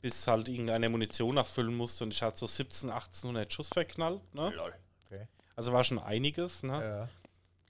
Bis 0.00 0.26
halt 0.26 0.48
irgendeine 0.48 0.88
Munition 0.88 1.36
nachfüllen 1.36 1.74
musste 1.74 2.04
und 2.04 2.12
ich 2.12 2.22
hatte 2.22 2.38
so 2.38 2.46
17, 2.46 2.90
1800 2.90 3.52
Schuss 3.52 3.68
verknallt, 3.68 4.20
ne? 4.34 4.52
Okay. 5.06 5.26
Also 5.56 5.72
war 5.72 5.82
schon 5.84 5.98
einiges, 5.98 6.62
ne? 6.62 6.84
Ja. 6.84 7.08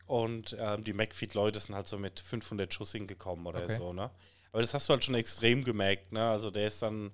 Und 0.06 0.56
ähm, 0.58 0.84
die 0.84 0.92
McFeed-Leute 0.92 1.60
sind 1.60 1.74
halt 1.74 1.88
so 1.88 1.96
mit 1.98 2.20
500 2.20 2.72
Schuss 2.74 2.92
hingekommen 2.92 3.46
oder 3.46 3.64
Okay. 3.64 3.76
so, 3.76 3.92
ne? 3.92 4.10
Aber 4.52 4.60
das 4.62 4.74
hast 4.74 4.88
du 4.88 4.92
halt 4.92 5.04
schon 5.04 5.14
extrem 5.14 5.64
gemerkt, 5.64 6.12
ne? 6.12 6.28
Also 6.30 6.50
der 6.50 6.68
ist 6.68 6.82
dann, 6.82 7.12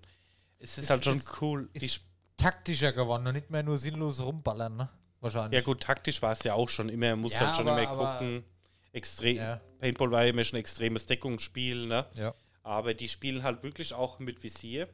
es 0.60 0.78
ist 0.78 0.84
Es 0.84 0.90
halt 0.90 1.04
schon 1.04 1.16
ist- 1.16 1.42
cool. 1.42 1.68
Die 1.74 1.84
ist- 1.86 2.02
Taktischer 2.36 2.92
geworden 2.94 3.26
und 3.26 3.34
nicht 3.34 3.50
mehr 3.50 3.62
nur 3.62 3.76
sinnlos 3.76 4.18
rumballern, 4.22 4.74
ne? 4.76 4.88
Wahrscheinlich. 5.20 5.52
ja 5.58 5.60
gut, 5.62 5.82
taktisch 5.82 6.22
war 6.22 6.32
es 6.32 6.42
ja 6.44 6.54
auch 6.54 6.70
schon 6.70 6.88
immer, 6.88 7.14
muss 7.16 7.34
Ja, 7.34 7.40
halt 7.48 7.56
schon 7.56 7.68
aber- 7.68 7.82
immer 7.82 8.14
gucken. 8.16 8.44
Extrem, 8.92 9.36
Ja. 9.36 9.60
Paintball 9.78 10.10
war 10.10 10.22
ja 10.24 10.30
immer 10.30 10.42
schon 10.44 10.56
ein 10.56 10.60
extremes 10.60 11.04
Deckungsspiel, 11.04 11.86
ne? 11.86 12.06
Ja. 12.14 12.32
Aber 12.62 12.94
die 12.94 13.08
spielen 13.10 13.42
halt 13.42 13.62
wirklich 13.62 13.92
auch 13.92 14.18
mit 14.20 14.42
Visier. 14.42 14.88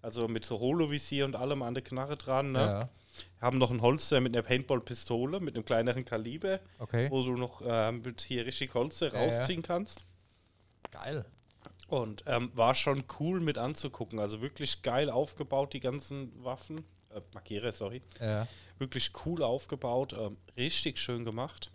Also 0.00 0.28
mit 0.28 0.44
so 0.46 0.58
Holo-Visier 0.58 1.26
und 1.26 1.36
allem 1.36 1.62
an 1.62 1.74
der 1.74 1.84
Knarre 1.84 2.16
dran, 2.16 2.52
ne? 2.52 2.58
Ja. 2.60 2.88
Haben 3.42 3.58
noch 3.58 3.70
ein 3.70 3.82
Holster 3.82 4.20
mit 4.22 4.34
einer 4.34 4.42
Paintball-Pistole, 4.42 5.40
mit 5.40 5.56
einem 5.56 5.64
kleineren 5.66 6.04
Kaliber, 6.06 6.60
Okay. 6.78 7.10
wo 7.10 7.22
du 7.22 7.32
noch 7.36 7.60
ähm, 7.66 8.00
mit 8.02 8.22
hier 8.22 8.46
richtig 8.46 8.72
Holster 8.74 9.12
rausziehen 9.12 9.62
kannst. 9.62 10.04
Geil. 10.90 11.24
Und 11.88 12.24
ähm, 12.26 12.50
war 12.54 12.74
schon 12.74 13.04
cool 13.20 13.40
mit 13.40 13.58
anzugucken. 13.58 14.18
Also 14.18 14.40
wirklich 14.40 14.82
geil 14.82 15.08
aufgebaut, 15.08 15.72
die 15.72 15.80
ganzen 15.80 16.32
Waffen. 16.44 16.78
Äh, 17.10 17.20
Markierer, 17.32 17.72
sorry. 17.72 18.02
Ja. 18.20 18.48
Wirklich 18.78 19.12
cool 19.24 19.42
aufgebaut. 19.42 20.12
Ähm, 20.18 20.36
richtig 20.56 20.98
schön 20.98 21.24
gemacht. 21.24 21.70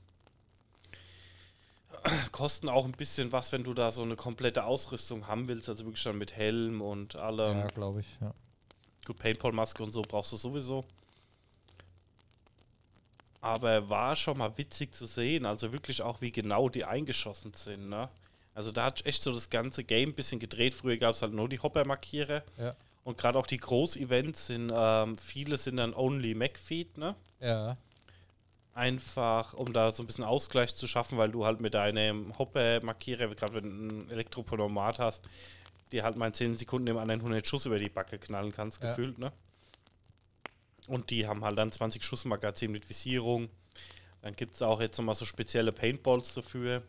Kosten 2.32 2.69
auch 2.69 2.86
ein 2.86 2.91
bisschen 2.91 3.32
was, 3.32 3.52
wenn 3.52 3.63
du 3.63 3.74
da 3.74 3.91
so 3.91 4.02
eine 4.02 4.15
komplette 4.15 4.65
Ausrüstung 4.65 5.28
haben 5.28 5.47
willst. 5.47 5.69
Also 5.69 5.86
wirklich 5.86 6.04
dann 6.04 6.17
mit 6.17 6.36
Helm 6.36 6.82
und 6.82 7.15
allem. 7.15 7.60
ja, 7.60 7.67
glaube 7.67 8.02
ich. 8.02 8.08
Ja. 8.19 8.34
Gut, 9.06 9.17
Paintball-Maske 9.17 9.82
und 9.82 9.91
so 9.91 10.02
brauchst 10.02 10.34
du 10.34 10.38
sowieso. 10.38 10.86
Aber 13.39 13.89
war 13.89 14.15
schon 14.15 14.38
mal 14.38 14.56
witzig 14.58 14.93
zu 14.93 15.06
sehen. 15.06 15.45
Also 15.45 15.71
wirklich 15.71 16.02
auch, 16.02 16.21
wie 16.21 16.32
genau 16.32 16.69
die 16.69 16.86
eingeschossen 16.86 17.54
sind. 17.56 17.89
Ne? 17.89 18.10
Also 18.54 18.72
da 18.72 18.86
hat 18.86 19.06
echt 19.06 19.22
so 19.24 19.32
das 19.34 19.50
ganze 19.50 19.84
Game 19.84 20.10
ein 20.10 20.16
bisschen 20.16 20.40
gedreht. 20.40 20.74
Früher 20.74 20.98
gab 20.98 21.16
es 21.16 21.22
halt 21.22 21.34
nur 21.34 21.48
die 21.48 21.60
Hopper-Markiere. 21.60 22.44
Ja. 22.58 22.76
Und 23.04 23.18
gerade 23.18 23.40
auch 23.40 23.48
die 23.48 23.58
Groß-Events 23.58 24.48
sind, 24.48 24.72
ähm, 24.76 25.18
viele 25.18 25.58
sind 25.58 25.78
dann 25.78 25.94
only 25.94 26.36
MacFeed, 26.36 26.98
ne? 26.98 27.16
Ja. 27.40 27.78
Einfach, 28.74 29.54
um 29.54 29.74
da 29.74 29.92
so 29.92 30.04
ein 30.04 30.08
bisschen 30.08 30.24
Ausgleich 30.24 30.76
zu 30.76 30.88
schaffen, 30.88 31.18
weil 31.18 31.32
du 31.32 31.46
halt 31.46 31.60
mit 31.60 31.74
deinem 31.74 32.38
Hopper-Markierer, 32.38 33.28
gerade 33.36 33.56
wenn 33.56 33.64
du 33.90 33.96
ein 34.06 34.12
Elektroponomat 34.12 35.00
hast, 35.00 35.28
dir 35.92 36.04
halt 36.04 36.16
mal 36.16 36.28
in 36.28 36.34
10 36.34 36.56
Sekunden 36.56 36.86
dem 36.86 36.98
anderen 36.98 37.20
100 37.22 37.46
Schuss 37.46 37.66
über 37.66 37.80
die 37.80 37.90
Backe 37.90 38.18
knallen 38.18 38.52
kannst, 38.54 38.82
Ja. 38.82 38.90
gefühlt, 38.90 39.18
ne? 39.18 39.32
Und 40.88 41.10
die 41.10 41.28
haben 41.28 41.44
halt 41.44 41.58
dann 41.58 41.72
20 41.72 42.04
Schuss 42.04 42.26
Magazin 42.26 42.72
mit 42.72 42.88
Visierung. 42.90 43.50
Dann 44.22 44.36
gibt 44.36 44.56
es 44.56 44.62
auch 44.62 44.80
jetzt 44.82 44.98
nochmal 44.98 45.16
so 45.16 45.26
spezielle 45.26 45.72
Paintballs 45.72 46.34
dafür. 46.34 46.84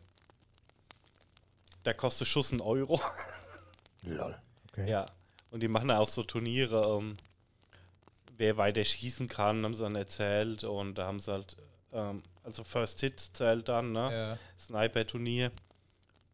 Da 1.83 1.93
kostet 1.93 2.29
Schuss 2.29 2.53
ein 2.53 2.61
Euro. 2.61 3.01
Lol. 4.03 4.37
Okay. 4.71 4.89
Ja, 4.91 5.07
und 5.51 5.63
die 5.63 5.69
machen 5.69 5.91
auch 5.91 6.09
so 6.09 6.23
Turniere, 6.23 6.99
ähm, 6.99 7.17
wer 8.37 8.57
weiter 8.57 8.85
schießen 8.85 9.29
kann, 9.29 9.65
haben 9.65 9.75
sie 9.75 9.83
dann 9.83 9.97
erzählt. 9.97 10.65
Und 10.65 10.95
da 10.97 11.07
haben 11.07 11.21
sie 11.21 11.33
halt, 11.33 11.57
ähm, 11.93 12.23
also 12.43 12.65
First 12.65 13.01
Hit 13.01 13.21
zählt 13.33 13.69
dann, 13.69 13.93
ne? 13.93 14.11
Ja. 14.13 14.39
Sniper-Turnier. 14.59 15.53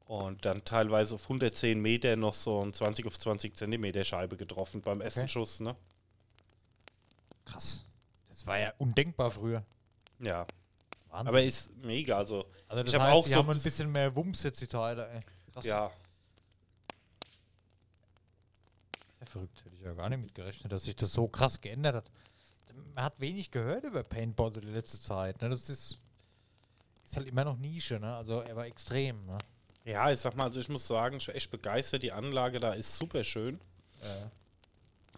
Und 0.06 0.44
dann 0.46 0.64
teilweise 0.64 1.16
auf 1.16 1.24
110 1.24 1.78
Meter 1.80 2.16
noch 2.16 2.32
so 2.32 2.62
ein 2.64 2.72
20 2.72 3.04
auf 3.06 3.18
20 3.18 3.54
Zentimeter 3.56 4.04
Scheibe 4.04 4.36
getroffen 4.38 4.80
beim 4.80 5.00
ersten 5.02 5.20
Okay. 5.20 5.28
Schuss, 5.28 5.60
ne? 5.60 5.76
Krass. 7.44 7.84
Das 8.28 8.46
war 8.46 8.58
ja 8.58 8.72
undenkbar 8.78 9.30
früher. 9.30 9.64
Ja, 10.20 10.46
Wahnsinn. 11.08 11.28
aber 11.28 11.42
ist 11.42 11.74
mega, 11.76 12.16
also, 12.18 12.46
also 12.68 12.82
das 12.82 12.92
ich 12.92 12.98
hab 12.98 13.06
heißt, 13.06 13.16
auch 13.16 13.24
die 13.24 13.30
so 13.30 13.36
haben 13.38 13.48
ein 13.50 13.54
bis- 13.54 13.62
bisschen 13.64 13.90
mehr 13.92 14.14
Wumms 14.16 14.42
jetzt, 14.42 14.60
die 14.60 14.66
Teile, 14.66 15.08
ey. 15.10 15.20
Krass. 15.58 15.66
ja. 15.66 15.90
Sehr 19.18 19.26
verrückt. 19.26 19.64
Hätte 19.64 19.74
ich 19.74 19.82
ja 19.82 19.92
gar 19.94 20.08
nicht 20.08 20.22
mit 20.22 20.34
gerechnet, 20.34 20.72
dass 20.72 20.84
sich 20.84 20.96
das 20.96 21.12
so 21.12 21.28
krass 21.28 21.60
geändert 21.60 21.96
hat. 21.96 22.10
Man 22.94 23.04
hat 23.04 23.20
wenig 23.20 23.50
gehört 23.50 23.84
über 23.84 24.02
Paintball 24.02 24.52
so 24.52 24.60
die 24.60 24.68
letzte 24.68 25.00
Zeit. 25.00 25.40
Ne? 25.42 25.48
Das 25.48 25.68
ist, 25.68 25.98
ist 27.04 27.16
halt 27.16 27.26
immer 27.26 27.44
noch 27.44 27.56
Nische, 27.56 27.98
ne? 27.98 28.16
Also 28.16 28.40
er 28.40 28.54
war 28.54 28.66
extrem, 28.66 29.26
ne? 29.26 29.38
Ja, 29.84 30.10
ich 30.12 30.20
sag 30.20 30.36
mal, 30.36 30.44
also 30.44 30.60
ich 30.60 30.68
muss 30.68 30.86
sagen, 30.86 31.16
ich 31.16 31.26
war 31.28 31.34
echt 31.34 31.50
begeistert. 31.50 32.02
Die 32.02 32.12
Anlage 32.12 32.60
da 32.60 32.72
ist 32.74 32.96
super 32.96 33.24
schön. 33.24 33.58
Ja. 34.02 34.30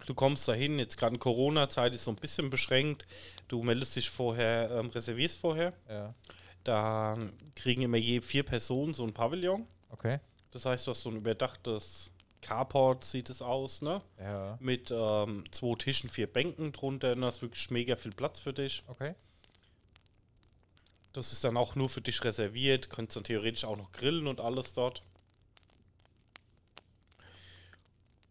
Du 0.05 0.13
kommst 0.15 0.47
dahin, 0.47 0.79
jetzt 0.79 0.97
gerade 0.97 1.15
in 1.15 1.19
Corona-Zeit 1.19 1.93
ist 1.93 2.05
so 2.05 2.11
ein 2.11 2.15
bisschen 2.15 2.49
beschränkt. 2.49 3.05
Du 3.47 3.61
meldest 3.63 3.95
dich 3.95 4.09
vorher, 4.09 4.71
ähm, 4.71 4.89
reservierst 4.89 5.37
vorher. 5.37 5.73
Ja. 5.87 6.15
Da 6.63 7.17
kriegen 7.55 7.81
immer 7.81 7.97
je 7.97 8.21
vier 8.21 8.43
Personen 8.43 8.93
so 8.93 9.03
ein 9.03 9.13
Pavillon. 9.13 9.67
Okay. 9.91 10.19
Das 10.51 10.65
heißt, 10.65 10.87
du 10.87 10.91
hast 10.91 11.01
so 11.03 11.09
ein 11.09 11.17
überdachtes 11.17 12.11
Carport 12.41 13.03
sieht 13.03 13.29
es 13.29 13.41
aus, 13.41 13.81
ne? 13.81 13.99
Ja. 14.19 14.57
Mit 14.59 14.91
ähm, 14.91 15.43
zwei 15.51 15.75
Tischen, 15.75 16.09
vier 16.09 16.27
Bänken 16.27 16.71
drunter. 16.71 17.15
Da 17.15 17.29
ist 17.29 17.41
wirklich 17.41 17.69
mega 17.69 17.95
viel 17.95 18.11
Platz 18.11 18.39
für 18.39 18.53
dich. 18.53 18.83
Okay. 18.87 19.13
Das 21.13 21.31
ist 21.33 21.43
dann 21.43 21.57
auch 21.57 21.75
nur 21.75 21.89
für 21.89 22.01
dich 22.01 22.23
reserviert. 22.23 22.89
Könntest 22.89 23.17
dann 23.17 23.23
theoretisch 23.25 23.65
auch 23.65 23.77
noch 23.77 23.91
grillen 23.91 24.27
und 24.27 24.39
alles 24.39 24.73
dort. 24.73 25.03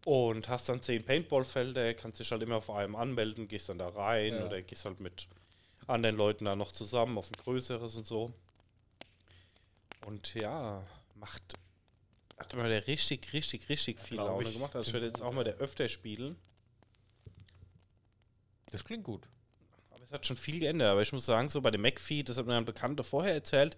Und 0.07 0.49
hast 0.49 0.69
dann 0.69 0.83
zehn 0.83 1.05
Paintballfelder, 1.05 1.93
kannst 1.95 2.21
dich 2.21 2.33
halt 2.33 2.43
immer 2.43 2.57
auf 2.57 2.71
einem 2.71 2.97
anmelden, 2.97 3.49
gehst 3.49 3.69
dann 3.69 3.79
da 3.79 3.87
rein 3.89 4.35
Ja. 4.35 4.47
oder 4.47 4.63
gehst 4.63 4.87
halt 4.87 4.99
mit 4.99 5.29
anderen 5.87 6.17
Leuten 6.17 6.47
da 6.47 6.57
noch 6.57 6.73
zusammen 6.73 7.19
auf 7.19 7.31
ein 7.31 7.37
größeres 7.43 7.97
und 7.97 8.07
so. 8.07 8.33
Und 10.07 10.35
ja, 10.35 10.83
macht. 11.21 11.43
Hat 12.39 12.55
mal 12.57 12.69
der 12.69 12.87
richtig, 12.87 13.33
richtig, 13.33 13.69
richtig 13.69 14.01
viel 14.01 14.17
glaub 14.17 14.29
Laune 14.31 14.49
ich. 14.49 14.55
gemacht. 14.55 14.75
Also 14.75 14.89
ich 14.89 14.93
werde 14.95 15.07
jetzt 15.07 15.23
auch 15.23 15.33
mal 15.33 15.45
der 15.45 15.57
öfter 15.57 15.89
spielen. 15.89 16.37
Das 18.71 18.85
klingt 18.85 19.05
gut. 19.05 19.29
Aber 19.91 20.03
es 20.05 20.11
hat 20.13 20.27
schon 20.27 20.37
viel 20.37 20.59
geändert. 20.61 20.89
Aber 20.89 21.03
ich 21.03 21.13
muss 21.13 21.27
sagen, 21.27 21.49
so 21.49 21.61
bei 21.61 21.71
dem 21.71 21.83
McFeed, 21.83 22.29
das 22.29 22.39
hat 22.39 22.47
mir 22.47 22.57
ein 22.57 22.65
Bekannter 22.65 23.05
vorher 23.05 23.35
erzählt, 23.35 23.77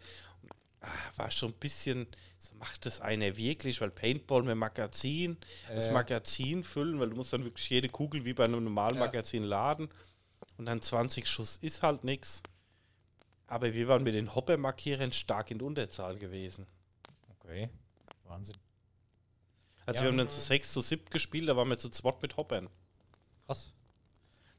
ah, 0.81 0.89
war 1.17 1.31
schon 1.31 1.51
ein 1.51 1.59
bisschen, 1.59 2.07
so 2.39 2.55
macht 2.55 2.87
das 2.87 3.01
einer 3.01 3.37
wirklich, 3.37 3.81
weil 3.81 3.91
Paintball 3.91 4.43
mit 4.43 4.57
Magazin, 4.57 5.37
das 5.69 5.89
Äh. 5.89 5.93
Magazin 5.93 6.63
füllen, 6.63 7.01
weil 7.01 7.11
du 7.11 7.17
musst 7.17 7.33
dann 7.33 7.45
wirklich 7.45 7.69
jede 7.71 7.89
Kugel 7.89 8.25
wie 8.25 8.35
bei 8.35 8.45
einem 8.45 8.63
normalen 8.65 8.95
Ja. 8.97 9.01
Magazin 9.07 9.43
laden 9.45 9.89
und 10.59 10.67
dann 10.67 10.81
20 10.83 11.27
Schuss 11.27 11.57
ist 11.57 11.83
halt 11.83 12.05
nichts. 12.05 12.43
Aber 13.47 13.75
wir 13.75 13.89
waren 13.89 14.03
mit 14.03 14.15
den 14.15 14.35
Hopper-Markierern 14.35 15.13
stark 15.13 15.51
in 15.51 15.59
der 15.59 15.67
Unterzahl 15.67 16.17
gewesen. 16.17 16.67
Okay. 17.53 17.69
Wahnsinn. 18.25 18.57
Also 19.85 19.99
Ja. 19.99 20.03
wir 20.05 20.09
haben 20.11 20.19
dann 20.19 20.29
zu 20.29 20.41
6, 20.41 20.73
zu 20.73 20.81
7 20.81 21.05
gespielt, 21.11 21.49
da 21.49 21.57
waren 21.57 21.69
wir 21.69 21.77
zu 21.79 21.91
zweit 21.91 22.23
mit 22.23 22.37
Hoppern. 22.37 22.69
Krass. 23.47 23.73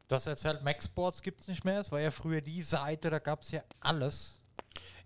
Du 0.07 0.15
hast 0.15 0.27
erzählt, 0.27 0.63
Max 0.63 0.85
Sports 0.85 1.21
gibt 1.21 1.41
es 1.41 1.47
nicht 1.47 1.63
mehr. 1.63 1.79
Es 1.79 1.91
war 1.91 1.99
ja 1.99 2.11
früher 2.11 2.41
die 2.41 2.61
Seite, 2.61 3.09
da 3.09 3.19
gab 3.19 3.41
es 3.41 3.51
ja 3.51 3.63
alles. 3.79 4.39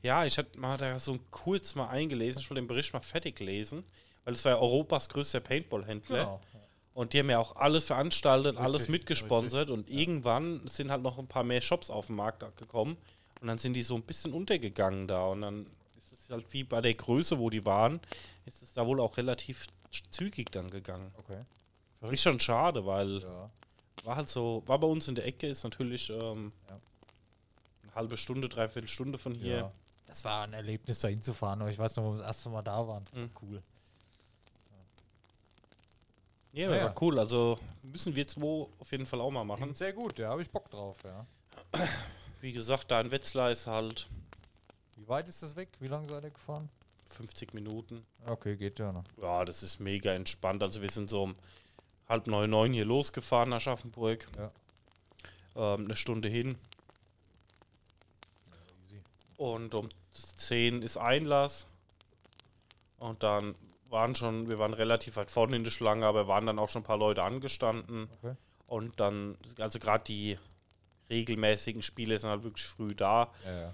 Ja, 0.02 0.26
ich 0.26 0.38
hatte 0.38 0.58
mal 0.60 0.78
da 0.78 0.98
so 1.00 1.18
kurz 1.32 1.76
mal 1.76 1.88
eingelesen, 1.88 2.42
ich 2.42 2.50
wollte 2.50 2.62
den 2.62 2.68
Bericht 2.68 2.94
mal 2.94 3.00
fertig 3.00 3.40
lesen, 3.40 3.84
weil 4.26 4.34
es 4.34 4.44
war 4.44 4.54
ja 4.54 4.58
Europas 4.58 5.08
größter 5.10 5.40
Paintball-Händler. 5.40 6.24
Genau. 6.26 6.42
Und 6.94 7.14
die 7.14 7.20
haben 7.20 7.30
ja 7.30 7.38
auch 7.38 7.56
alles 7.56 7.86
veranstaltet, 7.86 8.54
Richtig, 8.54 8.66
alles 8.66 8.88
mitgesponsert 8.90 9.70
und 9.70 9.88
irgendwann 9.88 10.68
sind 10.68 10.90
halt 10.90 11.04
noch 11.04 11.20
ein 11.20 11.28
paar 11.28 11.44
mehr 11.44 11.62
Shops 11.62 11.90
auf 11.92 12.08
den 12.08 12.16
Markt 12.16 12.58
gekommen 12.58 12.98
und 13.40 13.48
dann 13.48 13.60
sind 13.60 13.74
die 13.74 13.84
so 13.84 13.96
ein 13.96 14.02
bisschen 14.04 14.34
untergegangen 14.34 15.08
da 15.08 15.26
und 15.28 15.42
dann 15.42 15.68
ist 16.28 16.32
halt 16.34 16.52
wie 16.54 16.64
bei 16.64 16.82
der 16.82 16.94
Größe, 16.94 17.40
wo 17.40 17.50
die 17.50 17.66
waren, 17.66 18.00
ist 18.46 18.62
es 18.62 18.74
da 18.74 18.86
wohl 18.86 19.00
auch 19.00 19.16
relativ 19.18 19.68
zügig 20.12 20.52
dann 20.52 20.70
gegangen. 20.70 21.12
Okay. 21.18 21.42
Ist 22.14 22.22
schon 22.24 22.40
schade, 22.40 22.86
weil 22.86 23.22
Ja. 23.22 23.50
war 24.04 24.16
halt 24.18 24.30
so, 24.30 24.62
war 24.66 24.78
bei 24.80 24.88
uns 24.88 25.08
in 25.08 25.16
der 25.16 25.26
Ecke, 25.26 25.48
ist 25.48 25.64
natürlich 25.64 26.10
ähm, 26.10 26.52
Ja. 26.70 26.80
eine 27.84 27.96
halbe 27.96 28.18
Stunde, 28.18 28.50
dreiviertel 28.50 28.88
Stunde 28.88 29.18
von 29.18 29.34
hier. 29.34 29.56
ja. 29.58 29.72
Das 30.06 30.24
war 30.24 30.44
ein 30.44 30.54
Erlebnis, 30.54 31.00
da 31.00 31.10
hinzufahren. 31.10 31.60
Aber 31.62 31.70
ich 31.70 31.78
weiß 31.78 31.96
noch, 31.98 32.04
wo 32.06 32.12
wir 32.14 32.18
das 32.20 32.28
erste 32.28 32.50
Mal 32.50 32.62
da 32.62 32.88
waren. 32.88 33.06
Mhm. 33.14 33.30
Cool. 33.42 33.62
Ja, 36.54 36.70
Naja. 36.70 36.86
war 36.86 36.96
cool. 37.02 37.20
Also 37.20 37.60
müssen 37.84 38.16
wir 38.16 38.28
zwei 38.28 38.68
auf 38.80 38.92
jeden 38.92 39.06
Fall 39.06 39.22
auch 39.22 39.32
mal 39.32 39.44
machen. 39.44 39.74
Sehr 39.76 39.94
gut, 39.94 40.18
ja, 40.20 40.30
habe 40.30 40.42
ich 40.42 40.50
Bock 40.50 40.70
drauf, 40.72 40.98
ja. 41.04 41.26
Wie 42.42 42.52
gesagt, 42.54 42.90
da 42.92 43.02
in 43.02 43.12
Wetzlar 43.12 43.52
ist 43.52 43.68
halt 43.68 44.08
Wie 44.98 45.08
weit 45.08 45.30
ist 45.30 45.43
das 45.43 45.56
weg? 45.56 45.70
Wie 45.80 45.88
lange 45.88 46.10
seid 46.10 46.24
ihr 46.24 46.32
gefahren? 46.32 46.70
50 47.06 47.54
Minuten. 47.54 48.06
Okay, 48.26 48.58
geht 48.58 48.80
ja 48.80 48.91
noch. 48.91 49.04
Ja, 49.22 49.45
das 49.45 49.64
ist 49.64 49.80
mega 49.80 50.12
entspannt. 50.14 50.62
Also 50.62 50.82
wir 50.82 50.89
sind 50.89 51.10
so 51.10 51.24
um 51.24 51.36
halb 52.10 52.28
neun, 52.28 52.50
neun 52.50 52.74
hier 52.74 52.86
losgefahren 52.86 53.50
nach 53.50 53.62
Schaffenburg. 53.62 54.28
Ja. 54.38 54.52
Ähm, 55.56 55.86
eine 55.86 55.95
Stunde 55.95 56.28
hin. 56.28 56.58
Easy. 58.86 59.02
Und 59.38 59.74
um 59.74 59.89
10 60.12 60.82
ist 60.82 60.98
Einlass. 60.98 61.68
Und 62.98 63.24
dann 63.24 63.56
waren 63.89 64.16
schon, 64.16 64.50
wir 64.50 64.60
waren 64.60 64.74
relativ 64.74 65.16
weit 65.16 65.32
vorne 65.32 65.56
in 65.56 65.64
der 65.64 65.72
Schlange, 65.72 66.06
aber 66.06 66.28
waren 66.28 66.45
dann 66.45 66.60
auch 66.60 66.70
schon 66.70 66.82
ein 66.82 66.86
paar 66.86 66.98
Leute 66.98 67.24
angestanden. 67.24 68.10
Okay. 68.22 68.36
Und 68.66 69.00
dann, 69.00 69.38
also 69.60 69.80
gerade 69.80 70.04
die 70.04 70.38
regelmäßigen 71.10 71.82
Spiele 71.82 72.20
sind 72.20 72.30
halt 72.30 72.43
wirklich 72.43 72.66
früh 72.66 72.93
da. 72.93 73.32
Ja, 73.45 73.60
ja. 73.60 73.74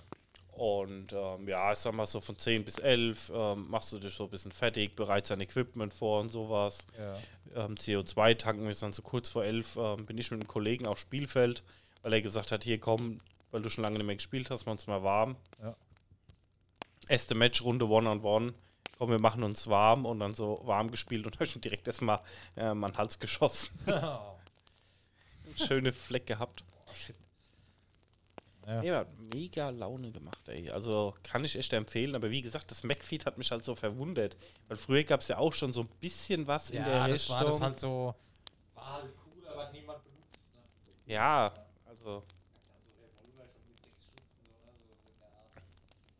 Und 0.55 1.13
ähm, 1.13 1.47
ja, 1.47 1.71
ich 1.71 1.79
sag 1.79 1.93
mal 1.93 2.05
so 2.05 2.21
von 2.21 2.37
10 2.37 2.63
bis 2.63 2.77
11 2.77 3.31
ähm, 3.33 3.67
machst 3.69 3.91
du 3.91 3.99
dich 3.99 4.13
so 4.13 4.25
ein 4.25 4.29
bisschen 4.29 4.51
fertig, 4.51 4.95
bereitest 4.95 5.31
dein 5.31 5.41
Equipment 5.41 5.93
vor 5.93 6.21
und 6.21 6.29
sowas. 6.29 6.85
ja. 6.97 7.15
Ähm, 7.55 7.75
CO2 7.75 8.35
tanken 8.35 8.67
ist 8.67 8.81
dann 8.81 8.93
so 8.93 9.01
kurz 9.01 9.29
vor 9.29 9.43
11, 9.43 9.77
ähm, 9.77 10.05
bin 10.05 10.17
ich 10.17 10.31
mit 10.31 10.41
einem 10.41 10.47
Kollegen 10.47 10.87
aufs 10.87 11.01
Spielfeld, 11.01 11.63
weil 12.01 12.13
er 12.13 12.21
gesagt 12.21 12.51
hat, 12.51 12.63
hier 12.63 12.79
komm, 12.79 13.19
weil 13.51 13.61
du 13.61 13.69
schon 13.69 13.83
lange 13.83 13.97
nicht 13.97 14.07
mehr 14.07 14.15
gespielt 14.15 14.49
hast, 14.49 14.65
machen 14.65 14.73
uns 14.73 14.87
mal 14.87 15.03
warm. 15.03 15.35
Ja. 15.61 15.75
Erste 17.07 17.35
Matchrunde 17.35 17.87
One-on-One. 17.87 18.53
Komm, 18.97 19.09
wir 19.09 19.19
machen 19.19 19.43
uns 19.43 19.67
warm 19.67 20.05
und 20.05 20.19
dann 20.19 20.33
so 20.33 20.61
warm 20.63 20.89
gespielt 20.89 21.25
und 21.25 21.35
habe 21.39 21.45
schon 21.45 21.61
direkt 21.61 21.87
erstmal 21.87 22.19
äh, 22.55 22.73
den 22.73 22.97
Hals 22.97 23.19
geschossen. 23.19 23.77
Schöne 25.55 25.93
Fleck 25.93 26.25
gehabt. 26.25 26.63
Ja. 28.65 28.81
Ja, 28.81 28.99
hat 28.99 29.19
mega 29.33 29.69
Laune 29.69 30.11
gemacht, 30.11 30.47
ey. 30.47 30.69
Also 30.69 31.13
kann 31.23 31.43
ich 31.43 31.57
echt 31.57 31.73
empfehlen. 31.73 32.15
Aber 32.15 32.29
wie 32.29 32.41
gesagt, 32.41 32.71
das 32.71 32.83
McFeed 32.83 33.25
hat 33.25 33.37
mich 33.37 33.51
halt 33.51 33.63
so 33.63 33.75
verwundert. 33.75 34.37
Weil 34.67 34.77
früher 34.77 35.03
gab 35.03 35.21
es 35.21 35.27
ja 35.27 35.37
auch 35.37 35.53
schon 35.53 35.73
so 35.73 35.81
ein 35.81 35.89
bisschen 35.99 36.47
was 36.47 36.69
in 36.69 36.83
der 36.83 36.93
ja, 36.93 37.07
das 37.07 37.15
Richtung. 37.15 37.35
war 37.35 37.45
das 37.45 37.61
halt 37.61 37.79
so. 37.79 38.15
War 38.75 38.93
halt 38.93 39.13
cool, 39.25 39.47
aber 39.47 39.71
niemand 39.71 40.03
benutzt. 40.03 40.47
Ne? 41.05 41.13
ja, 41.13 41.53
also. 41.85 42.23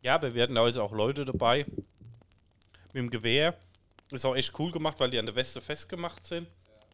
Ja, 0.02 0.16
aber 0.16 0.34
wir 0.34 0.42
hatten 0.42 0.54
da 0.54 0.66
jetzt 0.66 0.78
auch 0.78 0.92
Leute 0.92 1.24
dabei 1.24 1.64
mit 2.92 2.94
dem 2.94 3.10
Gewehr. 3.10 3.56
Ist 4.10 4.26
auch 4.26 4.36
echt 4.36 4.58
cool 4.58 4.70
gemacht, 4.70 5.00
weil 5.00 5.10
die 5.10 5.18
an 5.18 5.24
der 5.24 5.34
Weste 5.34 5.62
festgemacht 5.62 6.26
sind. 6.26 6.46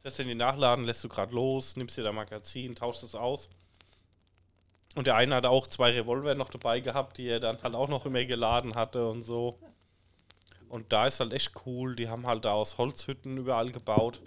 Das 0.05 0.19
in 0.21 0.29
die 0.29 0.35
Nachladen, 0.35 0.85
lässt 0.85 1.03
du 1.03 1.09
gerade 1.09 1.35
los, 1.35 1.77
nimmst 1.77 1.99
dir 1.99 2.05
da 2.05 2.13
Magazin, 2.13 2.75
tauschst 2.75 3.03
es 3.03 3.15
aus. 3.17 3.51
Und 4.97 5.07
der 5.07 5.17
eine 5.17 5.37
hat 5.37 5.47
auch 5.47 5.67
zwei 5.67 5.93
Revolver 5.93 6.35
noch 6.35 6.51
dabei 6.51 6.81
gehabt, 6.81 7.19
die 7.19 7.29
er 7.29 7.41
dann 7.41 7.63
halt 7.63 7.75
auch 7.75 7.89
noch 7.89 8.07
immer 8.07 8.25
geladen 8.25 8.75
hatte 8.75 9.09
und 9.09 9.23
so. 9.23 9.59
Und 10.69 10.93
da 10.93 11.07
ist 11.07 11.21
halt 11.21 11.33
echt 11.33 11.53
cool. 11.67 11.97
Die 11.97 12.09
haben 12.09 12.27
halt 12.27 12.45
da 12.45 12.53
aus 12.53 12.79
Holzhütten 12.79 13.37
überall 13.37 13.71
gebaut. 13.71 14.21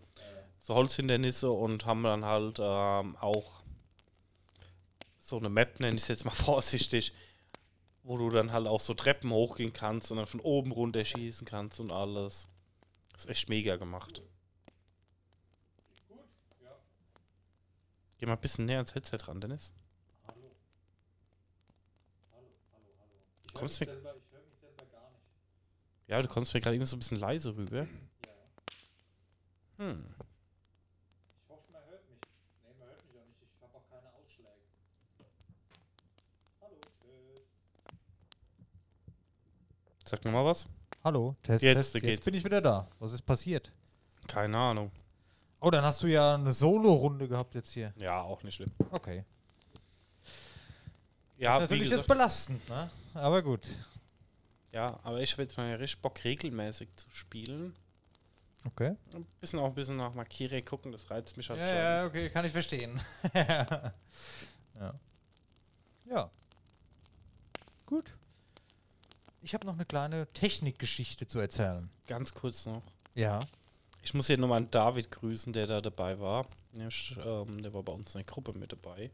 So 0.59 0.75
Holzhindernisse 0.75 1.51
und 1.51 1.85
haben 1.85 2.03
dann 2.03 2.23
halt 2.23 2.59
ähm, 2.61 3.17
auch 3.17 3.63
so 5.19 5.37
eine 5.37 5.49
Map, 5.49 5.79
nenne 5.79 5.95
ich 5.95 6.03
es 6.03 6.07
jetzt 6.07 6.25
mal 6.25 6.31
vorsichtig, 6.35 7.13
wo 8.03 8.17
du 8.17 8.29
dann 8.29 8.51
halt 8.51 8.67
auch 8.67 8.79
so 8.79 8.93
Treppen 8.93 9.31
hochgehen 9.31 9.73
kannst 9.73 10.11
und 10.11 10.17
dann 10.17 10.27
von 10.27 10.39
oben 10.39 10.71
runter 10.71 11.03
schießen 11.03 11.45
kannst 11.45 11.79
und 11.79 11.91
alles. 11.91 12.47
ist 13.15 13.29
echt 13.29 13.49
mega 13.49 13.75
gemacht. 13.75 14.21
Geh 18.17 18.25
mal 18.25 18.33
ein 18.33 18.41
bisschen 18.41 18.65
näher 18.65 18.77
ans 18.77 18.95
Headset 18.95 19.17
ran, 19.27 19.41
Dennis. 19.41 19.73
Ich 23.53 23.59
Kommst 23.59 23.79
mich 23.79 23.89
du- 23.89 23.95
selber, 23.95 24.15
ich 24.17 24.31
höre 24.31 24.41
mich 24.41 24.57
selber 24.59 24.83
gar 24.91 25.09
nicht. 25.11 25.21
Ja, 26.07 26.21
du 26.21 26.27
kommst 26.27 26.53
mir 26.53 26.59
gerade 26.61 26.75
irgendwie 26.75 26.89
so 26.89 26.95
ein 26.95 26.99
bisschen 26.99 27.19
leise 27.19 27.55
rüber. 27.55 27.87
Hm. 29.77 30.05
Ich 31.43 31.49
hoffe, 31.49 31.71
man 31.71 31.81
hört 31.85 32.09
mich. 32.09 32.19
Nee, 32.63 32.73
man 32.79 32.87
hört 32.89 33.05
mich 33.05 33.15
auch 33.17 33.25
nicht. 33.27 33.41
Ich 33.43 33.61
habe 33.61 33.75
auch 33.77 33.89
keine 33.89 34.07
Ausschläge. 34.13 34.49
Hallo, 36.61 36.75
Test. 37.01 37.47
Sag 40.09 40.25
mir 40.25 40.31
mal 40.31 40.45
was. 40.45 40.67
Hallo, 41.03 41.35
Test, 41.43 41.63
Jetzt 41.63 41.75
Test. 41.75 41.93
geht's. 41.93 42.05
Jetzt 42.07 42.25
bin 42.25 42.33
ich 42.33 42.43
wieder 42.43 42.61
da. 42.61 42.87
Was 42.99 43.11
ist 43.13 43.21
passiert? 43.25 43.71
Keine 44.27 44.57
Ahnung. 44.57 44.91
Oh, 45.59 45.69
dann 45.69 45.83
hast 45.83 46.01
du 46.03 46.07
ja 46.07 46.35
eine 46.35 46.51
Solo-Runde 46.51 47.27
gehabt 47.27 47.55
jetzt 47.55 47.71
hier. 47.71 47.93
Ja, 47.97 48.21
auch 48.21 48.41
nicht 48.43 48.55
schlimm. 48.55 48.71
Okay. 48.91 49.23
Ja, 51.43 51.55
ist 51.57 51.61
natürlich 51.69 51.89
jetzt 51.89 52.07
belastend, 52.07 52.67
ne? 52.69 52.89
Aber 53.13 53.41
gut. 53.41 53.67
ja, 54.71 54.99
aber 55.03 55.21
ich 55.21 55.31
habe 55.33 55.43
jetzt 55.43 55.57
mal 55.57 55.73
richtig 55.75 56.01
Bock, 56.01 56.23
regelmäßig 56.23 56.89
zu 56.95 57.09
spielen. 57.11 57.75
Okay. 58.65 58.95
Ein 59.13 59.25
bisschen 59.41 59.59
auch 59.59 59.65
ein 59.67 59.75
bisschen 59.75 59.97
nach 59.97 60.13
Markire 60.13 60.61
gucken, 60.61 60.91
das 60.93 61.09
reizt 61.11 61.35
mich 61.35 61.49
halt 61.49 61.59
Ja, 61.59 61.67
schon. 61.67 61.75
ja, 61.75 62.05
okay, 62.05 62.29
kann 62.29 62.45
ich 62.45 62.51
verstehen. 62.53 62.99
ja. 63.33 63.93
Ja. 66.05 66.29
Gut. 67.85 68.13
Ich 69.41 69.53
habe 69.53 69.65
noch 69.67 69.73
eine 69.73 69.85
kleine 69.85 70.27
Technikgeschichte 70.27 71.27
zu 71.27 71.39
erzählen. 71.39 71.89
Ganz 72.07 72.33
kurz 72.33 72.65
noch. 72.65 72.81
Ja. 73.15 73.39
Ich 74.01 74.13
muss 74.13 74.27
hier 74.27 74.37
nochmal 74.37 74.57
einen 74.57 74.71
David 74.71 75.11
grüßen, 75.11 75.51
der 75.53 75.67
da 75.67 75.81
dabei 75.81 76.19
war. 76.19 76.45
Nämlich, 76.71 77.15
ähm, 77.25 77.61
der 77.61 77.73
war 77.73 77.83
bei 77.83 77.91
uns 77.93 78.15
in 78.15 78.19
der 78.19 78.25
Gruppe 78.25 78.53
mit 78.53 78.71
dabei. 78.71 79.11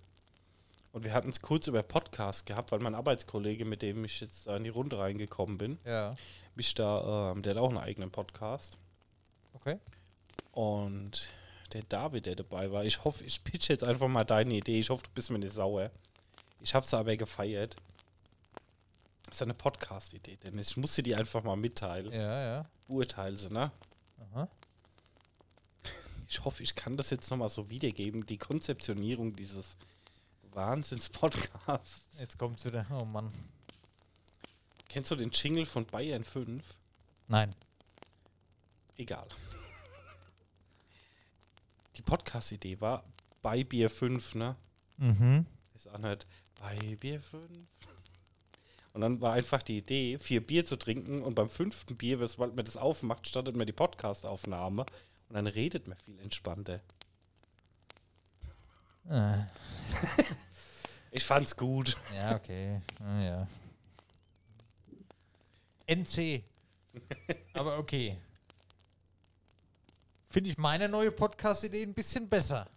Und 0.91 1.03
wir 1.03 1.13
hatten 1.13 1.29
es 1.29 1.41
kurz 1.41 1.67
über 1.67 1.83
Podcast 1.83 2.45
gehabt, 2.45 2.71
weil 2.71 2.79
mein 2.79 2.95
Arbeitskollege, 2.95 3.63
mit 3.65 3.81
dem 3.81 4.03
ich 4.05 4.21
jetzt 4.21 4.47
in 4.47 4.63
die 4.63 4.69
Runde 4.69 4.97
reingekommen 4.97 5.57
bin, 5.57 5.77
Ja. 5.85 6.15
mich 6.55 6.73
da, 6.73 7.31
ähm, 7.31 7.43
der 7.43 7.55
hat 7.55 7.61
auch 7.61 7.69
einen 7.69 7.77
eigenen 7.77 8.09
Podcast. 8.11 8.77
Okay. 9.53 9.77
Und 10.51 11.29
der 11.73 11.83
David, 11.83 12.25
der 12.25 12.35
dabei 12.35 12.71
war, 12.71 12.83
ich 12.85 13.03
hoffe, 13.03 13.23
ich 13.23 13.43
pitch 13.43 13.69
jetzt 13.69 13.83
einfach 13.83 14.07
mal 14.07 14.23
deine 14.23 14.55
Idee. 14.55 14.79
Ich 14.79 14.89
hoffe, 14.89 15.03
du 15.03 15.11
bist 15.13 15.29
mir 15.29 15.37
nicht 15.39 15.53
sauer. 15.53 15.91
Ich 16.61 16.73
habe 16.73 16.85
es 16.85 16.93
aber 16.93 17.15
gefeiert. 17.15 17.75
Das 19.27 19.35
ist 19.35 19.41
eine 19.43 19.53
Podcast-Idee, 19.53 20.37
Dennis. 20.37 20.71
Ich 20.71 20.77
muss 20.77 20.95
dir 20.95 21.03
die 21.03 21.13
einfach 21.15 21.43
mal 21.43 21.55
mitteilen. 21.55 22.11
Ja, 22.11 22.41
ja. 22.43 22.65
Beurteile 22.87 23.37
sie, 23.37 23.53
ne? 23.53 23.71
Aha. 24.31 24.47
Ich 26.27 26.43
hoffe, 26.43 26.63
ich 26.63 26.73
kann 26.73 26.97
das 26.97 27.11
jetzt 27.11 27.29
nochmal 27.29 27.49
so 27.49 27.69
wiedergeben. 27.69 28.25
Die 28.25 28.37
Konzeptionierung 28.39 29.33
dieses 29.35 29.77
Wahnsinns-Podcasts. 30.54 32.08
Jetzt 32.20 32.38
kommt's 32.38 32.66
wieder. 32.66 32.86
Oh 32.91 33.06
Mann. 33.06 33.32
Kennst 34.88 35.12
du 35.12 35.16
den 35.16 35.32
Jingle 35.32 35.66
von 35.66 35.86
Bayern 35.86 36.24
5? 36.24 36.64
Nein. 37.28 37.54
Egal. 38.97 39.28
Die 41.95 42.02
Podcast-Idee 42.02 42.82
war 42.82 43.04
bei 43.41 43.64
Bier 43.64 43.89
5, 43.89 44.36
ne? 44.36 44.56
Mhm. 44.97 45.45
Ist 45.76 45.88
auch 45.89 45.97
nicht 45.97 46.26
bei 46.60 46.78
Bier 46.95 47.22
5. 47.22 47.50
Und 48.93 49.02
dann 49.02 49.22
war 49.22 49.34
einfach 49.34 49.62
die 49.62 49.78
Idee, 49.78 50.18
vier 50.20 50.45
Bier 50.45 50.66
zu 50.66 50.78
trinken 50.78 51.22
und 51.22 51.36
beim 51.36 51.50
fünften 51.50 51.95
Bier, 51.95 52.26
sobald 52.28 52.56
man 52.56 52.66
das 52.66 52.76
aufmacht, 52.76 53.28
startet 53.28 53.56
man 53.56 53.68
die 53.68 53.74
Podcast-Aufnahme 53.74 54.86
und 55.30 55.36
dann 55.36 55.47
redet 55.47 55.88
man 55.88 55.97
viel 56.00 56.20
entspannter. 56.20 56.82
Äh, 59.08 59.43
Ich 61.12 61.24
fand's 61.24 61.56
gut. 61.56 61.97
ja, 62.16 62.36
okay. 62.36 62.82
Ah, 63.00 63.24
ja. 63.24 63.47
NC. 65.88 66.43
Aber 67.54 67.80
okay. 67.80 68.18
Finde 70.30 70.52
ich 70.52 70.58
meine 70.58 70.88
neue 70.88 71.12
Podcast-Idee 71.12 71.82
ein 71.82 71.95
bisschen 71.95 72.30
besser. 72.30 72.68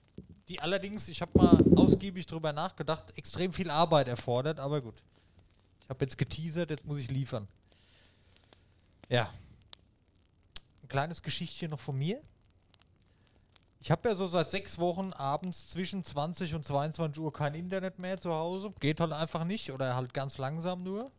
Die 0.48 0.58
allerdings, 0.60 1.08
ich 1.08 1.20
habe 1.20 1.36
mal 1.36 1.62
ausgiebig 1.76 2.26
drüber 2.26 2.52
nachgedacht, 2.52 3.16
extrem 3.18 3.52
viel 3.52 3.70
Arbeit 3.70 4.08
erfordert, 4.08 4.58
aber 4.58 4.80
gut. 4.80 5.02
Ich 5.82 5.90
habe 5.90 6.02
jetzt 6.04 6.16
geteasert, 6.16 6.70
jetzt 6.70 6.86
muss 6.86 6.98
ich 6.98 7.10
liefern. 7.10 7.46
Ja. 9.10 9.32
Ein 10.82 10.88
kleines 10.88 11.22
Geschichtchen 11.22 11.70
noch 11.70 11.80
von 11.80 11.98
mir. 11.98 12.22
Ich 13.82 13.90
habe 13.90 14.08
ja 14.08 14.14
so 14.14 14.28
seit 14.28 14.48
sechs 14.48 14.78
Wochen 14.78 15.12
abends 15.12 15.68
zwischen 15.68 16.04
20 16.04 16.54
und 16.54 16.64
22 16.64 17.20
Uhr 17.20 17.32
kein 17.32 17.56
Internet 17.56 17.98
mehr 17.98 18.16
zu 18.16 18.32
Hause. 18.32 18.72
Geht 18.78 19.00
halt 19.00 19.12
einfach 19.12 19.42
nicht 19.42 19.72
oder 19.72 19.96
halt 19.96 20.14
ganz 20.14 20.38
langsam 20.38 20.84
nur. 20.84 21.10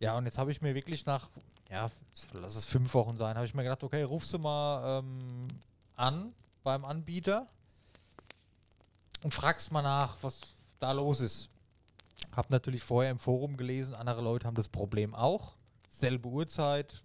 Ja, 0.00 0.16
und 0.16 0.24
jetzt 0.24 0.38
habe 0.38 0.50
ich 0.50 0.62
mir 0.62 0.74
wirklich 0.74 1.04
nach, 1.04 1.28
ja, 1.70 1.90
lass 2.32 2.56
es 2.56 2.64
fünf 2.64 2.94
Wochen 2.94 3.18
sein, 3.18 3.36
habe 3.36 3.44
ich 3.44 3.52
mir 3.52 3.62
gedacht, 3.62 3.82
okay, 3.84 4.04
rufst 4.04 4.32
du 4.32 4.38
mal 4.38 5.00
ähm, 5.00 5.48
an 5.96 6.32
beim 6.64 6.86
Anbieter 6.86 7.46
und 9.22 9.34
fragst 9.34 9.70
mal 9.70 9.82
nach, 9.82 10.16
was 10.22 10.40
da 10.80 10.92
los 10.92 11.20
ist. 11.20 11.50
Hab 12.34 12.48
natürlich 12.48 12.82
vorher 12.82 13.10
im 13.10 13.18
Forum 13.18 13.58
gelesen, 13.58 13.94
andere 13.94 14.22
Leute 14.22 14.46
haben 14.46 14.54
das 14.54 14.68
Problem 14.68 15.14
auch. 15.14 15.56
Selbe 15.90 16.28
Uhrzeit, 16.28 17.02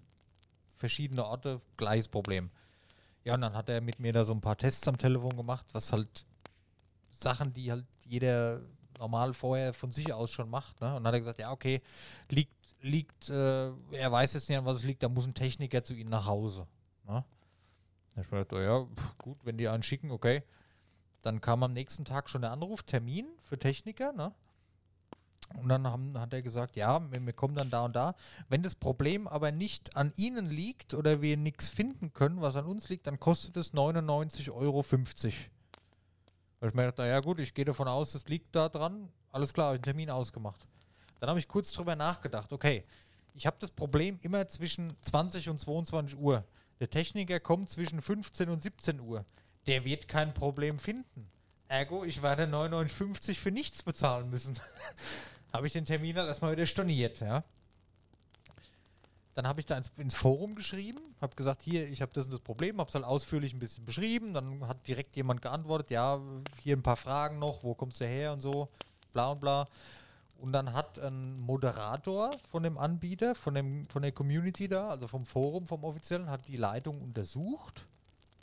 verschiedene 0.77 1.25
Orte, 1.25 1.59
gleiches 1.75 2.07
Problem. 2.07 2.51
Ja, 3.27 3.33
und 3.33 3.41
dann 3.41 3.57
hat 3.57 3.67
er 3.67 3.81
mit 3.81 3.99
mir 3.99 4.13
da 4.13 4.23
so 4.23 4.31
ein 4.31 4.39
paar 4.39 4.55
Tests 4.55 4.87
am 4.87 4.97
Telefon 4.97 5.35
gemacht, 5.35 5.65
was 5.73 5.91
halt 5.91 6.25
Sachen, 7.11 7.53
die 7.53 7.69
halt 7.69 7.83
jeder 8.05 8.61
normal 8.99 9.33
vorher 9.33 9.73
von 9.73 9.91
sich 9.91 10.13
aus 10.13 10.31
schon 10.31 10.49
macht. 10.49 10.79
Ne? 10.79 10.95
Und 10.95 11.03
dann 11.03 11.07
hat 11.07 11.15
er 11.15 11.19
gesagt, 11.19 11.39
ja, 11.39 11.51
okay, 11.51 11.81
liegt, 12.29 12.53
liegt, 12.79 13.27
äh, 13.27 13.67
er 13.91 14.11
weiß 14.13 14.33
jetzt 14.33 14.47
nicht, 14.47 14.57
an 14.57 14.63
was 14.63 14.77
es 14.77 14.83
liegt, 14.85 15.03
da 15.03 15.09
muss 15.09 15.27
ein 15.27 15.33
Techniker 15.33 15.83
zu 15.83 15.93
Ihnen 15.93 16.09
nach 16.09 16.25
Hause. 16.25 16.67
Ne? 17.05 17.25
Ich 18.15 18.29
gedacht, 18.29 18.53
oh 18.53 18.61
ja, 18.61 18.87
gut, 19.17 19.39
wenn 19.43 19.57
die 19.57 19.67
einen 19.67 19.83
schicken, 19.83 20.09
okay. 20.11 20.41
Dann 21.21 21.41
kam 21.41 21.63
am 21.63 21.73
nächsten 21.73 22.05
Tag 22.05 22.29
schon 22.29 22.43
der 22.43 22.51
Anruf, 22.51 22.83
Termin 22.83 23.27
für 23.43 23.59
Techniker, 23.59 24.13
ne? 24.13 24.31
Und 25.55 25.69
dann 25.69 25.87
haben, 25.87 26.19
hat 26.19 26.33
er 26.33 26.41
gesagt, 26.41 26.75
ja, 26.75 26.99
wir, 27.11 27.25
wir 27.25 27.33
kommen 27.33 27.55
dann 27.55 27.69
da 27.69 27.85
und 27.85 27.95
da. 27.95 28.15
Wenn 28.49 28.63
das 28.63 28.75
Problem 28.75 29.27
aber 29.27 29.51
nicht 29.51 29.95
an 29.95 30.11
Ihnen 30.15 30.49
liegt 30.49 30.93
oder 30.93 31.21
wir 31.21 31.37
nichts 31.37 31.69
finden 31.69 32.13
können, 32.13 32.41
was 32.41 32.55
an 32.55 32.65
uns 32.65 32.89
liegt, 32.89 33.07
dann 33.07 33.19
kostet 33.19 33.57
es 33.57 33.73
99,50 33.73 34.51
Euro. 34.51 34.83
Weil 36.59 36.69
ich 36.69 36.75
mir 36.75 36.85
dachte, 36.85 37.03
ja 37.03 37.19
gut, 37.19 37.39
ich 37.39 37.53
gehe 37.53 37.65
davon 37.65 37.87
aus, 37.87 38.13
es 38.15 38.27
liegt 38.27 38.55
da 38.55 38.69
dran. 38.69 39.09
Alles 39.31 39.53
klar, 39.53 39.73
ich 39.73 39.77
einen 39.77 39.83
Termin 39.83 40.09
ausgemacht. 40.09 40.67
Dann 41.19 41.29
habe 41.29 41.39
ich 41.39 41.47
kurz 41.47 41.71
drüber 41.71 41.95
nachgedacht, 41.95 42.51
okay, 42.53 42.83
ich 43.33 43.45
habe 43.45 43.57
das 43.59 43.71
Problem 43.71 44.19
immer 44.21 44.47
zwischen 44.47 44.95
20 45.01 45.49
und 45.49 45.59
22 45.59 46.17
Uhr. 46.17 46.43
Der 46.79 46.89
Techniker 46.89 47.39
kommt 47.39 47.69
zwischen 47.69 48.01
15 48.01 48.49
und 48.49 48.61
17 48.61 48.99
Uhr. 48.99 49.25
Der 49.67 49.85
wird 49.85 50.07
kein 50.07 50.33
Problem 50.33 50.79
finden. 50.79 51.29
Ergo, 51.67 52.03
ich 52.03 52.21
werde 52.21 52.43
99,50 52.43 53.35
für 53.35 53.51
nichts 53.51 53.83
bezahlen 53.83 54.29
müssen. 54.29 54.57
habe 55.53 55.67
ich 55.67 55.73
den 55.73 55.85
Termin 55.85 56.15
halt 56.15 56.27
erstmal 56.27 56.51
wieder 56.51 56.65
storniert, 56.65 57.19
ja. 57.19 57.43
Dann 59.35 59.47
habe 59.47 59.59
ich 59.59 59.67
da 59.67 59.77
ins, 59.77 59.91
ins 59.97 60.15
Forum 60.15 60.55
geschrieben, 60.55 60.99
habe 61.21 61.35
gesagt, 61.35 61.61
hier, 61.61 61.87
ich 61.87 62.01
habe 62.01 62.11
das 62.13 62.25
und 62.25 62.33
das 62.33 62.39
Problem, 62.39 62.79
habe 62.79 62.89
es 62.89 62.95
halt 62.95 63.05
ausführlich 63.05 63.53
ein 63.53 63.59
bisschen 63.59 63.85
beschrieben. 63.85 64.33
Dann 64.33 64.67
hat 64.67 64.87
direkt 64.87 65.15
jemand 65.15 65.43
geantwortet, 65.43 65.91
ja, 65.91 66.19
hier 66.63 66.75
ein 66.75 66.81
paar 66.81 66.97
Fragen 66.97 67.37
noch, 67.37 67.63
wo 67.63 67.75
kommst 67.75 68.01
du 68.01 68.05
her 68.05 68.33
und 68.33 68.41
so, 68.41 68.67
bla 69.13 69.29
und 69.31 69.39
bla. 69.39 69.67
Und 70.39 70.53
dann 70.53 70.73
hat 70.73 70.99
ein 70.99 71.39
Moderator 71.39 72.31
von 72.49 72.63
dem 72.63 72.77
Anbieter, 72.77 73.35
von, 73.35 73.53
dem, 73.53 73.85
von 73.85 74.01
der 74.01 74.11
Community 74.11 74.67
da, 74.67 74.89
also 74.89 75.07
vom 75.07 75.25
Forum, 75.25 75.67
vom 75.67 75.83
offiziellen, 75.83 76.29
hat 76.29 76.47
die 76.47 76.57
Leitung 76.57 76.99
untersucht, 77.01 77.85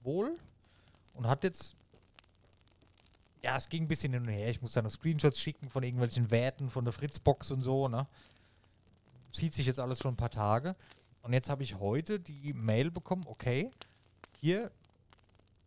wohl, 0.02 0.36
und 1.14 1.26
hat 1.26 1.44
jetzt, 1.44 1.76
ja, 3.44 3.58
es 3.58 3.68
ging 3.68 3.84
ein 3.84 3.88
bisschen 3.88 4.14
hin 4.14 4.22
und 4.22 4.28
her, 4.28 4.48
ich 4.48 4.62
muss 4.62 4.72
da 4.72 4.80
noch 4.80 4.90
Screenshots 4.90 5.38
schicken 5.38 5.68
von 5.68 5.82
irgendwelchen 5.82 6.30
Werten 6.30 6.70
von 6.70 6.84
der 6.84 6.94
Fritzbox 6.94 7.50
und 7.50 7.62
so, 7.62 7.88
ne. 7.88 8.06
Zieht 9.32 9.52
sich 9.52 9.66
jetzt 9.66 9.80
alles 9.80 9.98
schon 9.98 10.14
ein 10.14 10.16
paar 10.16 10.30
Tage. 10.30 10.74
Und 11.20 11.34
jetzt 11.34 11.50
habe 11.50 11.62
ich 11.62 11.78
heute 11.78 12.20
die 12.20 12.54
Mail 12.54 12.90
bekommen, 12.90 13.24
okay, 13.26 13.70
hier, 14.40 14.70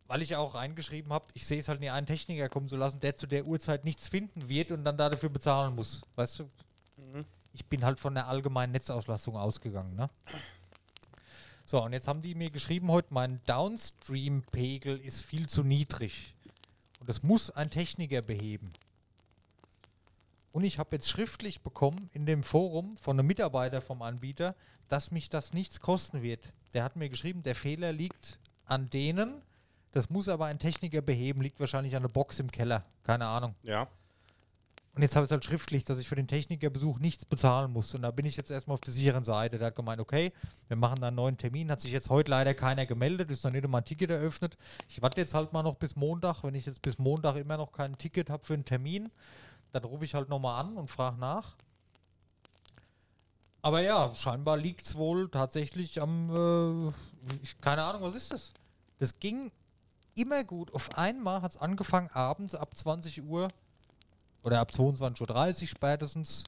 weil 0.07 0.23
ich 0.23 0.35
auch 0.35 0.55
reingeschrieben 0.55 1.13
habe, 1.13 1.27
ich 1.33 1.45
sehe 1.45 1.59
es 1.59 1.67
halt 1.67 1.79
nie 1.79 1.91
einen 1.91 2.07
Techniker 2.07 2.49
kommen 2.49 2.67
zu 2.67 2.77
lassen, 2.77 2.99
der 2.99 3.15
zu 3.15 3.27
der 3.27 3.45
Uhrzeit 3.45 3.83
nichts 3.83 4.07
finden 4.07 4.49
wird 4.49 4.71
und 4.71 4.83
dann 4.83 4.97
da 4.97 5.09
dafür 5.09 5.29
bezahlen 5.29 5.75
muss. 5.75 6.01
Weißt 6.15 6.39
du? 6.39 6.43
Mhm. 6.97 7.25
Ich 7.53 7.65
bin 7.65 7.85
halt 7.85 7.99
von 7.99 8.15
der 8.15 8.27
allgemeinen 8.27 8.71
Netzauslastung 8.71 9.35
ausgegangen, 9.35 9.95
ne? 9.95 10.09
So, 11.65 11.83
und 11.83 11.93
jetzt 11.93 12.07
haben 12.07 12.21
die 12.21 12.33
mir 12.33 12.49
geschrieben 12.49 12.89
heute, 12.89 13.13
mein 13.13 13.41
Downstream-Pegel 13.43 14.97
ist 14.99 15.23
viel 15.23 15.47
zu 15.47 15.63
niedrig. 15.63 16.33
Und 17.07 17.15
das 17.15 17.23
muss 17.23 17.51
ein 17.51 17.69
Techniker 17.69 18.21
beheben. 18.21 18.69
Und 20.51 20.65
ich 20.65 20.77
habe 20.77 20.97
jetzt 20.97 21.07
schriftlich 21.07 21.61
bekommen 21.61 22.09
in 22.11 22.25
dem 22.25 22.43
Forum 22.43 22.97
von 22.97 23.17
einem 23.17 23.27
Mitarbeiter 23.27 23.81
vom 23.81 24.01
Anbieter, 24.01 24.55
dass 24.89 25.11
mich 25.11 25.29
das 25.29 25.53
nichts 25.53 25.79
kosten 25.79 26.21
wird. 26.21 26.51
Der 26.73 26.83
hat 26.83 26.97
mir 26.97 27.07
geschrieben, 27.07 27.43
der 27.43 27.55
Fehler 27.55 27.93
liegt 27.93 28.39
an 28.65 28.89
denen, 28.89 29.41
das 29.93 30.09
muss 30.09 30.27
aber 30.27 30.47
ein 30.47 30.59
Techniker 30.59 31.01
beheben, 31.01 31.41
liegt 31.41 31.61
wahrscheinlich 31.61 31.95
an 31.95 32.01
der 32.01 32.09
Box 32.09 32.41
im 32.41 32.51
Keller. 32.51 32.83
Keine 33.03 33.25
Ahnung. 33.25 33.55
Ja. 33.63 33.87
Und 34.97 35.03
jetzt 35.03 35.15
habe 35.15 35.25
ich 35.25 35.27
es 35.27 35.31
halt 35.31 35.45
schriftlich, 35.45 35.85
dass 35.85 35.99
ich 35.99 36.07
für 36.07 36.15
den 36.15 36.25
Technikerbesuch 36.25 36.97
nichts 36.97 37.23
bezahlen 37.23 37.71
muss. 37.71 37.93
Und 37.93 38.01
da 38.01 38.09
bin 38.09 38.25
ich 38.25 38.35
jetzt 38.35 38.49
erstmal 38.49 38.73
auf 38.73 38.81
der 38.81 38.95
sicheren 38.95 39.23
Seite. 39.23 39.59
Der 39.59 39.67
hat 39.67 39.75
gemeint, 39.75 39.99
okay, 39.99 40.33
wir 40.69 40.75
machen 40.75 40.99
da 40.99 41.09
einen 41.09 41.17
neuen 41.17 41.37
Termin. 41.37 41.69
Hat 41.69 41.81
sich 41.81 41.91
jetzt 41.91 42.09
heute 42.09 42.31
leider 42.31 42.55
keiner 42.55 42.87
gemeldet, 42.87 43.29
ist 43.29 43.43
noch 43.43 43.51
nicht 43.51 43.67
mal 43.67 43.77
ein 43.77 43.85
Ticket 43.85 44.09
eröffnet. 44.09 44.57
Ich 44.89 44.99
warte 45.03 45.21
jetzt 45.21 45.35
halt 45.35 45.53
mal 45.53 45.61
noch 45.61 45.75
bis 45.75 45.95
Montag. 45.95 46.41
Wenn 46.41 46.55
ich 46.55 46.65
jetzt 46.65 46.81
bis 46.81 46.97
Montag 46.97 47.35
immer 47.35 47.57
noch 47.57 47.71
kein 47.71 47.95
Ticket 47.99 48.31
habe 48.31 48.43
für 48.43 48.55
einen 48.55 48.65
Termin, 48.65 49.11
dann 49.71 49.83
rufe 49.83 50.03
ich 50.03 50.15
halt 50.15 50.29
nochmal 50.29 50.65
an 50.65 50.77
und 50.77 50.89
frage 50.89 51.19
nach. 51.19 51.55
Aber 53.61 53.81
ja, 53.81 54.11
scheinbar 54.15 54.57
liegt 54.57 54.87
es 54.87 54.95
wohl 54.95 55.29
tatsächlich 55.29 56.01
am, 56.01 56.31
äh, 56.89 56.91
keine 57.61 57.83
Ahnung, 57.83 58.01
was 58.01 58.15
ist 58.15 58.33
das? 58.33 58.51
Das 58.97 59.19
ging 59.19 59.51
immer 60.15 60.43
gut. 60.43 60.73
Auf 60.73 60.97
einmal 60.97 61.43
hat 61.43 61.51
es 61.51 61.57
angefangen, 61.57 62.09
abends 62.13 62.55
ab 62.55 62.75
20 62.75 63.21
Uhr 63.21 63.47
oder 64.43 64.59
ab 64.59 64.71
22.30 64.73 65.61
Uhr 65.61 65.67
spätestens 65.67 66.43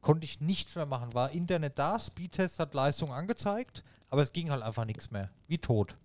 konnte 0.00 0.24
ich 0.24 0.40
nichts 0.40 0.76
mehr 0.76 0.86
machen. 0.86 1.14
War 1.14 1.30
Internet 1.32 1.78
da, 1.78 1.98
Speedtest 1.98 2.60
hat 2.60 2.74
Leistung 2.74 3.12
angezeigt, 3.12 3.82
aber 4.08 4.22
es 4.22 4.32
ging 4.32 4.50
halt 4.50 4.62
einfach 4.62 4.84
nichts 4.84 5.10
mehr. 5.10 5.30
Wie 5.48 5.58
tot. 5.58 5.96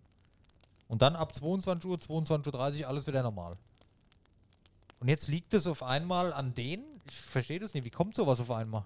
Und 0.87 1.01
dann 1.01 1.15
ab 1.15 1.35
22 1.35 1.89
Uhr, 1.89 1.97
22.30 1.97 2.81
Uhr 2.81 2.87
alles 2.87 3.07
wieder 3.07 3.23
normal. 3.23 3.57
Und 4.99 5.07
jetzt 5.07 5.27
liegt 5.27 5.53
es 5.53 5.67
auf 5.67 5.83
einmal 5.83 6.33
an 6.33 6.53
denen? 6.53 6.83
Ich 7.09 7.15
verstehe 7.15 7.59
das 7.59 7.73
nicht. 7.73 7.85
Wie 7.85 7.89
kommt 7.89 8.15
sowas 8.15 8.39
auf 8.39 8.51
einmal? 8.51 8.83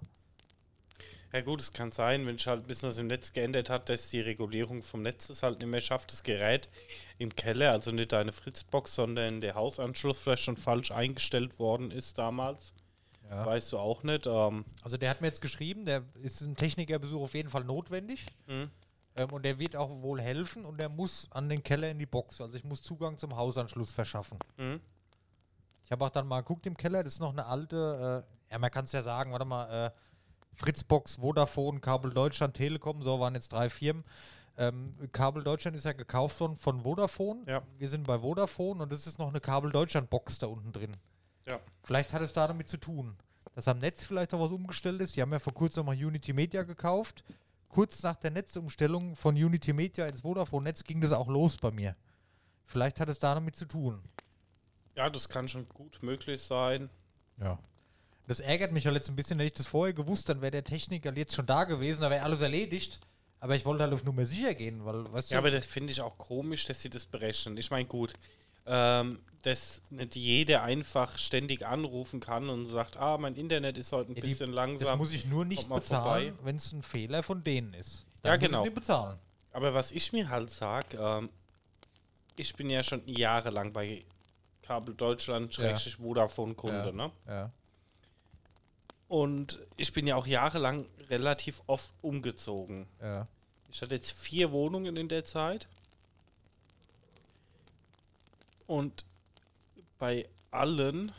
Ja 1.34 1.42
gut, 1.42 1.60
es 1.60 1.74
kann 1.74 1.92
sein, 1.92 2.26
wenn 2.26 2.38
sich 2.38 2.48
halt 2.48 2.62
ein 2.62 2.68
bisschen 2.68 2.90
was 2.90 2.98
im 2.98 3.08
Netz 3.08 3.34
geändert 3.34 3.70
hat, 3.70 3.90
dass 3.90 4.10
die 4.10 4.22
Regulierung 4.22 4.84
vom 4.84 5.02
Netz 5.02 5.30
es 5.30 5.44
halt 5.44 5.60
nicht 5.60 5.68
mehr 5.70 5.82
schafft, 5.82 6.12
das 6.12 6.24
Gerät 6.24 6.70
im 7.18 7.36
Keller, 7.36 7.72
also 7.72 7.92
nicht 7.92 8.14
deine 8.14 8.32
Fritzbox, 8.32 8.96
sondern 8.96 9.42
der 9.42 9.56
Hausanschluss 9.56 10.18
vielleicht 10.20 10.44
schon 10.44 10.58
falsch 10.58 10.92
eingestellt 10.92 11.60
worden 11.60 11.92
ist 11.92 12.18
damals. 12.18 12.74
Ja. 13.30 13.46
Weißt 13.46 13.74
du 13.74 13.80
auch 13.80 14.04
nicht. 14.04 14.28
Ähm, 14.28 14.66
Also 14.84 14.98
der 14.98 15.10
hat 15.10 15.22
mir 15.22 15.28
jetzt 15.28 15.42
geschrieben, 15.42 15.86
der 15.86 16.04
ist 16.22 16.42
ein 16.42 16.56
Technikerbesuch 16.56 17.22
auf 17.24 17.34
jeden 17.34 17.50
Fall 17.50 17.64
notwendig. 17.64 18.26
Mhm. 18.48 18.70
Ähm, 19.16 19.30
und 19.32 19.44
der 19.44 19.58
wird 19.60 19.76
auch 19.76 19.90
wohl 20.02 20.22
helfen 20.22 20.64
und 20.64 20.80
der 20.80 20.90
muss 20.90 21.28
an 21.32 21.50
den 21.50 21.64
Keller 21.64 21.90
in 21.90 22.00
die 22.00 22.06
Box. 22.06 22.40
Also 22.40 22.56
ich 22.56 22.64
muss 22.64 22.82
Zugang 22.82 23.18
zum 23.18 23.36
Hausanschluss 23.36 23.92
verschaffen. 23.92 24.38
Mhm. 24.58 24.80
Ich 25.86 25.92
habe 25.92 26.06
auch 26.06 26.10
dann 26.10 26.28
mal 26.28 26.42
geguckt 26.42 26.66
im 26.66 26.76
Keller, 26.78 27.04
das 27.04 27.14
ist 27.14 27.20
noch 27.20 27.32
eine 27.32 27.46
alte, 27.46 28.24
äh, 28.50 28.52
ja, 28.54 28.60
man 28.60 28.72
kann 28.72 28.86
es 28.86 28.92
ja 28.92 29.02
sagen, 29.02 29.32
warte 29.32 29.46
mal, 29.46 29.88
äh, 29.88 29.92
Fritzbox, 30.56 31.18
Vodafone, 31.18 31.80
Kabel 31.80 32.12
Deutschland, 32.12 32.56
Telekom, 32.56 33.04
so 33.04 33.20
waren 33.20 33.36
jetzt 33.36 33.52
drei 33.52 33.70
Firmen. 33.70 34.04
Ähm, 34.58 34.96
Kabel 35.12 35.44
Deutschland 35.44 35.76
ist 35.76 35.86
ja 35.86 35.94
gekauft 35.94 36.40
worden 36.40 36.56
von 36.56 36.82
Vodafone. 36.82 37.44
Ja. 37.46 37.62
Wir 37.78 37.90
sind 37.90 38.08
bei 38.08 38.20
Vodafone 38.20 38.82
und 38.84 38.92
es 38.94 39.06
ist 39.06 39.20
noch 39.20 39.28
eine 39.28 39.42
Kabel 39.42 39.72
Deutschland 39.72 40.10
Box 40.10 40.40
da 40.40 40.48
unten 40.48 40.72
drin. 40.72 40.92
Ja. 41.46 41.60
Vielleicht 41.84 42.14
hat 42.14 42.22
es 42.22 42.32
da 42.34 42.48
damit 42.48 42.70
zu 42.70 42.78
tun, 42.78 43.18
dass 43.54 43.68
am 43.68 43.80
Netz 43.80 44.06
vielleicht 44.06 44.34
auch 44.34 44.40
was 44.40 44.52
umgestellt 44.52 45.02
ist. 45.02 45.16
Die 45.16 45.22
haben 45.22 45.32
ja 45.32 45.40
vor 45.40 45.54
kurzem 45.54 45.86
mal 45.86 45.96
Unity 45.96 46.34
Media 46.34 46.64
gekauft. 46.64 47.24
Kurz 47.68 48.02
nach 48.04 48.16
der 48.16 48.32
Netzumstellung 48.32 49.16
von 49.16 49.36
Unity 49.36 49.74
Media 49.74 50.08
ins 50.08 50.22
Vodafone-Netz 50.22 50.84
ging 50.86 51.02
das 51.02 51.12
auch 51.12 51.28
los 51.28 51.58
bei 51.58 51.72
mir. 51.72 51.96
Vielleicht 52.64 53.00
hat 53.00 53.10
es 53.10 53.20
da 53.20 53.36
damit 53.36 53.58
zu 53.58 53.66
tun. 53.66 54.02
Ja, 54.96 55.10
das 55.10 55.28
kann 55.28 55.48
schon 55.50 55.68
gut 55.68 56.00
möglich 56.02 56.42
sein. 56.42 56.90
Ja. 57.38 57.60
Das 58.28 58.40
ärgert 58.40 58.72
mich 58.72 58.86
halt 58.86 58.96
jetzt 58.96 59.10
ein 59.10 59.16
bisschen, 59.16 59.38
wenn 59.38 59.46
ich 59.48 59.54
das 59.54 59.68
vorher 59.68 59.94
gewusst, 59.94 60.30
dann 60.30 60.42
wäre 60.42 60.52
der 60.52 60.64
Techniker 60.64 61.16
jetzt 61.16 61.36
schon 61.36 61.46
da 61.46 61.64
gewesen, 61.64 62.02
da 62.02 62.10
wäre 62.10 62.24
alles 62.24 62.42
erledigt. 62.42 63.00
Aber 63.40 63.56
ich 63.56 63.66
wollte 63.66 63.84
halt 63.84 63.94
auf 63.94 64.04
Nummer 64.04 64.26
sicher 64.26 64.56
gehen, 64.56 64.84
weil, 64.86 65.12
weißt 65.14 65.30
Ja, 65.30 65.36
du, 65.40 65.48
aber 65.48 65.52
das 65.56 65.66
finde 65.68 65.92
ich 65.92 66.02
auch 66.02 66.18
komisch, 66.18 66.66
dass 66.66 66.82
sie 66.82 66.90
das 66.90 67.06
berechnen. 67.06 67.56
Ich 67.58 67.70
meine, 67.70 67.86
gut, 67.86 68.14
ähm, 68.66 69.20
dass 69.44 69.84
nicht 69.92 70.16
jeder 70.16 70.64
einfach 70.64 71.20
ständig 71.20 71.64
anrufen 71.64 72.20
kann 72.20 72.50
und 72.50 72.66
sagt, 72.68 72.98
ah, 72.98 73.18
mein 73.20 73.36
Internet 73.36 73.78
ist 73.78 73.92
heute 73.92 74.12
ein 74.12 74.16
Ja, 74.16 74.22
die- 74.22 74.30
bisschen 74.30 74.48
das 74.48 74.56
langsam. 74.56 74.98
muss 74.98 75.12
ich 75.12 75.26
nur 75.28 75.46
nicht 75.46 75.70
bezahlen, 75.70 76.34
wenn 76.44 76.56
es 76.56 76.72
ein 76.72 76.82
Fehler 76.82 77.22
von 77.22 77.44
denen 77.44 77.76
ist. 77.76 78.06
Ja, 78.24 78.32
muss 78.32 78.40
genau. 78.40 78.64
Bezahlen. 78.72 79.20
Aber 79.52 79.76
was 79.76 79.92
ich 79.92 80.12
mir 80.12 80.28
halt 80.30 80.50
sage, 80.50 80.98
ähm, 81.00 81.30
ich 82.38 82.56
bin 82.56 82.72
ja 82.72 82.82
schon 82.82 83.04
jahrelang 83.06 83.72
bei 83.72 84.04
Kabel 84.64 84.96
Deutschland, 84.96 85.54
Schrägstrich 85.54 85.98
Vodafone 85.98 86.56
Kunde, 86.56 86.86
Ja. 86.88 86.92
ne? 86.92 87.12
Ja. 87.28 87.52
Und 89.08 89.60
ich 89.78 89.94
bin 89.94 90.08
ja 90.08 90.16
auch 90.16 90.28
jahrelang 90.28 90.86
relativ 91.10 91.62
oft 91.68 91.92
umgezogen. 92.02 92.88
Ja. 93.02 93.28
Ich 93.72 93.82
hatte 93.82 93.96
jetzt 93.96 94.12
vier 94.12 94.52
Wohnungen 94.52 94.98
in 94.98 95.08
der 95.08 95.26
Zeit. 95.26 95.68
Und 98.68 99.06
bei 100.00 100.28
allen 100.52 101.12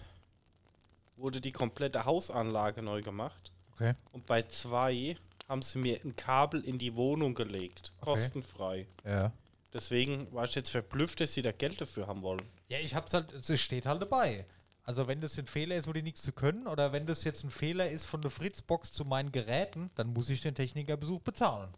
wurde 1.17 1.41
die 1.41 1.53
komplette 1.53 2.05
Hausanlage 2.05 2.83
neu 2.83 3.03
gemacht. 3.03 3.53
Okay. 3.75 3.95
Und 4.13 4.27
bei 4.27 4.43
zwei 4.43 5.17
haben 5.49 5.63
sie 5.63 5.79
mir 5.79 6.01
ein 6.05 6.17
Kabel 6.17 6.65
in 6.65 6.79
die 6.79 6.95
Wohnung 6.97 7.35
gelegt. 7.35 7.93
Okay. 8.01 8.11
Kostenfrei. 8.11 8.87
Ja. 9.05 9.33
Deswegen 9.73 10.33
war 10.33 10.45
ich 10.45 10.55
jetzt 10.55 10.71
verblüfft, 10.71 11.21
dass 11.21 11.35
sie 11.35 11.43
da 11.43 11.53
Geld 11.53 11.81
dafür 11.81 12.07
haben 12.07 12.23
wollen. 12.23 12.43
Ja, 12.69 12.79
ich 12.79 12.95
hab's 12.95 13.15
halt, 13.15 13.33
es 13.33 13.61
steht 13.61 13.87
halt 13.87 14.01
dabei. 14.01 14.47
Also 14.87 15.09
wenn 15.09 15.21
das 15.21 15.37
ein 15.39 15.47
Fehler 15.47 15.75
ist, 15.77 15.89
wo 15.89 15.93
die 15.93 16.03
nichts 16.03 16.23
zu 16.23 16.33
können, 16.33 16.67
oder 16.69 16.93
wenn 16.93 17.07
das 17.07 17.25
jetzt 17.25 17.43
ein 17.45 17.51
Fehler 17.51 17.91
ist 17.91 18.07
von 18.07 18.23
der 18.23 18.31
Fritzbox 18.31 18.93
zu 18.93 19.05
meinen 19.05 19.33
Geräten, 19.33 19.91
dann 19.97 20.13
muss 20.13 20.31
ich 20.31 20.41
den 20.41 20.55
Technikerbesuch 20.55 21.21
bezahlen. 21.21 21.69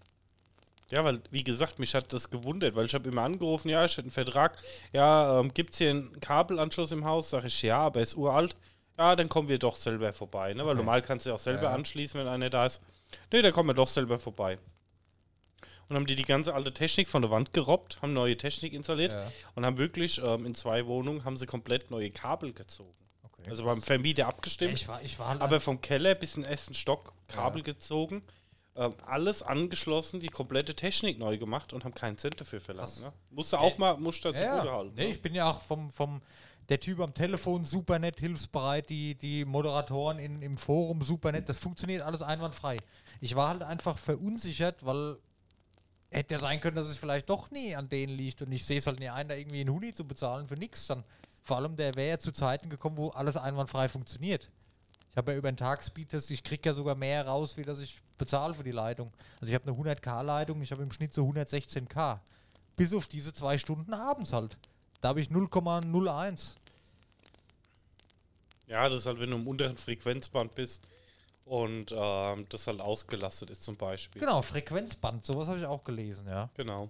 Ja, 0.91 1.05
weil, 1.05 1.21
wie 1.31 1.43
gesagt, 1.45 1.79
mich 1.79 1.95
hat 1.95 2.13
das 2.13 2.31
gewundert, 2.31 2.75
weil 2.77 2.87
ich 2.87 2.95
habe 2.95 3.09
immer 3.09 3.23
angerufen, 3.23 3.69
ja, 3.71 3.85
ich 3.85 3.93
hätte 3.93 4.03
einen 4.03 4.11
Vertrag. 4.11 4.57
Ja, 4.93 5.41
ähm, 5.41 5.53
gibt 5.53 5.73
es 5.73 5.79
hier 5.79 5.91
einen 5.91 6.21
Kabelanschluss 6.21 6.93
im 6.93 7.05
Haus? 7.05 7.31
Sag 7.31 7.45
ich, 7.45 7.61
ja, 7.63 7.79
aber 7.79 8.01
ist 8.01 8.15
uralt. 8.17 8.57
Ja, 8.99 9.15
dann 9.17 9.29
kommen 9.29 9.49
wir 9.49 9.59
doch 9.59 9.77
selber 9.77 10.13
vorbei, 10.13 10.53
ne? 10.55 10.63
Weil 10.65 10.71
Okay. 10.73 10.79
normal 10.79 11.03
kannst 11.03 11.25
du 11.27 11.31
ja 11.31 11.37
auch 11.37 11.41
selber 11.41 11.65
Ja. 11.65 11.75
anschließen, 11.75 12.19
wenn 12.21 12.27
einer 12.29 12.51
da 12.51 12.67
ist. 12.67 12.81
Nee, 13.33 13.43
dann 13.43 13.53
kommen 13.53 13.69
wir 13.71 13.75
doch 13.75 13.89
selber 13.89 14.19
vorbei. 14.19 14.59
Und 15.89 15.97
haben 15.97 16.07
die 16.07 16.17
die 16.17 16.25
ganze 16.25 16.55
alte 16.55 16.73
Technik 16.75 17.09
von 17.09 17.23
der 17.23 17.31
Wand 17.31 17.53
gerobbt, 17.55 18.03
haben 18.03 18.13
neue 18.13 18.37
Technik 18.37 18.75
installiert 18.75 19.13
Ja. 19.13 19.33
und 19.55 19.65
haben 19.65 19.79
wirklich 19.79 20.21
ähm, 20.23 20.45
in 20.45 20.55
zwei 20.55 20.87
Wohnungen 20.87 21.25
haben 21.25 21.37
sie 21.39 21.47
komplett 21.47 21.91
neue 21.91 22.11
Kabel 22.11 22.53
gezogen. 22.53 22.93
Okay. 23.23 23.49
Also 23.51 23.65
beim 23.65 23.81
Vermieter 23.83 24.27
abgestimmt. 24.27 24.75
ich 24.75 24.87
war, 24.89 25.03
ich 25.03 25.19
war 25.19 25.29
halt 25.29 25.41
Aber 25.41 25.61
vom 25.61 25.81
Keller 25.81 26.15
bis 26.15 26.37
in 26.37 26.43
den 26.43 26.51
ersten 26.51 26.75
Stock 26.75 27.15
Kabel 27.27 27.61
Ja. 27.61 27.65
gezogen, 27.73 28.23
ähm, 28.77 28.93
alles 29.07 29.43
angeschlossen, 29.43 30.21
die 30.21 30.29
komplette 30.29 30.75
Technik 30.75 31.19
neu 31.19 31.39
gemacht 31.39 31.73
und 31.73 31.85
haben 31.85 31.95
keinen 31.95 32.19
Cent 32.19 32.41
dafür 32.41 32.61
verlangt. 32.61 32.89
Krass. 32.91 33.01
Ne? 33.01 33.13
Musste 33.31 33.59
auch 33.59 33.79
mal, 33.79 33.97
musste 33.97 34.31
dazu 34.33 34.45
ja. 34.45 34.63
halten. 34.71 34.93
Nee, 34.95 35.05
ne? 35.05 35.09
ich 35.11 35.23
bin 35.23 35.35
ja 35.35 35.51
auch 35.51 35.63
vom, 35.63 35.91
vom 35.91 36.21
der 36.69 36.81
Typ 36.81 37.01
am 37.01 37.15
Telefon 37.15 37.65
super 37.65 37.99
nett, 37.99 38.21
hilfsbereit, 38.21 38.91
die, 38.91 39.15
die 39.15 39.45
Moderatoren 39.47 40.19
in, 40.19 40.43
im 40.43 40.59
Forum 40.59 41.01
super 41.01 41.33
nett. 41.33 41.49
Das 41.49 41.57
funktioniert 41.59 42.03
alles 42.03 42.21
einwandfrei. 42.21 42.77
Ich 43.21 43.35
war 43.35 43.49
halt 43.49 43.63
einfach 43.63 43.97
verunsichert, 43.99 44.85
weil 44.85 45.17
hätte 46.11 46.35
ja 46.35 46.41
sein 46.41 46.61
können, 46.61 46.77
dass 46.77 46.89
es 46.89 46.97
vielleicht 46.97 47.29
doch 47.29 47.51
nie 47.51 47.75
an 47.75 47.89
denen 47.89 48.17
liegt 48.17 48.43
und 48.43 48.53
ich 48.53 48.65
sehe 48.65 48.79
es 48.79 48.87
halt 48.87 49.01
nie 49.01 49.09
ein, 49.09 49.29
da 49.29 49.35
irgendwie 49.35 49.61
einen 49.61 49.71
Huni 49.71 49.93
zu 49.93 50.07
bezahlen 50.07 50.49
für 50.49 50.55
nichts. 50.55 50.87
Dann 50.87 51.05
vor 51.43 51.59
allem, 51.59 51.77
der 51.77 51.95
wäre 51.95 52.11
ja 52.11 52.19
zu 52.19 52.33
Zeiten 52.33 52.71
gekommen, 52.71 52.97
wo 52.97 53.09
alles 53.11 53.37
einwandfrei 53.37 53.89
funktioniert. 53.89 54.51
Ich 55.11 55.17
habe 55.17 55.33
ja 55.33 55.39
über 55.39 55.51
den 55.51 55.57
Tag 55.57 55.83
Speedtest, 55.83 56.31
ich 56.31 56.45
kriege 56.45 56.69
ja 56.69 56.75
sogar 56.75 56.95
mehr 56.95 57.27
raus, 57.27 57.57
wie 57.57 57.63
dass 57.63 57.81
ich 57.81 58.01
bezahle 58.17 58.55
für 58.55 58.65
die 58.65 58.73
Leitung. 58.73 59.13
Also 59.41 59.51
ich 59.51 59.55
habe 59.55 59.71
eine 59.71 59.77
100k-Leitung, 59.77 60.63
ich 60.63 60.71
habe 60.71 60.83
im 60.83 60.93
Schnitt 60.93 61.13
so 61.13 61.27
116k. 61.29 62.21
Bis 62.77 62.95
auf 62.95 63.09
diese 63.09 63.33
zwei 63.33 63.59
Stunden 63.59 63.93
abends 63.93 64.33
halt. 64.33 64.57
Da 65.01 65.09
habe 65.09 65.21
ich 65.21 65.29
0,01. 65.29 66.55
Ja, 68.69 68.89
das 68.89 69.01
ist 69.01 69.07
halt, 69.07 69.19
wenn 69.19 69.31
du 69.31 69.37
im 69.37 69.49
unteren 69.49 69.77
Frequenzband 69.77 70.55
bist 70.55 70.87
und 71.49 71.95
ähm, 71.97 72.47
das 72.49 72.67
halt 72.67 72.81
ausgelastet 72.81 73.51
ist 73.51 73.65
zum 73.65 73.77
Beispiel. 73.77 74.21
Genau, 74.21 74.43
Frequenzband, 74.43 75.25
sowas 75.25 75.49
habe 75.49 75.59
ich 75.59 75.67
auch 75.67 75.85
gelesen, 75.85 76.27
ja. 76.29 76.51
Genau. 76.55 76.87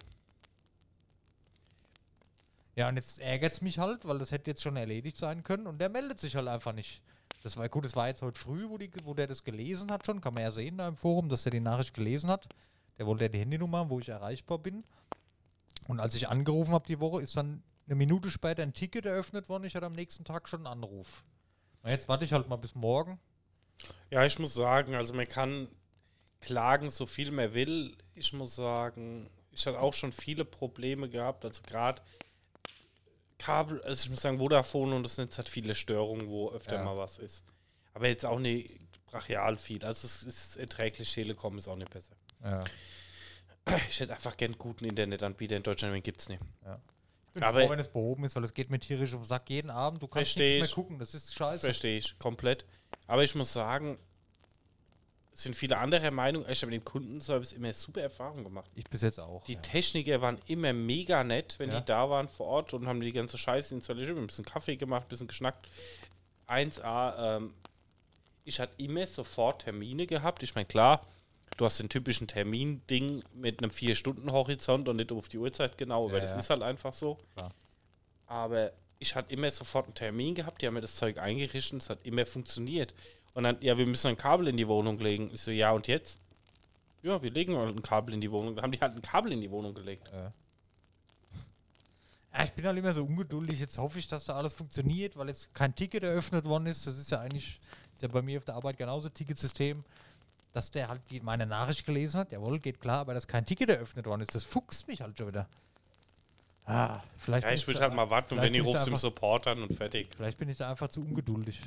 Ja, 2.75 2.87
und 2.89 2.95
jetzt 2.95 3.19
ärgert 3.19 3.53
es 3.53 3.61
mich 3.61 3.79
halt, 3.79 4.05
weil 4.05 4.19
das 4.19 4.31
hätte 4.31 4.51
jetzt 4.51 4.61
schon 4.61 4.75
erledigt 4.77 5.17
sein 5.17 5.43
können 5.43 5.67
und 5.67 5.79
der 5.79 5.89
meldet 5.89 6.19
sich 6.19 6.35
halt 6.35 6.47
einfach 6.47 6.73
nicht. 6.73 7.01
Das 7.43 7.55
war 7.57 7.67
gut, 7.69 7.85
das 7.85 7.95
war 7.95 8.07
jetzt 8.07 8.21
heute 8.21 8.39
früh, 8.39 8.69
wo, 8.69 8.77
die, 8.77 8.91
wo 9.03 9.13
der 9.13 9.27
das 9.27 9.43
gelesen 9.43 9.91
hat 9.91 10.05
schon, 10.05 10.21
kann 10.21 10.33
man 10.33 10.43
ja 10.43 10.51
sehen 10.51 10.77
da 10.77 10.87
im 10.87 10.97
Forum, 10.97 11.29
dass 11.29 11.45
er 11.45 11.51
die 11.51 11.61
Nachricht 11.61 11.93
gelesen 11.93 12.29
hat. 12.29 12.47
Der 12.97 13.05
wollte 13.05 13.25
ja 13.25 13.29
die 13.29 13.39
Handynummer 13.39 13.79
haben, 13.79 13.89
wo 13.89 13.99
ich 13.99 14.09
erreichbar 14.09 14.59
bin. 14.59 14.83
Und 15.87 15.99
als 15.99 16.15
ich 16.15 16.27
angerufen 16.27 16.73
habe 16.73 16.85
die 16.85 16.99
Woche, 16.99 17.21
ist 17.21 17.37
dann 17.37 17.63
eine 17.85 17.95
Minute 17.95 18.29
später 18.29 18.61
ein 18.61 18.73
Ticket 18.73 19.05
eröffnet 19.05 19.47
worden. 19.47 19.63
Ich 19.63 19.75
hatte 19.75 19.85
am 19.85 19.93
nächsten 19.93 20.25
Tag 20.25 20.49
schon 20.49 20.59
einen 20.65 20.83
Anruf. 20.83 21.23
Und 21.81 21.89
jetzt 21.89 22.09
warte 22.09 22.25
ich 22.25 22.33
halt 22.33 22.49
mal 22.49 22.57
bis 22.57 22.75
morgen. 22.75 23.19
Ja, 24.11 24.25
ich 24.25 24.37
muss 24.39 24.53
sagen, 24.53 24.95
also 24.95 25.13
man 25.13 25.27
kann 25.27 25.67
klagen, 26.41 26.89
so 26.89 27.05
viel 27.05 27.31
man 27.31 27.53
will. 27.53 27.95
Ich 28.15 28.33
muss 28.33 28.55
sagen, 28.55 29.29
ich 29.51 29.65
hatte 29.67 29.79
auch 29.79 29.93
schon 29.93 30.11
viele 30.11 30.45
Probleme 30.45 31.09
gehabt. 31.09 31.45
Also 31.45 31.61
gerade 31.63 32.01
Kabel, 33.37 33.81
also 33.83 34.03
ich 34.03 34.09
muss 34.09 34.21
sagen, 34.21 34.39
Vodafone 34.39 34.95
und 34.95 35.03
das 35.03 35.17
Netz 35.17 35.37
hat 35.37 35.47
viele 35.47 35.73
Störungen, 35.75 36.27
wo 36.27 36.51
öfter 36.51 36.75
Ja. 36.75 36.83
mal 36.83 36.97
was 36.97 37.17
ist. 37.19 37.43
Aber 37.93 38.07
jetzt 38.07 38.25
auch 38.25 38.39
nicht 38.39 38.77
brachial 39.05 39.57
viel. 39.57 39.83
Also 39.85 40.05
es 40.05 40.23
ist 40.23 40.57
erträglich, 40.57 41.11
Telekom 41.13 41.57
ist 41.57 41.67
auch 41.67 41.75
nicht 41.75 41.91
besser. 41.91 42.13
Ja. 42.43 42.63
Ich 43.89 43.99
hätte 43.99 44.13
einfach 44.13 44.35
gern 44.35 44.57
guten 44.57 44.85
Internetanbieter 44.85 45.55
in 45.55 45.63
Deutschland, 45.63 45.93
den 45.93 46.03
gibt 46.03 46.21
es 46.21 46.29
nicht. 46.29 46.41
Ich 47.27 47.33
bin 47.33 47.43
Aber- 47.43 47.61
froh, 47.61 47.69
wenn 47.69 47.79
es 47.79 47.87
behoben 47.87 48.23
ist, 48.25 48.35
weil 48.35 48.43
es 48.43 48.53
geht 48.53 48.69
mir 48.69 48.79
tierisch 48.79 49.13
auf 49.13 49.21
den 49.21 49.25
Sack 49.25 49.49
jeden 49.49 49.69
Abend. 49.69 50.01
Du 50.01 50.07
kannst 50.07 50.39
ich. 50.39 50.59
mehr 50.59 50.67
gucken. 50.69 50.97
Das 50.99 51.13
ist 51.13 51.33
scheiße. 51.33 51.61
Verstehe 51.61 51.97
ich 51.99 52.17
komplett. 52.17 52.65
Aber 53.09 53.23
ich 53.23 53.33
muss 53.33 53.51
sagen, 53.51 53.97
es 55.33 55.43
sind 55.43 55.55
viele 55.55 55.77
andere 55.77 56.11
Meinung. 56.11 56.45
Ich 56.47 56.61
habe 56.61 56.71
mit 56.71 56.81
dem 56.81 56.85
Kundenservice 56.85 57.53
immer 57.53 57.73
super 57.73 58.01
Erfahrungen 58.01 58.43
gemacht. 58.43 58.69
Ich 58.75 58.83
bis 58.85 59.01
jetzt 59.01 59.19
auch. 59.19 59.43
Die 59.45 59.53
ja. 59.53 59.59
Techniker 59.61 60.21
waren 60.21 60.37
immer 60.45 60.73
mega 60.73 61.23
nett, 61.23 61.55
wenn 61.57 61.71
Ja. 61.71 61.79
die 61.79 61.85
da 61.85 62.09
waren 62.09 62.29
vor 62.29 62.45
Ort 62.45 62.73
und 62.73 62.87
haben 62.87 63.01
die 63.01 63.11
ganze 63.11 63.37
Scheiße 63.37 63.73
installiert, 63.73 64.09
ein 64.15 64.27
bisschen 64.27 64.45
Kaffee 64.45 64.75
gemacht, 64.77 65.05
ein 65.05 65.09
bisschen 65.09 65.27
geschnackt. 65.27 65.67
1A, 66.47 67.37
ähm, 67.37 67.53
ich 68.43 68.59
hatte 68.59 68.73
immer 68.83 69.07
sofort 69.07 69.63
Termine 69.63 70.05
gehabt. 70.05 70.43
Ich 70.43 70.53
meine, 70.53 70.65
klar, 70.65 71.05
du 71.57 71.65
hast 71.65 71.79
den 71.79 71.89
typischen 71.89 72.27
Termin-Ding 72.27 73.23
mit 73.33 73.59
einem 73.63 73.71
4-Stunden-Horizont 73.71 74.87
und 74.87 74.97
nicht 74.97 75.11
auf 75.11 75.29
die 75.29 75.39
Uhrzeit 75.39 75.77
genau, 75.79 76.05
aber 76.05 76.15
Ja, 76.15 76.19
das 76.21 76.35
ist 76.35 76.49
halt 76.51 76.61
einfach 76.61 76.93
so. 76.93 77.17
Klar. 77.35 77.51
Aber 78.27 78.71
ich 78.99 79.15
hatte 79.15 79.33
immer 79.33 79.49
sofort 79.49 79.85
einen 79.85 79.95
Termin 79.95 80.35
gehabt, 80.35 80.61
die 80.61 80.67
haben 80.67 80.73
mir 80.73 80.81
das 80.81 80.95
Zeug 80.95 81.17
eingerichtet, 81.17 81.81
es 81.81 81.89
hat 81.89 82.05
immer 82.05 82.25
funktioniert. 82.25 82.93
Und 83.33 83.43
dann, 83.43 83.57
ja, 83.61 83.77
wir 83.77 83.87
müssen 83.87 84.07
ein 84.07 84.17
Kabel 84.17 84.47
in 84.49 84.57
die 84.57 84.67
Wohnung 84.67 84.99
legen. 84.99 85.29
Ich 85.33 85.41
so, 85.41 85.51
ja, 85.51 85.71
und 85.71 85.87
jetzt? 85.87 86.19
Ja, 87.01 87.21
wir 87.21 87.31
legen 87.31 87.55
halt 87.55 87.75
ein 87.75 87.81
Kabel 87.81 88.13
in 88.13 88.21
die 88.21 88.31
Wohnung. 88.31 88.55
Dann 88.55 88.63
haben 88.63 88.71
die 88.71 88.79
halt 88.79 88.95
ein 88.95 89.01
Kabel 89.01 89.31
in 89.31 89.39
die 89.39 89.49
Wohnung 89.49 89.73
gelegt. 89.73 90.11
Ja, 92.33 92.43
ich 92.43 92.51
bin 92.51 92.65
halt 92.65 92.77
immer 92.77 92.91
so 92.91 93.03
ungeduldig. 93.03 93.59
Jetzt 93.59 93.77
hoffe 93.77 93.99
ich, 93.99 94.07
dass 94.07 94.25
da 94.25 94.35
alles 94.35 94.53
funktioniert, 94.53 95.15
weil 95.15 95.29
jetzt 95.29 95.53
kein 95.53 95.73
Ticket 95.73 96.03
eröffnet 96.03 96.45
worden 96.45 96.65
ist. 96.67 96.85
Das 96.85 96.97
ist 96.97 97.11
ja 97.11 97.21
eigentlich, 97.21 97.59
ist 97.93 98.01
ja 98.01 98.07
bei 98.09 98.21
mir 98.21 98.37
auf 98.37 98.45
der 98.45 98.55
Arbeit 98.55 98.77
genauso 98.77 99.09
Ticketsystem, 99.09 99.83
dass 100.51 100.71
der 100.71 100.89
halt 100.89 101.01
die, 101.09 101.21
meine 101.21 101.45
Nachricht 101.45 101.85
gelesen 101.85 102.19
hat. 102.19 102.31
Jawohl, 102.31 102.59
geht 102.59 102.81
klar, 102.81 102.99
aber 102.99 103.13
dass 103.13 103.27
kein 103.27 103.45
Ticket 103.45 103.69
eröffnet 103.69 104.05
worden 104.05 104.21
ist, 104.21 104.35
das 104.35 104.43
fuchst 104.43 104.87
mich 104.87 105.01
halt 105.01 105.17
schon 105.17 105.29
wieder. 105.29 105.47
Ah, 106.69 107.01
vielleicht. 107.17 107.47
Ja, 107.47 107.53
ich 107.53 107.65
würde 107.65 107.79
halt 107.79 107.93
mal 107.93 108.09
warten 108.09 108.37
und 108.37 108.43
da 108.43 108.61
rufst 108.63 108.87
im 108.87 108.95
Support 108.95 109.47
an 109.47 109.63
und 109.63 109.73
fertig. 109.73 110.09
Vielleicht 110.15 110.37
bin 110.37 110.49
ich 110.49 110.57
da 110.57 110.69
einfach 110.69 110.87
zu 110.89 111.01
ungeduldig. 111.01 111.59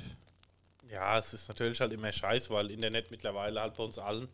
Ja, 0.89 1.17
es 1.17 1.33
ist 1.33 1.47
natürlich 1.49 1.81
halt 1.81 1.91
immer 1.91 2.11
scheiße, 2.11 2.49
weil 2.51 2.71
Internet 2.71 3.11
mittlerweile 3.11 3.59
halt 3.59 3.73
bei 3.73 3.83
uns 3.83 3.97
allen 3.97 4.29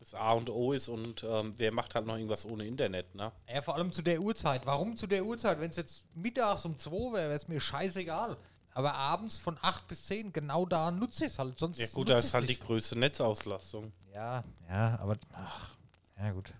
das 0.00 0.14
A 0.14 0.30
und 0.32 0.48
O 0.50 0.72
ist 0.72 0.88
und 0.88 1.24
ähm, 1.24 1.54
wer 1.56 1.72
macht 1.72 1.94
halt 1.94 2.06
noch 2.06 2.14
irgendwas 2.14 2.46
ohne 2.46 2.64
Internet, 2.66 3.14
ne? 3.14 3.32
Ja, 3.52 3.62
vor 3.62 3.74
allem 3.74 3.92
zu 3.92 4.02
der 4.02 4.20
Uhrzeit. 4.20 4.64
Warum 4.64 4.96
zu 4.96 5.06
der 5.06 5.24
Uhrzeit? 5.24 5.60
Wenn 5.60 5.70
es 5.70 5.76
jetzt 5.76 6.04
mittags 6.14 6.64
um 6.64 6.78
2 6.78 6.90
wäre, 6.90 7.12
wäre 7.12 7.32
es 7.32 7.48
mir 7.48 7.60
scheißegal. 7.60 8.36
Aber 8.72 8.94
abends 8.94 9.38
von 9.38 9.58
8 9.60 9.88
bis 9.88 10.04
10, 10.06 10.32
genau 10.32 10.66
da 10.66 10.90
nutze 10.92 11.24
ich 11.26 11.32
es 11.32 11.38
halt. 11.38 11.58
Sonst 11.58 11.78
Ja 11.78 11.86
gut, 11.88 12.10
da 12.10 12.18
ist 12.18 12.32
halt 12.32 12.44
die 12.44 12.52
nicht. 12.52 12.62
größte 12.62 12.96
Netzauslastung. 12.96 13.92
Ja, 14.12 14.44
ja, 14.68 14.98
aber. 15.00 15.16
Ach, 15.32 15.76
ja, 16.16 16.30
gut. 16.30 16.52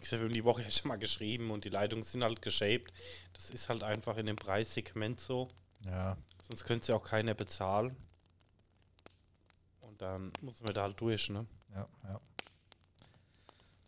Ich 0.00 0.12
habe 0.12 0.28
die 0.28 0.44
Woche 0.44 0.62
ja 0.62 0.70
schon 0.70 0.88
mal 0.88 0.96
geschrieben 0.96 1.50
und 1.50 1.64
die 1.64 1.68
Leitungen 1.68 2.02
sind 2.02 2.22
halt 2.22 2.40
geshaped. 2.40 2.92
Das 3.32 3.50
ist 3.50 3.68
halt 3.68 3.82
einfach 3.82 4.16
in 4.16 4.26
dem 4.26 4.36
Preissegment 4.36 5.20
so. 5.20 5.48
Ja. 5.84 6.16
Sonst 6.46 6.64
könnte 6.64 6.82
es 6.82 6.88
ja 6.88 6.96
auch 6.96 7.04
keiner 7.04 7.34
bezahlen. 7.34 7.96
Und 9.80 10.00
dann 10.00 10.32
muss 10.40 10.60
man 10.62 10.72
da 10.72 10.82
halt 10.82 11.00
durch, 11.00 11.28
ne? 11.30 11.46
Ja, 11.74 11.88
ja. 12.04 12.20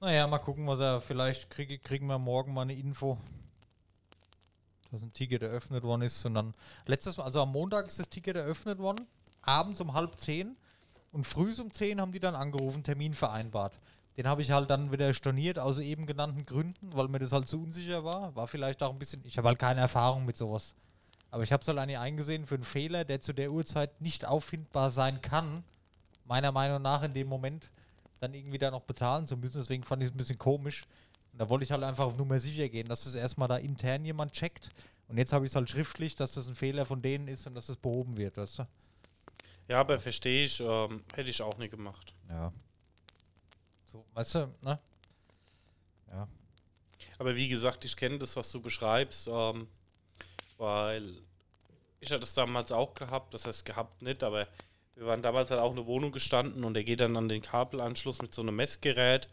Naja, 0.00 0.26
mal 0.26 0.38
gucken, 0.38 0.66
was 0.66 0.80
er. 0.80 1.00
Vielleicht 1.00 1.50
kriege, 1.50 1.78
kriegen 1.78 2.06
wir 2.06 2.18
morgen 2.18 2.54
mal 2.54 2.62
eine 2.62 2.74
Info, 2.74 3.18
dass 4.90 5.02
ein 5.02 5.12
Ticket 5.12 5.42
eröffnet 5.42 5.82
worden 5.82 6.02
ist. 6.02 6.24
Und 6.24 6.34
dann 6.34 6.54
letztes 6.86 7.16
Mal, 7.18 7.24
also 7.24 7.42
am 7.42 7.52
Montag 7.52 7.86
ist 7.86 7.98
das 7.98 8.08
Ticket 8.08 8.36
eröffnet 8.36 8.78
worden, 8.78 9.06
abends 9.42 9.80
um 9.80 9.92
halb 9.92 10.18
zehn 10.20 10.56
und 11.12 11.24
früh 11.24 11.52
um 11.61 11.72
zehn 11.72 12.00
haben 12.00 12.12
die 12.12 12.20
dann 12.20 12.34
angerufen, 12.34 12.82
Termin 12.82 13.14
vereinbart. 13.14 13.78
Den 14.16 14.26
habe 14.26 14.42
ich 14.42 14.50
halt 14.50 14.68
dann 14.70 14.92
wieder 14.92 15.14
storniert 15.14 15.58
aus 15.58 15.78
eben 15.78 16.06
genannten 16.06 16.44
Gründen, 16.44 16.92
weil 16.92 17.08
mir 17.08 17.18
das 17.18 17.32
halt 17.32 17.48
zu 17.48 17.62
unsicher 17.62 18.04
war. 18.04 18.34
War 18.34 18.46
vielleicht 18.46 18.82
auch 18.82 18.90
ein 18.92 18.98
bisschen, 18.98 19.22
ich 19.24 19.38
habe 19.38 19.48
halt 19.48 19.58
keine 19.58 19.80
Erfahrung 19.80 20.24
mit 20.26 20.36
sowas. 20.36 20.74
Aber 21.30 21.42
ich 21.42 21.52
habe 21.52 21.62
es 21.62 21.68
halt 21.68 21.78
eigentlich 21.78 21.98
eingesehen 21.98 22.46
für 22.46 22.56
einen 22.56 22.64
Fehler, 22.64 23.04
der 23.04 23.20
zu 23.20 23.32
der 23.32 23.52
Uhrzeit 23.52 24.00
nicht 24.00 24.24
auffindbar 24.24 24.90
sein 24.90 25.22
kann, 25.22 25.62
meiner 26.24 26.52
Meinung 26.52 26.82
nach 26.82 27.02
in 27.02 27.14
dem 27.14 27.28
Moment 27.28 27.70
dann 28.18 28.34
irgendwie 28.34 28.58
da 28.58 28.70
noch 28.70 28.82
bezahlen 28.82 29.26
zu 29.26 29.36
müssen. 29.36 29.58
Deswegen 29.58 29.84
fand 29.84 30.02
ich 30.02 30.08
es 30.08 30.14
ein 30.14 30.18
bisschen 30.18 30.38
komisch. 30.38 30.82
Und 31.32 31.38
da 31.38 31.48
wollte 31.48 31.64
ich 31.64 31.72
halt 31.72 31.82
einfach 31.84 32.04
auf 32.04 32.16
Nummer 32.16 32.40
sicher 32.40 32.68
gehen, 32.68 32.88
dass 32.88 33.04
das 33.04 33.14
erstmal 33.14 33.48
da 33.48 33.56
intern 33.56 34.04
jemand 34.04 34.32
checkt. 34.32 34.70
Und 35.08 35.18
jetzt 35.18 35.32
habe 35.32 35.44
ich 35.44 35.52
es 35.52 35.56
halt 35.56 35.70
schriftlich, 35.70 36.14
dass 36.14 36.32
das 36.32 36.46
ein 36.46 36.54
Fehler 36.54 36.84
von 36.84 37.00
denen 37.00 37.28
ist 37.28 37.46
und 37.46 37.54
dass 37.54 37.66
das 37.66 37.76
behoben 37.76 38.16
wird, 38.16 38.36
weißt 38.36 38.61
du? 38.61 38.66
Ja, 39.68 39.80
aber 39.80 39.98
verstehe 39.98 40.44
ich, 40.44 40.61
ähm, 40.61 41.04
hätte 41.14 41.30
ich 41.30 41.42
auch 41.42 41.56
nicht 41.58 41.70
gemacht. 41.70 42.12
Ja. 42.28 42.52
So, 43.91 44.05
weißt 44.14 44.36
du, 44.36 44.55
ne? 44.62 44.78
Ja. 46.09 46.28
Aber 47.18 47.34
wie 47.34 47.49
gesagt, 47.49 47.84
ich 47.84 47.97
kenne 47.97 48.18
das, 48.18 48.36
was 48.36 48.51
du 48.53 48.61
beschreibst, 48.61 49.28
ähm, 49.28 49.66
weil 50.59 51.22
ich 51.99 52.12
hatte 52.12 52.22
es 52.22 52.34
damals 52.34 52.70
auch 52.70 52.95
gehabt, 52.95 53.34
das 53.34 53.47
heißt 53.47 53.64
gehabt 53.64 54.03
nicht, 54.03 54.22
aber 54.22 54.47
wir 54.95 55.07
waren 55.07 55.22
damals 55.22 55.51
halt 55.51 55.61
auch 55.61 55.72
in 55.72 55.78
eine 55.78 55.86
Wohnung 55.86 56.12
gestanden 56.12 56.62
und 56.62 56.76
er 56.76 56.84
geht 56.84 57.01
dann 57.01 57.16
an 57.16 57.28
den 57.28 57.43
Kabelanschluss 57.43 58.22
mit 58.22 58.32
so 58.32 58.43
einem 58.43 58.55
Messgerät 58.55 59.28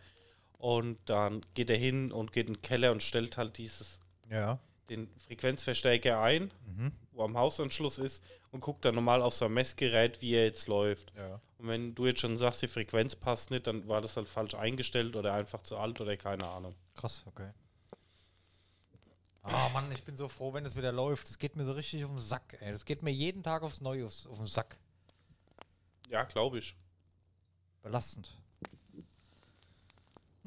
und 0.57 0.97
dann 1.05 1.41
geht 1.53 1.69
er 1.69 1.77
hin 1.77 2.11
und 2.11 2.31
geht 2.31 2.47
in 2.47 2.55
den 2.55 2.61
Keller 2.63 2.91
und 2.91 3.03
stellt 3.03 3.37
halt 3.37 3.59
dieses, 3.59 3.99
Ja. 4.27 4.59
Den 4.89 5.09
Frequenzverstärker 5.17 6.19
ein, 6.21 6.51
Mhm. 6.65 6.91
wo 7.11 7.23
am 7.23 7.37
Hausanschluss 7.37 7.97
ist 7.97 8.23
und 8.51 8.61
guckt 8.61 8.85
dann 8.85 8.95
normal 8.95 9.21
auf 9.21 9.33
sein 9.33 9.53
Messgerät, 9.53 10.21
wie 10.21 10.33
er 10.35 10.45
jetzt 10.45 10.67
läuft. 10.67 11.13
Ja. 11.15 11.39
Und 11.57 11.67
wenn 11.67 11.95
du 11.95 12.05
jetzt 12.05 12.21
schon 12.21 12.37
sagst, 12.37 12.61
die 12.61 12.67
Frequenz 12.67 13.15
passt 13.15 13.51
nicht, 13.51 13.67
dann 13.67 13.87
war 13.87 14.01
das 14.01 14.15
halt 14.17 14.27
falsch 14.29 14.53
eingestellt 14.55 15.15
oder 15.15 15.33
einfach 15.33 15.61
zu 15.61 15.77
alt 15.77 15.99
oder 15.99 16.15
keine 16.17 16.47
Ahnung. 16.47 16.75
Krass, 16.95 17.23
okay. 17.25 17.49
Ah, 19.43 19.69
Mann, 19.69 19.89
ich 19.93 20.03
bin 20.03 20.17
so 20.17 20.27
froh, 20.27 20.53
wenn 20.53 20.65
es 20.65 20.75
wieder 20.75 20.91
läuft. 20.91 21.27
Das 21.29 21.37
geht 21.37 21.55
mir 21.55 21.63
so 21.63 21.71
richtig 21.71 22.03
auf 22.03 22.11
den 22.11 22.19
Sack, 22.19 22.57
ey. 22.59 22.71
Das 22.71 22.83
geht 22.83 23.01
mir 23.01 23.11
jeden 23.11 23.43
Tag 23.43 23.63
aufs 23.63 23.79
Neue 23.79 24.05
aufs, 24.05 24.27
auf 24.27 24.37
den 24.37 24.47
Sack. 24.47 24.77
Ja, 26.09 26.23
glaube 26.23 26.59
ich. 26.59 26.75
Belastend. 27.81 28.37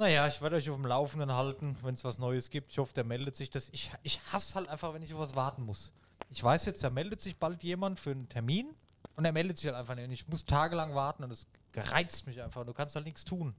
Naja, 0.01 0.27
ich 0.27 0.41
werde 0.41 0.57
euch 0.57 0.71
auf 0.71 0.77
dem 0.77 0.87
Laufenden 0.87 1.35
halten, 1.35 1.77
wenn 1.83 1.93
es 1.93 2.05
was 2.05 2.19
Neues 2.19 2.49
gibt. 2.49 2.73
Ich 2.73 2.79
hoffe, 2.79 2.95
der 2.95 3.05
meldet 3.05 3.37
sich. 3.37 3.51
Das, 3.51 3.69
ich, 3.69 3.91
ich 4.03 4.19
hasse 4.33 4.55
halt 4.55 4.67
einfach, 4.71 4.95
wenn 4.95 5.03
ich 5.03 5.13
auf 5.13 5.21
was 5.21 5.35
warten 5.35 5.63
muss. 5.63 5.93
Ich 6.31 6.43
weiß 6.43 6.65
jetzt, 6.65 6.83
da 6.83 6.89
meldet 6.89 7.21
sich 7.21 7.37
bald 7.37 7.63
jemand 7.63 8.01
für 8.01 8.13
einen 8.13 8.27
Termin 8.31 8.75
und 9.17 9.27
er 9.27 9.33
meldet 9.33 9.59
sich 9.59 9.67
halt 9.67 9.77
einfach 9.77 9.95
nicht. 9.97 10.07
Und 10.07 10.13
ich 10.13 10.27
muss 10.27 10.47
tagelang 10.47 10.95
warten 10.95 11.23
und 11.25 11.29
das 11.29 11.47
gereizt 11.73 12.27
mich 12.27 12.41
einfach. 12.41 12.65
Du 12.65 12.73
kannst 12.73 12.97
halt 12.97 13.05
nichts 13.05 13.27
tun. 13.27 13.55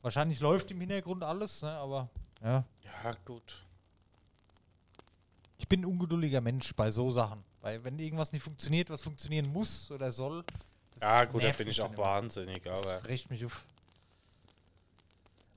Wahrscheinlich 0.00 0.40
läuft 0.40 0.70
im 0.70 0.80
Hintergrund 0.80 1.22
alles, 1.22 1.60
ne? 1.60 1.72
aber 1.72 2.08
ja. 2.42 2.64
Ja, 2.84 3.10
gut. 3.26 3.62
Ich 5.58 5.68
bin 5.68 5.82
ein 5.82 5.84
ungeduldiger 5.84 6.40
Mensch 6.40 6.74
bei 6.74 6.90
so 6.90 7.10
Sachen. 7.10 7.44
Weil 7.60 7.84
wenn 7.84 7.98
irgendwas 7.98 8.32
nicht 8.32 8.42
funktioniert, 8.42 8.88
was 8.88 9.02
funktionieren 9.02 9.52
muss 9.52 9.90
oder 9.90 10.12
soll. 10.12 10.44
das 10.94 11.02
Ja, 11.02 11.24
gut, 11.26 11.44
da 11.44 11.50
bin 11.50 11.68
ich 11.68 11.82
auch 11.82 11.92
immer. 11.92 11.98
wahnsinnig, 11.98 12.66
aber 12.66 12.80
Das 12.80 13.06
riecht 13.06 13.28
mich 13.28 13.44
auf. 13.44 13.66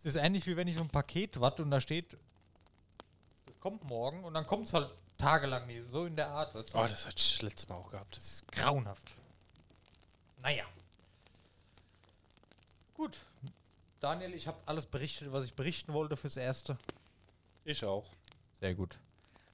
Es 0.04 0.06
ist 0.06 0.16
ähnlich 0.16 0.48
wie 0.48 0.58
wenn 0.58 0.68
ich 0.68 0.78
auf 0.78 0.84
ein 0.84 0.90
Paket 0.90 1.40
warte 1.40 1.62
und 1.62 1.70
da 1.70 1.80
steht, 1.80 2.18
es 3.48 3.60
kommt 3.60 3.84
morgen 3.84 4.24
und 4.24 4.34
dann 4.34 4.48
kommt 4.48 4.68
es 4.68 4.74
halt 4.74 4.90
tagelang 5.20 5.68
nie. 5.68 5.84
So 5.92 6.06
in 6.06 6.16
der 6.16 6.28
Art, 6.28 6.56
weißt 6.56 6.74
du? 6.74 6.80
oh, 6.80 6.82
das 6.82 7.06
hatte 7.06 7.18
ich 7.18 7.42
letztes 7.44 7.70
Mal 7.70 7.76
auch 7.76 7.92
gehabt. 7.92 8.18
Das 8.18 8.26
ist 8.26 8.52
grauenhaft. 8.52 9.12
Naja. 10.42 10.66
Gut. 12.96 13.24
Daniel, 14.00 14.34
ich 14.34 14.48
habe 14.48 14.58
alles 14.66 14.88
berichtet, 14.88 15.32
was 15.32 15.46
ich 15.46 15.54
berichten 15.54 15.94
wollte 15.94 16.18
fürs 16.18 16.36
Erste. 16.36 16.80
Ich 17.64 17.86
auch. 17.86 18.10
Sehr 18.60 18.74
gut. 18.74 18.98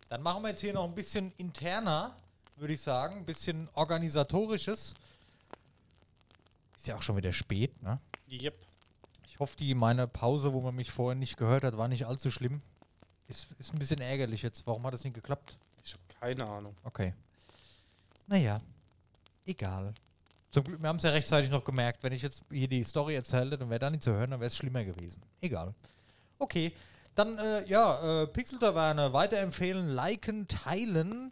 Dann 0.07 0.21
machen 0.21 0.43
wir 0.43 0.49
jetzt 0.49 0.61
hier 0.61 0.71
noch 0.71 0.85
ein 0.85 0.95
bisschen 0.95 1.33
interner, 1.35 2.15
würde 2.55 2.73
ich 2.73 2.81
sagen. 2.81 3.17
Ein 3.17 3.25
bisschen 3.25 3.67
organisatorisches. 3.73 4.93
Ist 6.77 6.87
ja 6.87 6.95
auch 6.95 7.01
schon 7.01 7.17
wieder 7.17 7.33
spät, 7.33 7.83
ne? 7.83 7.99
Yep. 8.31 8.57
Ich 9.37 9.39
hoffe, 9.39 9.55
die 9.55 9.75
meine 9.75 10.07
Pause, 10.07 10.51
wo 10.51 10.61
man 10.61 10.73
mich 10.73 10.91
vorher 10.91 11.13
nicht 11.13 11.37
gehört 11.37 11.63
hat, 11.63 11.77
war 11.77 11.87
nicht 11.87 12.07
allzu 12.07 12.31
schlimm. 12.31 12.59
Ist, 13.27 13.45
ist 13.59 13.71
ein 13.71 13.77
bisschen 13.77 14.01
ärgerlich 14.01 14.41
jetzt. 14.41 14.65
Warum 14.65 14.83
hat 14.87 14.95
das 14.95 15.03
nicht 15.03 15.13
geklappt? 15.13 15.55
Ich 15.85 15.93
habe 15.93 16.01
keine 16.19 16.49
Ahnung. 16.49 16.75
Okay. 16.83 17.13
Naja, 18.25 18.59
egal. 19.45 19.93
Zum 20.49 20.63
Glück, 20.63 20.81
wir 20.81 20.89
haben 20.89 20.97
es 20.97 21.03
ja 21.03 21.11
rechtzeitig 21.11 21.51
noch 21.51 21.63
gemerkt. 21.63 22.01
Wenn 22.01 22.13
ich 22.13 22.23
jetzt 22.23 22.41
hier 22.49 22.67
die 22.67 22.83
Story 22.83 23.13
erzählte, 23.13 23.59
dann 23.59 23.69
wäre 23.69 23.77
da 23.77 23.91
nicht 23.91 24.01
zu 24.01 24.11
hören, 24.11 24.31
dann 24.31 24.39
wäre 24.39 24.47
es 24.47 24.57
schlimmer 24.57 24.83
gewesen. 24.83 25.21
Egal. 25.39 25.75
Okay, 26.39 26.71
dann, 27.13 27.37
äh, 27.37 27.63
ja, 27.67 28.23
äh, 28.23 28.25
Pixel-Taverne 28.25 29.13
weiterempfehlen, 29.13 29.87
liken, 29.87 30.47
teilen, 30.47 31.31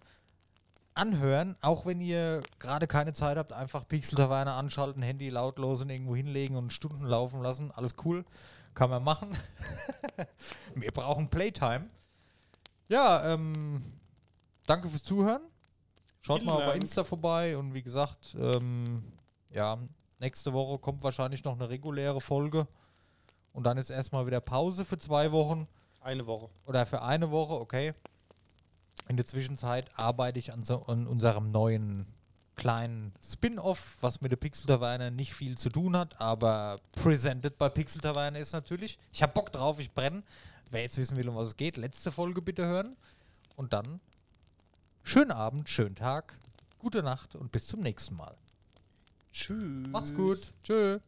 anhören. 0.95 1.55
Auch 1.61 1.85
wenn 1.85 2.01
ihr 2.01 2.41
gerade 2.59 2.87
keine 2.87 3.13
Zeit 3.13 3.37
habt, 3.37 3.53
einfach 3.53 3.87
Pixel-Taverne 3.87 4.53
anschalten, 4.53 5.01
Handy 5.01 5.29
lautlos 5.29 5.81
und 5.81 5.89
irgendwo 5.89 6.15
hinlegen 6.15 6.55
und 6.55 6.73
Stunden 6.73 7.05
laufen 7.05 7.41
lassen. 7.41 7.71
Alles 7.71 7.95
cool. 8.03 8.25
Kann 8.73 8.89
man 8.89 9.03
machen. 9.03 9.37
wir 10.75 10.91
brauchen 10.91 11.29
Playtime. 11.29 11.89
Ja, 12.89 13.33
ähm, 13.33 13.93
danke 14.65 14.89
fürs 14.89 15.03
Zuhören. 15.03 15.41
Schaut 16.21 16.41
Vielen 16.41 16.51
mal 16.51 16.59
bei 16.59 16.71
Dank. 16.71 16.81
Insta 16.81 17.03
vorbei 17.03 17.57
und 17.57 17.73
wie 17.73 17.83
gesagt, 17.83 18.35
ähm, 18.39 19.13
ja, 19.49 19.77
nächste 20.19 20.53
Woche 20.53 20.79
kommt 20.79 21.03
wahrscheinlich 21.03 21.43
noch 21.43 21.53
eine 21.53 21.69
reguläre 21.69 22.19
Folge. 22.19 22.67
Und 23.53 23.63
dann 23.63 23.77
ist 23.77 23.89
erstmal 23.89 24.25
wieder 24.27 24.41
Pause 24.41 24.83
für 24.83 24.97
zwei 24.97 25.31
Wochen 25.31 25.67
Eine 26.01 26.27
Woche. 26.27 26.49
oder 26.65 26.85
für 26.85 27.01
eine 27.01 27.31
Woche, 27.31 27.53
okay. 27.53 27.93
In 29.07 29.17
der 29.17 29.25
Zwischenzeit 29.25 29.91
arbeite 29.95 30.39
ich 30.39 30.51
an, 30.51 30.63
so, 30.63 30.85
an 30.85 31.07
unserem 31.07 31.51
neuen 31.51 32.07
kleinen 32.55 33.13
Spin-off, 33.21 33.97
was 34.01 34.21
mit 34.21 34.31
der 34.31 34.37
Pixel 34.37 34.67
Taverne 34.67 35.11
nicht 35.11 35.33
viel 35.33 35.57
zu 35.57 35.69
tun 35.69 35.95
hat, 35.95 36.19
aber 36.19 36.77
presented 36.93 37.57
bei 37.57 37.69
Pixel 37.69 38.01
Taverne 38.01 38.39
ist 38.39 38.53
natürlich. 38.53 38.97
Ich 39.11 39.21
habe 39.21 39.33
Bock 39.33 39.51
drauf, 39.51 39.79
ich 39.79 39.91
brenne. 39.91 40.23
Wer 40.71 40.81
jetzt 40.81 40.97
wissen 40.97 41.17
will, 41.17 41.29
um 41.29 41.35
was 41.35 41.49
es 41.49 41.57
geht, 41.57 41.77
letzte 41.77 42.11
Folge 42.11 42.41
bitte 42.41 42.65
hören. 42.65 42.95
Und 43.55 43.73
dann 43.73 43.99
schönen 45.03 45.31
Abend, 45.31 45.69
schönen 45.69 45.95
Tag, 45.95 46.37
gute 46.79 47.03
Nacht 47.03 47.35
und 47.35 47.51
bis 47.51 47.67
zum 47.67 47.81
nächsten 47.81 48.15
Mal. 48.15 48.35
Tschüss. 49.31 49.87
Macht's 49.89 50.13
gut. 50.13 50.53
Tschö. 50.63 50.99